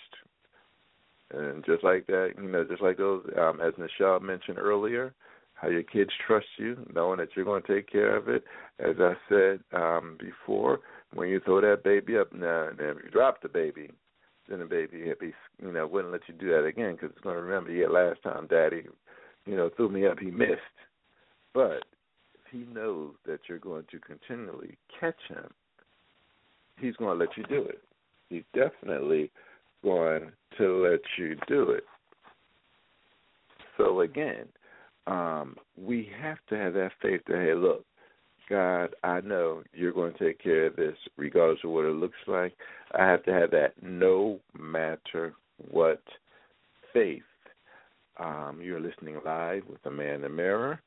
and 1.32 1.66
just 1.66 1.84
like 1.84 2.06
that, 2.08 2.34
you 2.38 2.48
know, 2.48 2.64
just 2.64 2.82
like 2.82 2.98
those, 2.98 3.26
um, 3.38 3.60
as 3.60 3.74
Nichelle 3.74 4.22
mentioned 4.22 4.58
earlier, 4.58 5.14
how 5.56 5.70
your 5.70 5.84
kids 5.84 6.12
trust 6.26 6.48
you, 6.58 6.78
knowing 6.94 7.18
that 7.18 7.30
you're 7.36 7.46
going 7.46 7.64
to 7.64 7.76
take 7.76 7.90
care 7.92 8.16
of 8.16 8.28
it. 8.30 8.44
As 8.80 8.96
I 9.00 9.14
said 9.30 9.60
um, 9.72 10.18
before, 10.20 10.80
when 11.14 11.30
you 11.30 11.40
throw 11.40 11.62
that 11.62 11.84
baby 11.84 12.18
up, 12.18 12.34
now, 12.34 12.70
if 12.72 13.04
you 13.04 13.10
drop 13.12 13.42
the 13.42 13.50
baby, 13.50 13.92
then 14.50 14.60
the 14.60 14.66
baby 14.66 15.12
be, 15.20 15.34
you 15.62 15.72
know, 15.72 15.88
wouldn't 15.88 16.12
let 16.12 16.22
you 16.28 16.34
do 16.34 16.50
that 16.50 16.66
again 16.66 16.94
because 16.94 17.12
it's 17.12 17.22
going 17.22 17.36
to 17.36 17.42
remember, 17.42 17.72
yeah, 17.72 17.88
last 17.88 18.22
time 18.24 18.48
Daddy, 18.48 18.84
you 19.46 19.56
know, 19.56 19.70
threw 19.76 19.90
me 19.90 20.06
up, 20.06 20.20
he 20.20 20.32
missed. 20.32 20.60
But 21.54 21.84
if 22.34 22.52
he 22.52 22.66
knows 22.74 23.14
that 23.26 23.42
you're 23.48 23.60
going 23.60 23.86
to 23.92 24.00
continually 24.00 24.78
catch 25.00 25.20
him, 25.30 25.50
he's 26.80 26.96
going 26.96 27.18
to 27.18 27.26
let 27.26 27.38
you 27.38 27.44
do 27.44 27.64
it. 27.64 27.82
He's 28.30 28.44
definitely 28.54 29.32
going 29.84 30.32
to 30.58 30.84
let 30.90 31.02
you 31.18 31.36
do 31.48 31.72
it. 31.72 31.84
So 33.78 34.02
again, 34.02 34.46
um, 35.08 35.56
we 35.78 36.10
have 36.22 36.38
to 36.50 36.56
have 36.56 36.74
that 36.74 36.92
faith 37.02 37.22
that 37.28 37.38
hey, 37.38 37.54
look, 37.54 37.86
God, 38.50 38.96
I 39.04 39.22
know 39.22 39.64
you're 39.74 39.94
going 39.94 40.14
to 40.14 40.20
take 40.20 40.42
care 40.42 40.68
of 40.68 40.76
this, 40.76 40.98
regardless 41.18 41.60
of 41.64 41.72
what 41.72 41.86
it 41.86 41.96
looks 41.96 42.18
like. 42.28 42.54
I 42.98 43.06
have 43.06 43.24
to 43.24 43.34
have 43.34 43.52
that 43.52 43.74
no 43.82 44.40
matter 44.58 45.34
what 45.72 46.02
faith. 46.94 47.22
Um, 48.20 48.60
you're 48.62 48.80
listening 48.80 49.18
live 49.26 49.64
with 49.68 49.84
a 49.86 49.92
Man 49.92 50.16
in 50.16 50.22
the 50.22 50.30
Mirror 50.30 50.80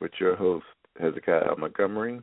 with 0.00 0.12
your 0.20 0.36
host 0.36 0.66
Hezekiah 1.00 1.56
Montgomery, 1.58 2.20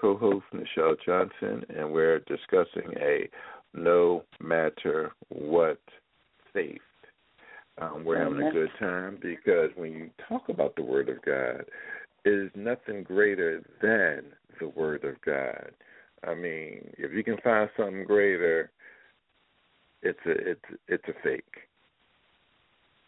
co-host 0.00 0.44
Nichelle 0.52 0.96
Johnson, 1.04 1.64
and 1.76 1.92
we're 1.92 2.20
discussing 2.20 2.92
a 2.96 3.28
no 3.74 4.24
matter 4.40 5.12
what 5.28 5.80
faith. 6.52 6.80
Um, 7.80 8.04
we're 8.04 8.18
having 8.18 8.42
a 8.42 8.52
good 8.52 8.70
time 8.78 9.18
because 9.20 9.70
when 9.76 9.92
you 9.92 10.10
talk 10.28 10.48
about 10.48 10.76
the 10.76 10.82
Word 10.82 11.08
of 11.08 11.22
God, 11.22 11.64
is 12.24 12.50
nothing 12.54 13.02
greater 13.02 13.62
than 13.80 14.32
the 14.60 14.68
Word 14.68 15.04
of 15.04 15.20
God. 15.22 15.72
I 16.26 16.34
mean, 16.34 16.90
if 16.98 17.12
you 17.12 17.24
can 17.24 17.36
find 17.42 17.68
something 17.76 18.04
greater, 18.04 18.70
it's 20.02 20.18
a 20.26 20.30
it's 20.30 20.80
it's 20.88 21.08
a 21.08 21.22
fake 21.22 21.54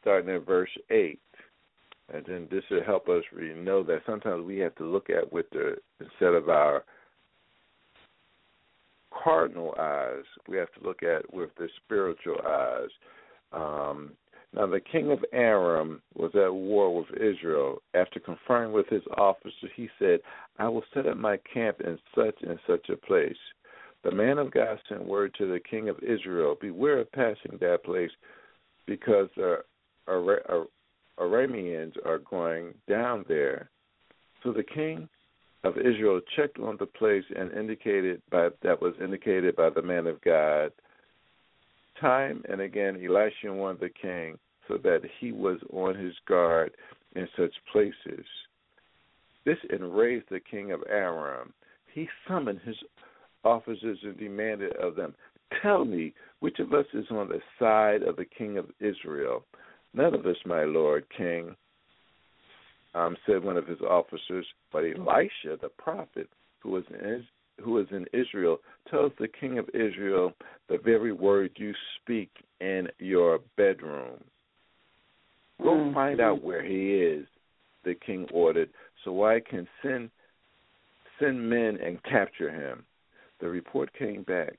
starting 0.00 0.34
at 0.34 0.46
verse 0.46 0.70
eight, 0.90 1.20
and 2.12 2.24
then 2.26 2.48
this 2.50 2.64
will 2.70 2.84
help 2.84 3.08
us 3.08 3.22
really 3.32 3.58
know 3.58 3.82
that 3.82 4.02
sometimes 4.04 4.44
we 4.44 4.58
have 4.58 4.74
to 4.76 4.84
look 4.84 5.08
at 5.10 5.32
with 5.32 5.48
the 5.50 5.76
instead 6.00 6.34
of 6.34 6.48
our 6.48 6.84
cardinal 9.22 9.74
eyes, 9.78 10.24
we 10.48 10.56
have 10.56 10.72
to 10.74 10.86
look 10.86 11.02
at 11.02 11.32
with 11.32 11.50
the 11.56 11.68
spiritual 11.84 12.40
eyes. 12.46 12.90
Um, 13.52 14.12
now, 14.54 14.66
the 14.66 14.80
king 14.80 15.10
of 15.10 15.24
Aram 15.32 16.02
was 16.14 16.32
at 16.34 16.52
war 16.52 16.94
with 16.94 17.10
Israel. 17.20 17.80
After 17.94 18.20
conferring 18.20 18.72
with 18.72 18.86
his 18.88 19.02
officer, 19.16 19.68
he 19.74 19.88
said, 19.98 20.20
I 20.58 20.68
will 20.68 20.84
set 20.92 21.06
up 21.06 21.16
my 21.16 21.38
camp 21.52 21.80
in 21.80 21.98
such 22.14 22.36
and 22.42 22.58
such 22.66 22.90
a 22.90 22.96
place. 22.96 23.36
The 24.04 24.10
man 24.10 24.36
of 24.38 24.50
God 24.50 24.78
sent 24.88 25.06
word 25.06 25.34
to 25.38 25.46
the 25.46 25.60
king 25.60 25.88
of 25.88 25.96
Israel 26.02 26.56
Beware 26.60 26.98
of 27.00 27.12
passing 27.12 27.56
that 27.60 27.84
place, 27.84 28.10
because 28.86 29.28
the 29.36 29.58
Arameans 31.18 31.94
are 32.04 32.18
going 32.18 32.74
down 32.88 33.24
there. 33.28 33.70
So 34.42 34.52
the 34.52 34.64
king 34.64 35.08
of 35.64 35.78
Israel 35.78 36.20
checked 36.36 36.58
on 36.58 36.76
the 36.78 36.86
place 36.86 37.24
and 37.36 37.52
indicated 37.52 38.20
by 38.30 38.48
that 38.62 38.80
was 38.80 38.94
indicated 39.02 39.54
by 39.56 39.70
the 39.70 39.82
man 39.82 40.06
of 40.06 40.20
God 40.22 40.72
time 42.00 42.42
and 42.48 42.60
again 42.60 42.96
Elisha 43.04 43.52
warned 43.52 43.78
the 43.80 43.88
king 43.88 44.38
so 44.68 44.76
that 44.82 45.00
he 45.20 45.32
was 45.32 45.58
on 45.72 45.94
his 45.94 46.14
guard 46.26 46.72
in 47.14 47.28
such 47.36 47.52
places. 47.70 48.24
This 49.44 49.58
enraged 49.70 50.26
the 50.30 50.40
king 50.40 50.72
of 50.72 50.82
Aram. 50.88 51.52
He 51.92 52.08
summoned 52.26 52.60
his 52.64 52.76
officers 53.44 53.98
and 54.02 54.18
demanded 54.18 54.74
of 54.76 54.96
them, 54.96 55.14
Tell 55.60 55.84
me, 55.84 56.14
which 56.40 56.58
of 56.60 56.72
us 56.72 56.86
is 56.94 57.04
on 57.10 57.28
the 57.28 57.40
side 57.58 58.02
of 58.02 58.16
the 58.16 58.24
king 58.24 58.56
of 58.56 58.70
Israel? 58.80 59.44
None 59.94 60.14
of 60.14 60.24
us, 60.24 60.36
my 60.46 60.64
lord 60.64 61.04
king, 61.16 61.54
um, 62.94 63.16
said 63.26 63.42
one 63.42 63.56
of 63.56 63.66
his 63.66 63.80
officers, 63.80 64.46
but 64.72 64.84
Elisha, 64.84 65.58
the 65.60 65.70
prophet, 65.78 66.28
who 66.60 66.70
was 66.70 66.84
in 66.90 67.24
who 67.62 67.78
is 67.78 67.86
in 67.90 68.06
Israel 68.12 68.58
tells 68.90 69.12
the 69.18 69.28
king 69.28 69.58
of 69.58 69.68
Israel 69.74 70.32
the 70.68 70.78
very 70.78 71.12
word 71.12 71.50
you 71.56 71.72
speak 72.00 72.30
in 72.60 72.88
your 72.98 73.40
bedroom. 73.56 74.22
Go 75.62 75.70
mm-hmm. 75.70 75.94
find 75.94 76.20
out 76.20 76.42
where 76.42 76.64
he 76.64 76.94
is, 76.94 77.26
the 77.84 77.94
king 77.94 78.26
ordered, 78.32 78.70
so 79.04 79.24
I 79.24 79.40
can 79.40 79.68
send 79.82 80.10
send 81.20 81.48
men 81.48 81.78
and 81.84 82.02
capture 82.04 82.50
him. 82.50 82.84
The 83.40 83.48
report 83.48 83.90
came 83.96 84.22
back. 84.22 84.58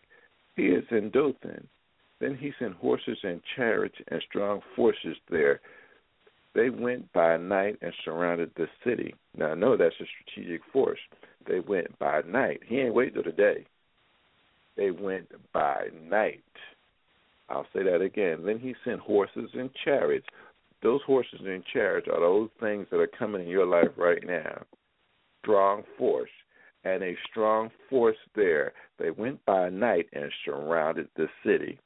He 0.55 0.63
is 0.63 0.83
in 0.91 1.09
Dothan. 1.09 1.67
Then 2.19 2.37
he 2.37 2.51
sent 2.59 2.75
horses 2.75 3.17
and 3.23 3.41
chariots 3.55 3.95
and 4.09 4.21
strong 4.29 4.61
forces 4.75 5.17
there. 5.29 5.59
They 6.55 6.69
went 6.69 7.11
by 7.13 7.37
night 7.37 7.77
and 7.81 7.93
surrounded 8.05 8.51
the 8.55 8.67
city. 8.85 9.15
Now 9.35 9.51
I 9.51 9.55
know 9.55 9.75
that's 9.75 9.95
a 9.99 10.05
strategic 10.05 10.61
force. 10.71 10.99
They 11.47 11.59
went 11.59 11.97
by 11.99 12.21
night. 12.27 12.61
He 12.67 12.79
ain't 12.79 12.93
wait 12.93 13.13
till 13.13 13.23
the 13.23 13.31
day. 13.31 13.65
They 14.77 14.91
went 14.91 15.29
by 15.51 15.87
night. 16.09 16.43
I'll 17.49 17.67
say 17.73 17.83
that 17.83 18.01
again. 18.01 18.45
Then 18.45 18.59
he 18.59 18.75
sent 18.85 18.99
horses 18.99 19.49
and 19.53 19.69
chariots. 19.83 20.27
Those 20.81 21.01
horses 21.05 21.41
and 21.45 21.63
chariots 21.71 22.07
are 22.11 22.19
those 22.19 22.49
things 22.59 22.87
that 22.91 22.99
are 22.99 23.07
coming 23.07 23.41
in 23.43 23.47
your 23.47 23.65
life 23.65 23.91
right 23.97 24.25
now. 24.25 24.63
Strong 25.41 25.83
force. 25.97 26.29
And 26.85 27.01
a 27.01 27.15
strong 27.29 27.69
force 27.89 28.17
there. 28.35 28.73
They 28.99 29.11
went 29.11 29.43
by 29.45 29.69
night 29.69 30.07
and 30.13 30.31
surrounded 30.43 31.07
the 31.15 31.27
city. 31.45 31.79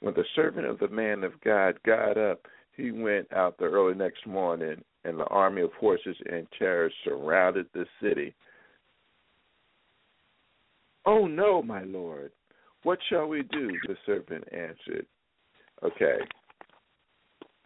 When 0.00 0.14
the 0.14 0.24
servant 0.36 0.66
of 0.66 0.78
the 0.78 0.88
man 0.88 1.24
of 1.24 1.40
God 1.42 1.78
got 1.84 2.16
up, 2.16 2.46
he 2.76 2.90
went 2.90 3.32
out 3.32 3.56
the 3.58 3.64
early 3.64 3.94
next 3.94 4.26
morning, 4.26 4.82
and 5.04 5.18
the 5.18 5.26
army 5.26 5.62
of 5.62 5.72
horses 5.74 6.16
and 6.30 6.46
chariots 6.58 6.94
surrounded 7.04 7.66
the 7.72 7.86
city. 8.02 8.34
Oh 11.06 11.26
no, 11.26 11.62
my 11.62 11.82
lord. 11.84 12.32
What 12.82 12.98
shall 13.08 13.26
we 13.26 13.42
do? 13.42 13.70
The 13.86 13.96
servant 14.06 14.44
answered. 14.52 15.06
Okay. 15.82 16.16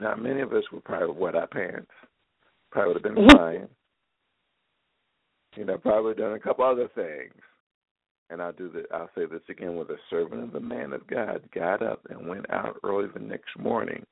Now 0.01 0.15
many 0.17 0.41
of 0.41 0.53
us 0.53 0.65
would 0.73 0.85
probably 0.85 1.17
wet 1.17 1.35
our 1.35 1.47
pants. 1.47 1.91
Probably 2.71 2.95
would 2.95 3.05
have 3.05 3.15
been 3.15 3.29
crying. 3.37 3.69
You 5.57 5.65
know, 5.65 5.79
probably 5.79 6.15
done 6.15 6.35
a 6.35 6.41
couple 6.41 6.65
other 6.65 6.89
things. 6.95 7.35
And 8.31 8.43
I'll 8.43 8.53
do 8.53 8.71
the 8.71 8.85
I'll 8.95 9.11
say 9.15 9.25
this 9.25 9.41
again 9.49 9.77
with 9.77 9.89
a 9.91 9.97
servant 10.11 10.45
of 10.45 10.53
the 10.53 10.61
man 10.61 10.93
of 10.93 11.07
God 11.07 11.43
got 11.55 11.83
up 11.83 12.01
and 12.11 12.29
went 12.29 12.51
out 12.51 12.77
early 12.85 13.09
the 13.13 13.21
next 13.21 13.59
morning. 13.59 14.05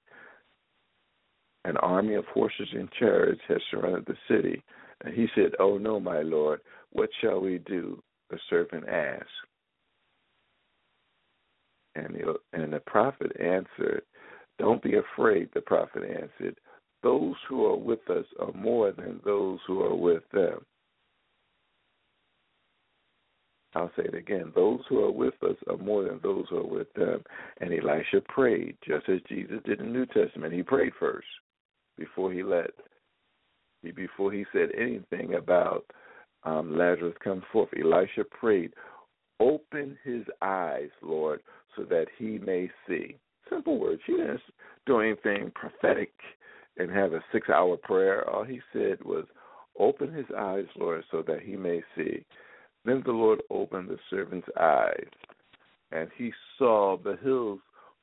An 1.67 1.77
army 1.79 2.14
of 2.14 2.25
horses 2.27 2.69
and 2.73 2.89
chariots 2.93 3.41
had 3.49 3.59
surrounded 3.71 4.07
the 4.07 4.17
city. 4.29 4.62
And 5.05 5.12
he 5.12 5.27
said, 5.35 5.51
Oh 5.59 5.79
no, 5.79 5.99
my 5.99 6.23
lord, 6.23 6.61
what 6.93 7.11
shall 7.21 7.41
we 7.41 7.59
do? 7.59 8.01
the 8.31 8.39
servant 8.51 8.89
asked. 8.89 9.29
And 11.95 12.14
the, 12.14 12.35
and 12.53 12.73
the 12.73 12.81
prophet 12.81 13.33
answered, 13.41 14.03
Don't 14.59 14.83
be 14.83 14.95
afraid, 14.97 15.49
the 15.55 15.61
prophet 15.61 16.03
answered. 16.03 16.57
Those 17.03 17.35
who 17.49 17.64
are 17.67 17.77
with 17.77 18.09
us 18.11 18.27
are 18.41 18.53
more 18.53 18.93
than 18.93 19.21
those 19.25 19.59
who 19.67 19.83
are 19.83 19.95
with 19.95 20.23
them. 20.33 20.59
I'll 23.75 23.93
say 23.97 24.05
it 24.05 24.14
again. 24.14 24.53
Those 24.55 24.81
who 24.89 25.05
are 25.05 25.12
with 25.12 25.35
us 25.43 25.57
are 25.69 25.77
more 25.77 26.05
than 26.05 26.21
those 26.23 26.47
who 26.49 26.59
are 26.59 26.67
with 26.67 26.93
them. 26.95 27.23
And 27.61 27.73
Elisha 27.73 28.23
prayed, 28.29 28.77
just 28.87 29.09
as 29.09 29.21
Jesus 29.29 29.59
did 29.64 29.81
in 29.81 29.87
the 29.87 29.93
New 29.93 30.07
Testament. 30.07 30.53
He 30.53 30.62
prayed 30.62 30.93
first 30.99 31.27
before 31.99 32.33
he 32.33 32.43
let 32.43 32.71
before 33.95 34.33
he 34.33 34.45
said 34.53 34.71
anything 34.77 35.35
about 35.35 35.85
um, 36.45 36.77
Lazarus 36.77 37.15
come 37.23 37.43
forth. 37.53 37.69
Elisha 37.79 38.25
prayed, 38.25 38.73
Open 39.39 39.99
his 40.03 40.23
eyes, 40.43 40.89
Lord, 41.03 41.41
so 41.77 41.85
that 41.85 42.07
he 42.19 42.39
may 42.39 42.71
see. 42.89 43.17
Simple 43.51 43.79
words. 43.79 44.01
He 44.07 44.15
didn't 44.15 44.41
do 44.87 45.01
anything 45.01 45.53
prophetic 45.55 46.13
and 46.79 46.91
have 46.91 47.13
a 47.13 47.25
six 47.33 47.49
hour 47.49 47.77
prayer. 47.77 48.29
All 48.29 48.45
he 48.45 48.61
said 48.73 49.03
was, 49.05 49.25
Open 49.79 50.13
his 50.13 50.27
eyes, 50.37 50.65
Lord, 50.79 51.05
so 51.11 51.23
that 51.27 51.41
he 51.41 51.55
may 51.55 51.83
see. 51.97 52.25
Then 52.85 53.03
the 53.05 53.13
Lord 53.13 53.43
opened 53.51 53.89
the 53.89 53.99
servant's 54.09 54.49
eyes, 54.59 55.09
and 55.93 56.09
he 56.17 56.33
saw 56.57 56.97
the 56.97 57.19
hills 57.23 57.61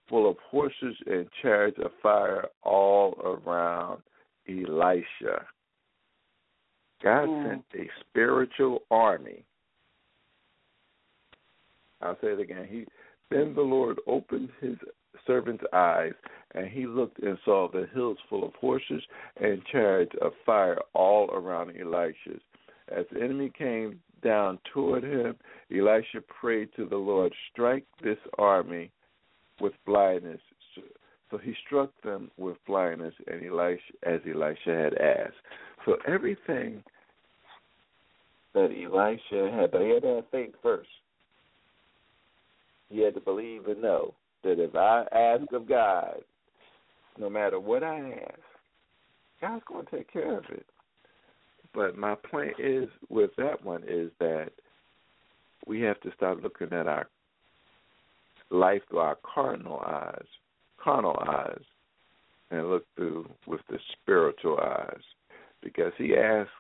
full 0.09 0.29
of 0.29 0.37
horses 0.49 0.95
and 1.05 1.27
chariots 1.41 1.79
of 1.83 1.91
fire 2.01 2.45
all 2.63 3.13
around 3.23 4.01
Elisha. 4.47 5.45
God 7.01 7.27
mm. 7.27 7.49
sent 7.49 7.63
a 7.75 7.89
spiritual 7.99 8.83
army. 8.91 9.43
I'll 12.01 12.17
say 12.21 12.27
it 12.27 12.39
again. 12.39 12.67
He 12.69 12.85
then 13.29 13.55
the 13.55 13.61
Lord 13.61 13.97
opened 14.07 14.49
his 14.61 14.77
servant's 15.25 15.63
eyes, 15.73 16.13
and 16.53 16.67
he 16.67 16.85
looked 16.85 17.19
and 17.19 17.37
saw 17.45 17.67
the 17.71 17.87
hills 17.93 18.17
full 18.29 18.45
of 18.45 18.53
horses 18.55 19.01
and 19.37 19.63
chariots 19.71 20.15
of 20.21 20.33
fire 20.45 20.77
all 20.93 21.29
around 21.31 21.73
Elisha. 21.79 22.39
As 22.95 23.05
the 23.11 23.21
enemy 23.21 23.51
came 23.57 23.99
down 24.23 24.59
toward 24.73 25.03
him, 25.03 25.35
Elisha 25.71 26.21
prayed 26.27 26.69
to 26.75 26.85
the 26.85 26.97
Lord, 26.97 27.33
Strike 27.51 27.85
this 28.03 28.17
army 28.37 28.91
with 29.59 29.73
blindness. 29.85 30.41
So 31.31 31.37
he 31.37 31.53
struck 31.65 31.89
them 32.03 32.29
with 32.37 32.57
blindness, 32.67 33.13
and 33.27 33.43
Elisha, 33.45 33.81
as 34.03 34.19
Elisha 34.27 34.75
had 34.75 34.93
asked. 34.95 35.35
So 35.85 35.97
everything 36.07 36.83
that 38.53 38.69
Elisha 38.71 39.51
had, 39.51 39.71
but 39.71 39.81
he 39.81 39.89
had 39.89 40.03
to 40.03 40.15
have 40.15 40.29
faith 40.31 40.53
first. 40.61 40.89
He 42.89 42.99
had 42.99 43.15
to 43.15 43.19
believe 43.19 43.65
and 43.65 43.81
know 43.81 44.13
that 44.43 44.59
if 44.59 44.75
I 44.75 45.05
ask 45.11 45.51
of 45.53 45.67
God, 45.67 46.17
no 47.17 47.29
matter 47.29 47.59
what 47.59 47.83
I 47.83 48.11
ask, 48.11 48.39
God's 49.41 49.63
going 49.67 49.85
to 49.85 49.91
take 49.91 50.13
care 50.13 50.37
of 50.37 50.45
it. 50.49 50.65
But 51.73 51.97
my 51.97 52.15
point 52.15 52.53
is 52.59 52.87
with 53.09 53.31
that 53.37 53.63
one 53.65 53.83
is 53.87 54.11
that 54.19 54.49
we 55.65 55.81
have 55.81 55.99
to 56.01 56.11
start 56.15 56.43
looking 56.43 56.71
at 56.71 56.87
our 56.87 57.07
life 58.53 58.81
through 58.89 58.99
our 58.99 59.17
cardinal 59.23 59.81
eyes, 59.85 60.25
carnal 60.81 61.17
eyes, 61.27 61.61
and 62.51 62.69
look 62.69 62.85
through 62.95 63.27
with 63.47 63.61
the 63.69 63.79
spiritual 63.93 64.59
eyes. 64.59 65.01
Because 65.61 65.91
he 65.97 66.15
asked, 66.15 66.51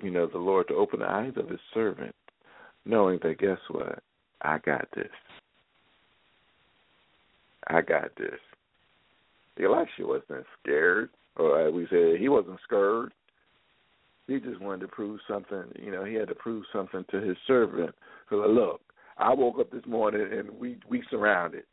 you 0.00 0.10
know, 0.10 0.26
the 0.26 0.38
Lord 0.38 0.68
to 0.68 0.74
open 0.74 1.00
the 1.00 1.10
eyes 1.10 1.32
of 1.36 1.48
his 1.48 1.60
servant, 1.74 2.14
knowing 2.84 3.18
that 3.22 3.38
guess 3.38 3.58
what? 3.70 3.98
I 4.42 4.58
got 4.58 4.86
this. 4.94 5.08
I 7.66 7.80
got 7.80 8.14
this. 8.16 8.38
Elisha 9.60 9.88
wasn't 10.00 10.46
scared, 10.62 11.10
or 11.36 11.66
as 11.66 11.74
we 11.74 11.86
said, 11.90 12.20
he 12.20 12.28
wasn't 12.28 12.60
scared. 12.64 13.12
He 14.28 14.38
just 14.38 14.60
wanted 14.60 14.82
to 14.82 14.88
prove 14.88 15.18
something. 15.28 15.64
You 15.74 15.90
know, 15.90 16.04
he 16.04 16.14
had 16.14 16.28
to 16.28 16.34
prove 16.34 16.64
something 16.72 17.04
to 17.10 17.20
his 17.20 17.36
servant. 17.46 17.94
So 18.30 18.36
look, 18.36 18.80
I 19.18 19.34
woke 19.34 19.58
up 19.58 19.70
this 19.70 19.84
morning 19.86 20.26
and 20.32 20.50
we 20.58 20.78
we 20.88 21.02
surrounded. 21.10 21.64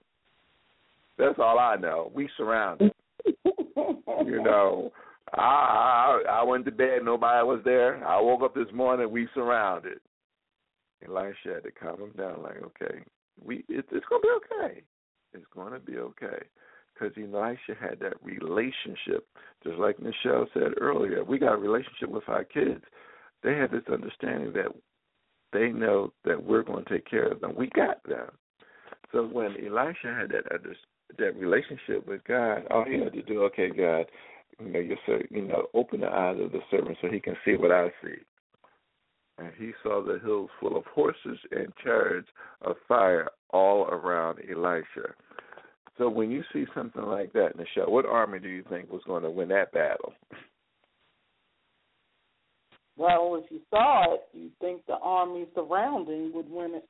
That's 1.18 1.40
all 1.40 1.60
I 1.60 1.76
know. 1.76 2.12
We 2.14 2.30
surrounded. 2.36 2.92
you 3.26 4.44
know, 4.44 4.92
I, 5.34 6.22
I 6.28 6.40
I 6.40 6.44
went 6.44 6.66
to 6.66 6.72
bed. 6.72 7.00
Nobody 7.04 7.46
was 7.46 7.62
there. 7.64 8.06
I 8.06 8.20
woke 8.20 8.42
up 8.44 8.56
this 8.56 8.74
morning. 8.74 9.12
We 9.12 9.28
surrounded. 9.34 10.00
Elisha 11.08 11.54
had 11.56 11.64
to 11.64 11.72
calm 11.72 12.02
him 12.02 12.14
down. 12.18 12.42
Like, 12.42 12.58
okay, 12.64 13.04
we 13.44 13.58
it, 13.70 13.86
it's 13.92 14.06
gonna 14.10 14.22
be 14.22 14.30
okay. 14.38 14.82
It's 15.34 15.46
gonna 15.54 15.80
be 15.80 15.98
okay. 15.98 16.44
Because 16.94 17.14
Elisha 17.18 17.76
had 17.80 18.00
that 18.00 18.24
relationship, 18.24 19.28
just 19.64 19.78
like 19.78 19.98
Nichelle 19.98 20.48
said 20.54 20.74
earlier. 20.80 21.24
We 21.26 21.38
got 21.38 21.54
a 21.54 21.58
relationship 21.58 22.10
with 22.10 22.28
our 22.28 22.46
kids. 22.46 22.84
They 23.44 23.54
have 23.56 23.72
this 23.72 23.84
understanding 23.92 24.54
that 24.54 24.68
they 25.56 25.70
know 25.70 26.12
that 26.26 26.44
we're 26.44 26.64
going 26.64 26.86
to 26.86 26.94
take 26.94 27.10
care 27.10 27.28
of 27.28 27.42
them. 27.42 27.54
We 27.56 27.68
got 27.70 28.04
them. 28.04 28.30
So 29.12 29.24
when 29.26 29.56
Elisha 29.66 30.14
had 30.14 30.30
that 30.30 30.44
that 31.18 31.38
relationship 31.38 32.08
with 32.08 32.24
God, 32.28 32.64
all 32.70 32.84
he 32.84 33.00
had 33.00 33.14
to 33.14 33.22
do, 33.22 33.44
okay, 33.44 33.70
God, 33.70 34.06
you 34.60 34.72
know, 34.72 34.80
you 34.80 34.98
you 35.30 35.42
know, 35.48 35.68
open 35.74 36.02
the 36.02 36.08
eyes 36.08 36.38
of 36.42 36.52
the 36.52 36.60
servant 36.72 36.98
so 37.02 37.08
he 37.08 37.20
can 37.20 37.36
see 37.46 37.56
what 37.56 37.72
I 37.72 37.90
see. 38.04 38.16
And 39.38 39.52
he 39.58 39.72
saw 39.84 40.04
the 40.04 40.20
hills 40.20 40.50
full 40.60 40.78
of 40.78 40.86
horses 40.86 41.38
and 41.52 41.68
chariots 41.84 42.30
of 42.62 42.76
fire 42.88 43.30
all 43.52 43.86
around 43.86 44.40
Elisha. 44.50 45.14
So 45.98 46.10
when 46.10 46.32
you 46.32 46.44
see 46.52 46.66
something 46.76 47.04
like 47.04 47.34
that 47.34 47.52
in 47.54 47.58
the 47.58 47.66
show, 47.74 47.90
what 47.90 48.06
army 48.06 48.40
do 48.40 48.50
you 48.50 48.64
think 48.70 48.92
was 48.92 49.02
going 49.06 49.24
to 49.24 49.30
win 49.30 49.50
that 49.50 49.72
battle? 49.72 50.14
Well, 52.98 53.42
if 53.44 53.52
you 53.52 53.60
saw 53.70 54.14
it, 54.14 54.22
you 54.34 54.50
think 54.62 54.86
the 54.88 54.98
army 55.02 55.46
surrounding 55.54 56.32
would 56.34 56.50
win 56.50 56.76
it. 56.76 56.88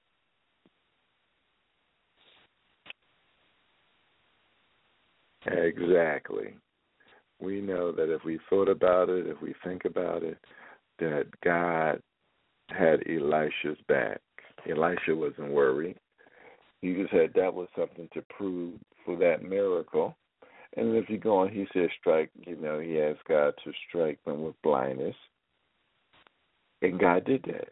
Exactly. 5.48 6.56
We 7.40 7.62
know 7.62 7.92
that 7.92 8.14
if 8.14 8.24
we 8.24 8.40
thought 8.50 8.70
about 8.70 9.10
it, 9.10 9.28
if 9.28 9.42
we 9.42 9.54
think 9.64 9.86
about 9.86 10.24
it, 10.24 10.38
that 11.00 11.26
God 11.44 12.02
had 12.70 13.04
Elisha's 13.08 13.78
back. 13.88 14.22
Elisha 14.70 15.16
wasn't 15.16 15.52
worried. 15.52 15.98
He 16.82 16.94
just 16.94 17.12
had 17.12 17.34
that 17.36 17.54
was 17.54 17.68
something 17.78 18.08
to 18.14 18.22
prove 18.24 18.74
for 19.06 19.16
that 19.18 19.44
miracle. 19.44 20.16
And 20.78 20.96
if 20.96 21.10
you 21.10 21.18
go 21.18 21.38
on, 21.38 21.50
he 21.50 21.68
said, 21.74 21.90
strike, 22.00 22.30
you 22.46 22.56
know, 22.58 22.80
he 22.80 23.00
asked 23.00 23.26
God 23.28 23.54
to 23.64 23.72
strike 23.88 24.20
them 24.26 24.44
with 24.44 24.62
blindness. 24.62 25.16
And 26.90 27.00
God 27.00 27.26
did 27.26 27.44
that. 27.44 27.70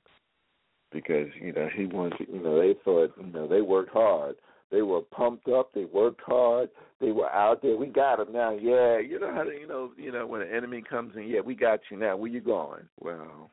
Because, 0.91 1.28
you 1.41 1.51
know, 1.51 1.70
he 1.76 1.86
wanted, 1.86 2.28
you 2.32 2.41
know, 2.41 2.59
they 2.59 2.76
thought, 2.86 3.11
you 3.20 3.32
know, 3.32 3.47
they 3.47 3.61
worked 3.61 3.91
hard. 3.91 4.36
They 4.72 4.82
were 4.82 5.01
pumped 5.01 5.47
up. 5.47 5.72
They 5.74 5.86
worked 5.86 6.22
hard. 6.26 6.70
They 6.99 7.11
were 7.11 7.32
out 7.32 7.61
there. 7.61 7.78
We 7.78 7.88
got 7.88 8.18
them 8.18 8.34
now. 8.34 8.51
Yeah, 8.51 8.99
you 8.99 9.20
know 9.20 9.34
how 9.34 9.43
to, 9.43 9.51
you 9.51 9.68
know, 9.68 9.91
you 9.97 10.11
know 10.11 10.26
when 10.26 10.41
an 10.41 10.49
enemy 10.53 10.84
comes 10.88 11.16
in. 11.16 11.28
Yeah, 11.28 11.41
we 11.41 11.55
got 11.55 11.80
you 11.91 11.97
now. 11.97 12.16
Where 12.18 12.32
you 12.32 12.41
going? 12.41 12.84
Well, 12.99 13.49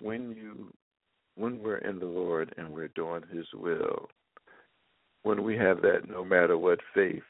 when 0.00 0.30
you, 0.30 0.72
when 1.36 1.62
we're 1.62 1.78
in 1.78 1.98
the 1.98 2.06
Lord 2.06 2.54
and 2.56 2.70
we're 2.70 2.88
doing 2.88 3.22
His 3.32 3.46
will, 3.54 4.08
when 5.22 5.42
we 5.42 5.56
have 5.56 5.82
that 5.82 6.08
no 6.08 6.24
matter 6.24 6.56
what 6.56 6.78
faith, 6.94 7.22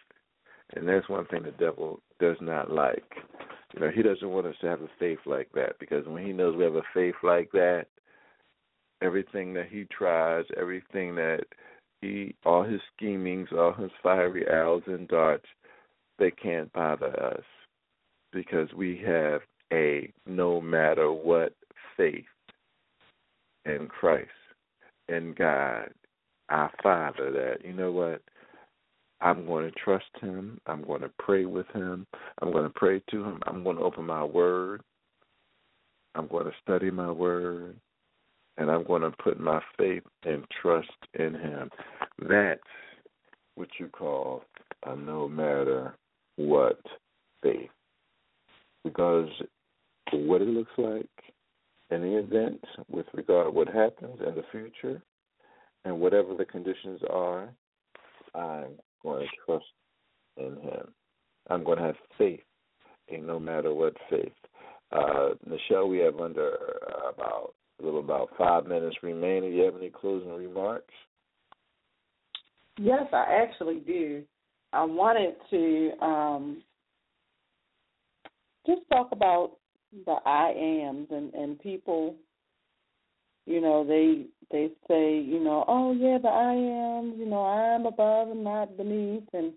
and 0.74 0.88
that's 0.88 1.08
one 1.08 1.26
thing 1.26 1.42
the 1.42 1.52
devil 1.52 2.00
does 2.20 2.36
not 2.40 2.70
like. 2.70 3.12
You 3.74 3.80
know, 3.80 3.90
he 3.90 4.02
doesn't 4.02 4.28
want 4.28 4.46
us 4.46 4.56
to 4.60 4.66
have 4.66 4.82
a 4.82 4.88
faith 4.98 5.20
like 5.26 5.50
that 5.54 5.78
because 5.78 6.06
when 6.06 6.24
he 6.24 6.32
knows 6.32 6.56
we 6.56 6.64
have 6.64 6.74
a 6.74 6.82
faith 6.92 7.14
like 7.22 7.52
that, 7.52 7.86
everything 9.02 9.54
that 9.54 9.68
he 9.70 9.84
tries, 9.84 10.44
everything 10.56 11.14
that 11.16 11.44
he, 12.00 12.34
all 12.44 12.62
his 12.62 12.80
schemings, 12.96 13.48
all 13.52 13.72
his 13.72 13.90
fiery 14.02 14.46
arrows 14.46 14.82
and 14.86 15.06
darts, 15.08 15.46
they 16.18 16.30
can't 16.30 16.72
bother 16.72 17.18
us 17.22 17.44
because 18.32 18.72
we 18.74 19.00
have 19.06 19.40
a 19.72 20.12
no 20.26 20.60
matter 20.60 21.12
what 21.12 21.54
faith 21.96 22.24
in 23.64 23.88
Christ, 23.88 24.28
in 25.08 25.34
God, 25.36 25.90
our 26.48 26.70
Father 26.82 27.30
that, 27.30 27.64
you 27.64 27.72
know 27.72 27.92
what, 27.92 28.22
I'm 29.20 29.46
going 29.46 29.70
to 29.70 29.78
trust 29.78 30.10
him. 30.20 30.58
I'm 30.66 30.82
going 30.82 31.02
to 31.02 31.10
pray 31.18 31.44
with 31.44 31.66
him. 31.68 32.06
I'm 32.40 32.52
going 32.52 32.64
to 32.64 32.70
pray 32.70 33.02
to 33.10 33.24
him. 33.24 33.40
I'm 33.46 33.62
going 33.62 33.76
to 33.76 33.82
open 33.82 34.06
my 34.06 34.24
word. 34.24 34.82
I'm 36.14 36.26
going 36.26 36.46
to 36.46 36.52
study 36.62 36.90
my 36.90 37.10
word. 37.10 37.76
And 38.56 38.70
I'm 38.70 38.84
going 38.84 39.02
to 39.02 39.10
put 39.22 39.38
my 39.38 39.60
faith 39.78 40.02
and 40.24 40.44
trust 40.60 40.88
in 41.14 41.34
him. 41.34 41.70
That's 42.28 42.60
what 43.54 43.68
you 43.78 43.88
call 43.88 44.44
a 44.86 44.96
no 44.96 45.28
matter 45.28 45.94
what 46.36 46.80
faith. 47.42 47.70
Because 48.84 49.28
what 50.12 50.42
it 50.42 50.48
looks 50.48 50.72
like 50.78 51.06
in 51.90 52.02
the 52.02 52.18
event 52.18 52.62
with 52.90 53.06
regard 53.14 53.46
to 53.46 53.50
what 53.50 53.68
happens 53.68 54.18
in 54.26 54.34
the 54.34 54.44
future, 54.50 55.02
and 55.84 55.98
whatever 55.98 56.34
the 56.34 56.44
conditions 56.44 57.00
are, 57.10 57.48
I'm 58.34 58.68
going 59.02 59.26
to 59.26 59.28
trust 59.44 59.64
in 60.36 60.56
Him. 60.62 60.88
I'm 61.48 61.64
going 61.64 61.78
to 61.78 61.84
have 61.84 61.96
faith 62.18 62.40
in 63.08 63.26
no 63.26 63.40
matter 63.40 63.74
what 63.74 63.94
faith. 64.08 64.32
Uh, 64.92 65.30
Nichelle, 65.48 65.88
we 65.88 65.98
have 65.98 66.18
under 66.18 66.52
uh, 66.88 67.10
about 67.10 67.54
a 67.80 67.84
little 67.84 68.00
about 68.00 68.30
five 68.36 68.66
minutes 68.66 68.96
remaining. 69.02 69.50
Do 69.50 69.56
you 69.56 69.64
have 69.64 69.76
any 69.76 69.90
closing 69.90 70.32
remarks? 70.32 70.94
Yes, 72.78 73.04
I 73.12 73.42
actually 73.42 73.80
do. 73.80 74.22
I 74.72 74.84
wanted 74.84 75.34
to 75.50 75.90
um, 76.04 76.62
just 78.66 78.82
talk 78.88 79.08
about 79.12 79.52
the 80.06 80.16
I 80.24 80.50
ams 80.50 81.08
and, 81.10 81.34
and 81.34 81.58
people 81.58 82.14
you 83.46 83.60
know 83.60 83.84
they 83.84 84.26
they 84.50 84.70
say 84.88 85.18
you 85.18 85.42
know 85.42 85.64
oh 85.68 85.92
yeah 85.92 86.18
but 86.20 86.30
i 86.30 86.52
am 86.52 87.14
you 87.16 87.26
know 87.26 87.42
i'm 87.42 87.86
above 87.86 88.28
and 88.28 88.44
not 88.44 88.76
beneath 88.76 89.22
and 89.32 89.52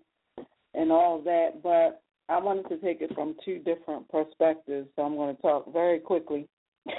and 0.74 0.90
all 0.90 1.20
that. 1.22 1.62
But 1.62 2.02
i 2.28 2.38
wanted 2.38 2.68
to 2.68 2.78
take 2.78 3.00
it 3.00 3.14
from 3.14 3.36
two 3.44 3.58
different 3.58 4.08
perspectives 4.08 4.88
so 4.96 5.02
i'm 5.02 5.16
going 5.16 5.34
to 5.34 5.42
talk 5.42 5.72
very 5.72 6.00
quickly. 6.00 6.48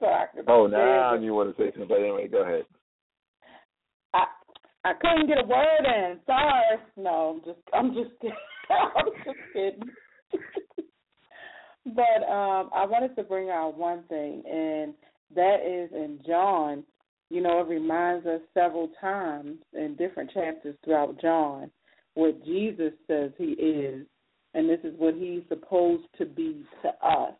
So 0.00 0.06
I 0.06 0.24
can 0.34 0.44
oh 0.48 0.66
now 0.66 1.14
you 1.14 1.34
want 1.34 1.56
to 1.56 1.62
say 1.62 1.70
something 1.70 1.86
but 1.88 2.00
anyway 2.00 2.26
go 2.26 2.42
ahead. 2.42 2.64
I 4.12 4.24
i 4.84 4.92
couldn't 5.00 5.28
get 5.28 5.38
a 5.38 5.46
word 5.46 5.86
in. 5.86 6.18
Sorry. 6.26 6.78
No 6.96 7.36
i'm 7.36 7.40
just 7.44 7.60
i'm 7.72 7.94
just 7.94 8.10
kidding 8.20 8.36
i'm 8.70 9.06
just 9.24 9.38
kidding. 9.52 9.80
But 11.86 12.24
um 12.28 12.70
i 12.74 12.84
wanted 12.84 13.14
to 13.16 13.22
bring 13.22 13.50
out 13.50 13.78
one 13.78 14.02
thing 14.08 14.42
and 14.50 14.94
that 15.34 15.58
is 15.66 15.90
in 15.92 16.20
John 16.26 16.84
you 17.30 17.40
know, 17.40 17.60
it 17.60 17.68
reminds 17.68 18.26
us 18.26 18.40
several 18.52 18.90
times 19.00 19.56
in 19.72 19.96
different 19.96 20.30
chapters 20.32 20.76
throughout 20.84 21.20
John 21.20 21.70
what 22.14 22.44
Jesus 22.44 22.92
says 23.08 23.32
he 23.36 23.52
is, 23.54 24.06
and 24.54 24.68
this 24.68 24.78
is 24.84 24.94
what 24.98 25.14
he's 25.14 25.42
supposed 25.48 26.04
to 26.18 26.26
be 26.26 26.62
to 26.82 26.88
us. 27.04 27.34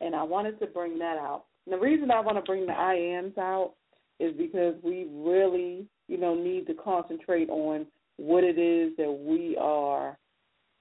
And 0.00 0.14
I 0.14 0.24
wanted 0.24 0.58
to 0.58 0.66
bring 0.66 0.98
that 0.98 1.16
out. 1.18 1.44
And 1.66 1.72
the 1.72 1.78
reason 1.78 2.10
I 2.10 2.18
want 2.18 2.36
to 2.36 2.42
bring 2.42 2.66
the 2.66 2.72
I 2.72 2.94
ams 2.94 3.38
out 3.38 3.74
is 4.18 4.34
because 4.36 4.74
we 4.82 5.06
really, 5.12 5.86
you 6.08 6.18
know, 6.18 6.34
need 6.34 6.66
to 6.66 6.74
concentrate 6.74 7.48
on 7.48 7.86
what 8.16 8.42
it 8.42 8.58
is 8.58 8.96
that 8.96 9.12
we 9.12 9.56
are, 9.56 10.18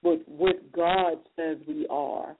what 0.01 0.27
what 0.27 0.71
God 0.71 1.19
says 1.35 1.57
we 1.67 1.85
are, 1.91 2.35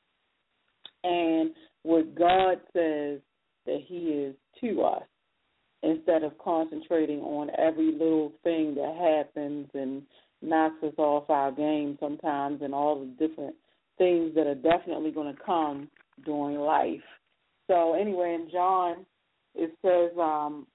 and 1.03 1.51
what 1.83 2.15
God 2.15 2.57
says 2.73 3.19
that 3.67 3.81
He 3.85 3.97
is 3.97 4.35
to 4.61 4.81
us, 4.81 5.03
instead 5.83 6.23
of 6.23 6.37
concentrating 6.39 7.19
on 7.19 7.51
every 7.57 7.91
little 7.91 8.33
thing 8.43 8.73
that 8.75 8.95
happens 8.95 9.67
and 9.75 10.01
knocks 10.41 10.83
us 10.83 10.93
off 10.97 11.29
our 11.29 11.51
game 11.51 11.97
sometimes, 11.99 12.61
and 12.63 12.73
all 12.73 12.99
the 12.99 13.27
different 13.27 13.55
things 13.97 14.33
that 14.35 14.47
are 14.47 14.55
definitely 14.55 15.11
going 15.11 15.33
to 15.33 15.41
come 15.43 15.87
during 16.25 16.57
life. 16.57 17.01
So 17.67 17.93
anyway, 17.93 18.35
in 18.35 18.49
John, 18.51 19.05
it 19.55 19.71
says 19.83 20.17
um, 20.19 20.67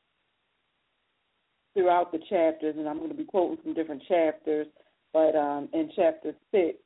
throughout 1.74 2.12
the 2.12 2.18
chapters, 2.28 2.74
and 2.76 2.88
I'm 2.88 2.98
going 2.98 3.10
to 3.10 3.16
be 3.16 3.24
quoting 3.24 3.58
from 3.62 3.74
different 3.74 4.02
chapters, 4.08 4.66
but 5.12 5.34
um, 5.36 5.68
in 5.72 5.90
chapter 5.94 6.32
6, 6.50 6.78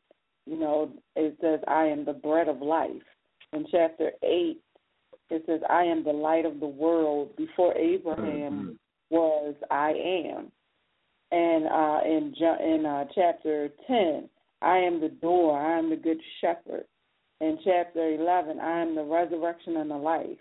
you 0.46 0.58
know, 0.58 0.92
it 1.16 1.36
says, 1.40 1.60
I 1.66 1.84
am 1.86 2.04
the 2.04 2.12
bread 2.12 2.48
of 2.48 2.62
life. 2.62 2.90
In 3.52 3.66
chapter 3.70 4.12
8, 4.22 4.60
it 5.30 5.42
says, 5.46 5.60
I 5.68 5.82
am 5.82 6.04
the 6.04 6.12
light 6.12 6.46
of 6.46 6.60
the 6.60 6.66
world. 6.66 7.36
Before 7.36 7.76
Abraham 7.76 8.52
mm-hmm. 8.52 8.72
was, 9.10 9.54
I 9.70 9.90
am. 9.90 10.52
And 11.32 11.66
uh, 11.66 12.00
in, 12.04 12.34
in 12.64 12.86
uh, 12.86 13.04
chapter 13.14 13.68
10, 13.86 14.28
I 14.62 14.78
am 14.78 15.00
the 15.00 15.08
door, 15.08 15.58
I 15.58 15.78
am 15.78 15.90
the 15.90 15.96
good 15.96 16.20
shepherd. 16.40 16.84
In 17.40 17.58
chapter 17.64 18.14
11, 18.14 18.60
I 18.60 18.80
am 18.80 18.94
the 18.94 19.04
resurrection 19.04 19.76
and 19.76 19.90
the 19.90 19.96
life. 19.96 20.38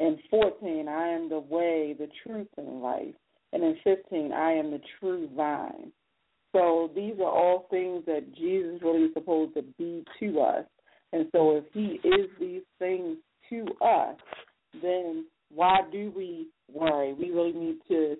In 0.00 0.18
14, 0.30 0.88
I 0.88 1.08
am 1.08 1.28
the 1.28 1.40
way, 1.40 1.94
the 1.98 2.08
truth, 2.24 2.48
and 2.56 2.82
life. 2.82 3.14
And 3.52 3.62
in 3.62 3.76
15, 3.82 4.32
I 4.32 4.52
am 4.52 4.70
the 4.70 4.80
true 5.00 5.28
vine. 5.34 5.92
So 6.52 6.90
these 6.94 7.14
are 7.18 7.30
all 7.30 7.66
things 7.70 8.04
that 8.06 8.34
Jesus 8.36 8.80
really 8.82 9.06
is 9.06 9.14
supposed 9.14 9.54
to 9.54 9.62
be 9.76 10.04
to 10.20 10.40
us. 10.40 10.64
And 11.12 11.26
so 11.32 11.56
if 11.56 11.64
he 11.72 12.00
is 12.06 12.28
these 12.38 12.62
things 12.78 13.18
to 13.50 13.66
us, 13.84 14.16
then 14.82 15.26
why 15.52 15.80
do 15.92 16.12
we 16.16 16.48
worry? 16.72 17.14
We 17.14 17.30
really 17.30 17.52
need 17.52 17.78
to 17.88 18.16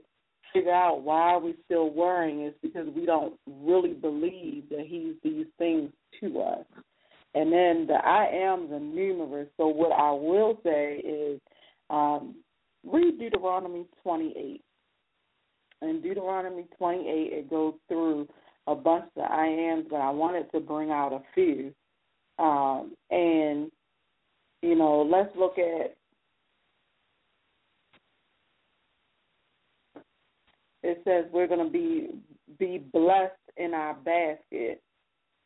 figure 0.52 0.72
out 0.72 1.02
why 1.02 1.32
are 1.32 1.40
we 1.40 1.54
still 1.64 1.90
worrying 1.90 2.46
is 2.46 2.54
because 2.62 2.86
we 2.94 3.06
don't 3.06 3.34
really 3.46 3.92
believe 3.92 4.68
that 4.70 4.84
he's 4.86 5.14
these 5.22 5.46
things 5.58 5.90
to 6.20 6.40
us. 6.40 6.64
And 7.34 7.52
then 7.52 7.86
the 7.88 7.94
I 7.94 8.26
ams 8.26 8.70
are 8.70 8.78
numerous. 8.78 9.48
So 9.56 9.66
what 9.66 9.90
I 9.90 10.12
will 10.12 10.60
say 10.62 10.98
is 10.98 11.40
um, 11.90 12.36
read 12.84 13.18
Deuteronomy 13.18 13.86
28 14.04 14.62
in 15.88 16.00
Deuteronomy 16.00 16.66
28, 16.78 17.06
it 17.06 17.50
goes 17.50 17.74
through 17.88 18.28
a 18.66 18.74
bunch 18.74 19.04
of 19.16 19.22
I 19.22 19.46
ams, 19.46 19.86
but 19.90 19.96
I 19.96 20.10
wanted 20.10 20.50
to 20.52 20.60
bring 20.60 20.90
out 20.90 21.12
a 21.12 21.22
few. 21.34 21.72
Um, 22.38 22.96
and, 23.10 23.70
you 24.64 24.74
know, 24.74 25.02
let's 25.02 25.28
look 25.36 25.58
at 25.58 25.94
it 30.82 31.02
says 31.04 31.24
we're 31.32 31.46
going 31.46 31.66
to 31.66 31.70
be 31.70 32.08
be 32.58 32.78
blessed 32.78 33.32
in 33.58 33.74
our 33.74 33.94
basket. 33.94 34.82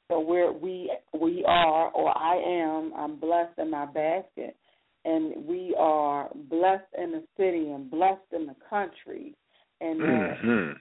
So 0.08 0.20
we're 0.20 0.52
we 0.52 0.96
we 1.20 1.44
are 1.46 1.90
or 1.90 2.16
I 2.16 2.36
am 2.36 2.92
I'm 2.96 3.16
blessed 3.16 3.58
in 3.58 3.70
my 3.70 3.86
basket, 3.86 4.56
and 5.04 5.44
we 5.44 5.74
are 5.76 6.28
blessed 6.48 6.84
in 6.96 7.10
the 7.10 7.24
city 7.36 7.70
and 7.70 7.90
blessed 7.90 8.20
in 8.32 8.46
the 8.46 8.56
country 8.70 9.34
and 9.80 10.00
mm-hmm. 10.00 10.72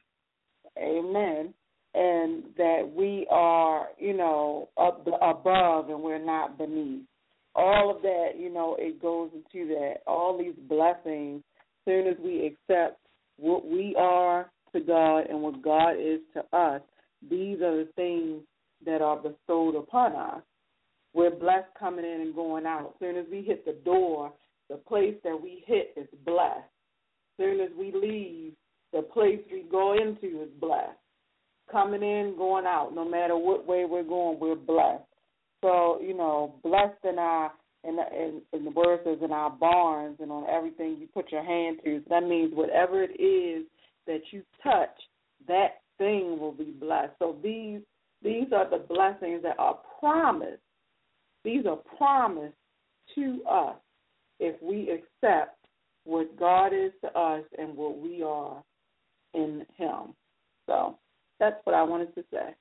amen, 0.79 1.53
and 1.95 2.43
that 2.55 2.91
we 2.95 3.25
are, 3.31 3.87
you 3.97 4.15
know, 4.15 4.69
up 4.77 5.07
above 5.21 5.89
and 5.89 6.01
we're 6.01 6.23
not 6.23 6.57
beneath. 6.57 7.01
All 7.57 7.89
of 7.93 8.03
that, 8.03 8.33
you 8.37 8.53
know, 8.53 8.75
it 8.79 9.01
goes 9.01 9.31
into 9.33 9.67
that. 9.73 9.95
All 10.05 10.37
these 10.37 10.53
blessings, 10.69 11.41
soon 11.85 12.07
as 12.07 12.15
we 12.23 12.45
accept 12.45 12.99
what 13.37 13.65
we 13.65 13.95
are 13.97 14.51
to 14.73 14.79
God 14.79 15.25
and 15.27 15.41
what 15.41 15.63
God 15.63 15.93
is 15.99 16.19
to 16.35 16.41
us, 16.55 16.81
these 17.27 17.61
are 17.61 17.83
the 17.83 17.89
things 17.95 18.43
that 18.85 19.01
are 19.01 19.17
bestowed 19.17 19.75
upon 19.75 20.15
us. 20.15 20.41
We're 21.13 21.31
blessed 21.31 21.73
coming 21.79 22.05
in 22.05 22.21
and 22.21 22.35
going 22.35 22.67
out. 22.67 22.93
Soon 22.99 23.17
as 23.17 23.25
we 23.31 23.41
hit 23.41 23.65
the 23.65 23.77
door, 23.83 24.31
the 24.69 24.75
place 24.75 25.15
that 25.23 25.41
we 25.41 25.63
hit 25.65 25.93
is 25.97 26.07
blessed. 26.25 26.69
Soon 27.39 27.59
as 27.59 27.69
we 27.77 27.91
leave, 27.91 28.53
the 28.93 29.01
place 29.01 29.39
we 29.51 29.63
go 29.71 29.93
into 29.93 30.43
is 30.43 30.49
blessed. 30.59 30.97
Coming 31.71 32.03
in, 32.03 32.35
going 32.37 32.65
out, 32.65 32.91
no 32.93 33.03
matter 33.03 33.35
what 33.35 33.65
way 33.67 33.85
we're 33.85 34.03
going, 34.03 34.39
we're 34.39 34.55
blessed. 34.55 35.06
So, 35.61 35.99
you 36.01 36.15
know, 36.15 36.55
blessed 36.63 37.03
in 37.03 37.17
our 37.19 37.51
in 37.83 37.97
in, 38.13 38.41
in 38.53 38.65
the 38.65 38.71
word 38.71 38.99
says 39.03 39.19
in 39.23 39.31
our 39.31 39.49
barns 39.49 40.17
and 40.19 40.31
on 40.31 40.47
everything 40.49 40.97
you 40.99 41.07
put 41.13 41.31
your 41.31 41.43
hand 41.43 41.79
to. 41.83 41.99
So 41.99 42.05
that 42.09 42.27
means 42.27 42.53
whatever 42.53 43.03
it 43.03 43.19
is 43.19 43.65
that 44.05 44.21
you 44.31 44.43
touch, 44.63 44.95
that 45.47 45.81
thing 45.97 46.39
will 46.39 46.51
be 46.51 46.71
blessed. 46.79 47.13
So 47.19 47.37
these 47.43 47.81
these 48.23 48.47
are 48.55 48.69
the 48.69 48.83
blessings 48.83 49.43
that 49.43 49.59
are 49.59 49.79
promised. 49.99 50.61
These 51.43 51.65
are 51.65 51.79
promised 51.97 52.55
to 53.15 53.41
us 53.49 53.77
if 54.39 54.61
we 54.61 54.89
accept 54.91 55.57
what 56.03 56.37
God 56.37 56.67
is 56.67 56.91
to 57.01 57.17
us 57.17 57.43
and 57.57 57.75
what 57.75 57.99
we 57.99 58.23
are 58.23 58.63
in 59.33 59.65
Him. 59.77 60.13
So 60.65 60.97
that's 61.39 61.57
what 61.63 61.75
I 61.75 61.83
wanted 61.83 62.13
to 62.15 62.23
say. 62.31 62.55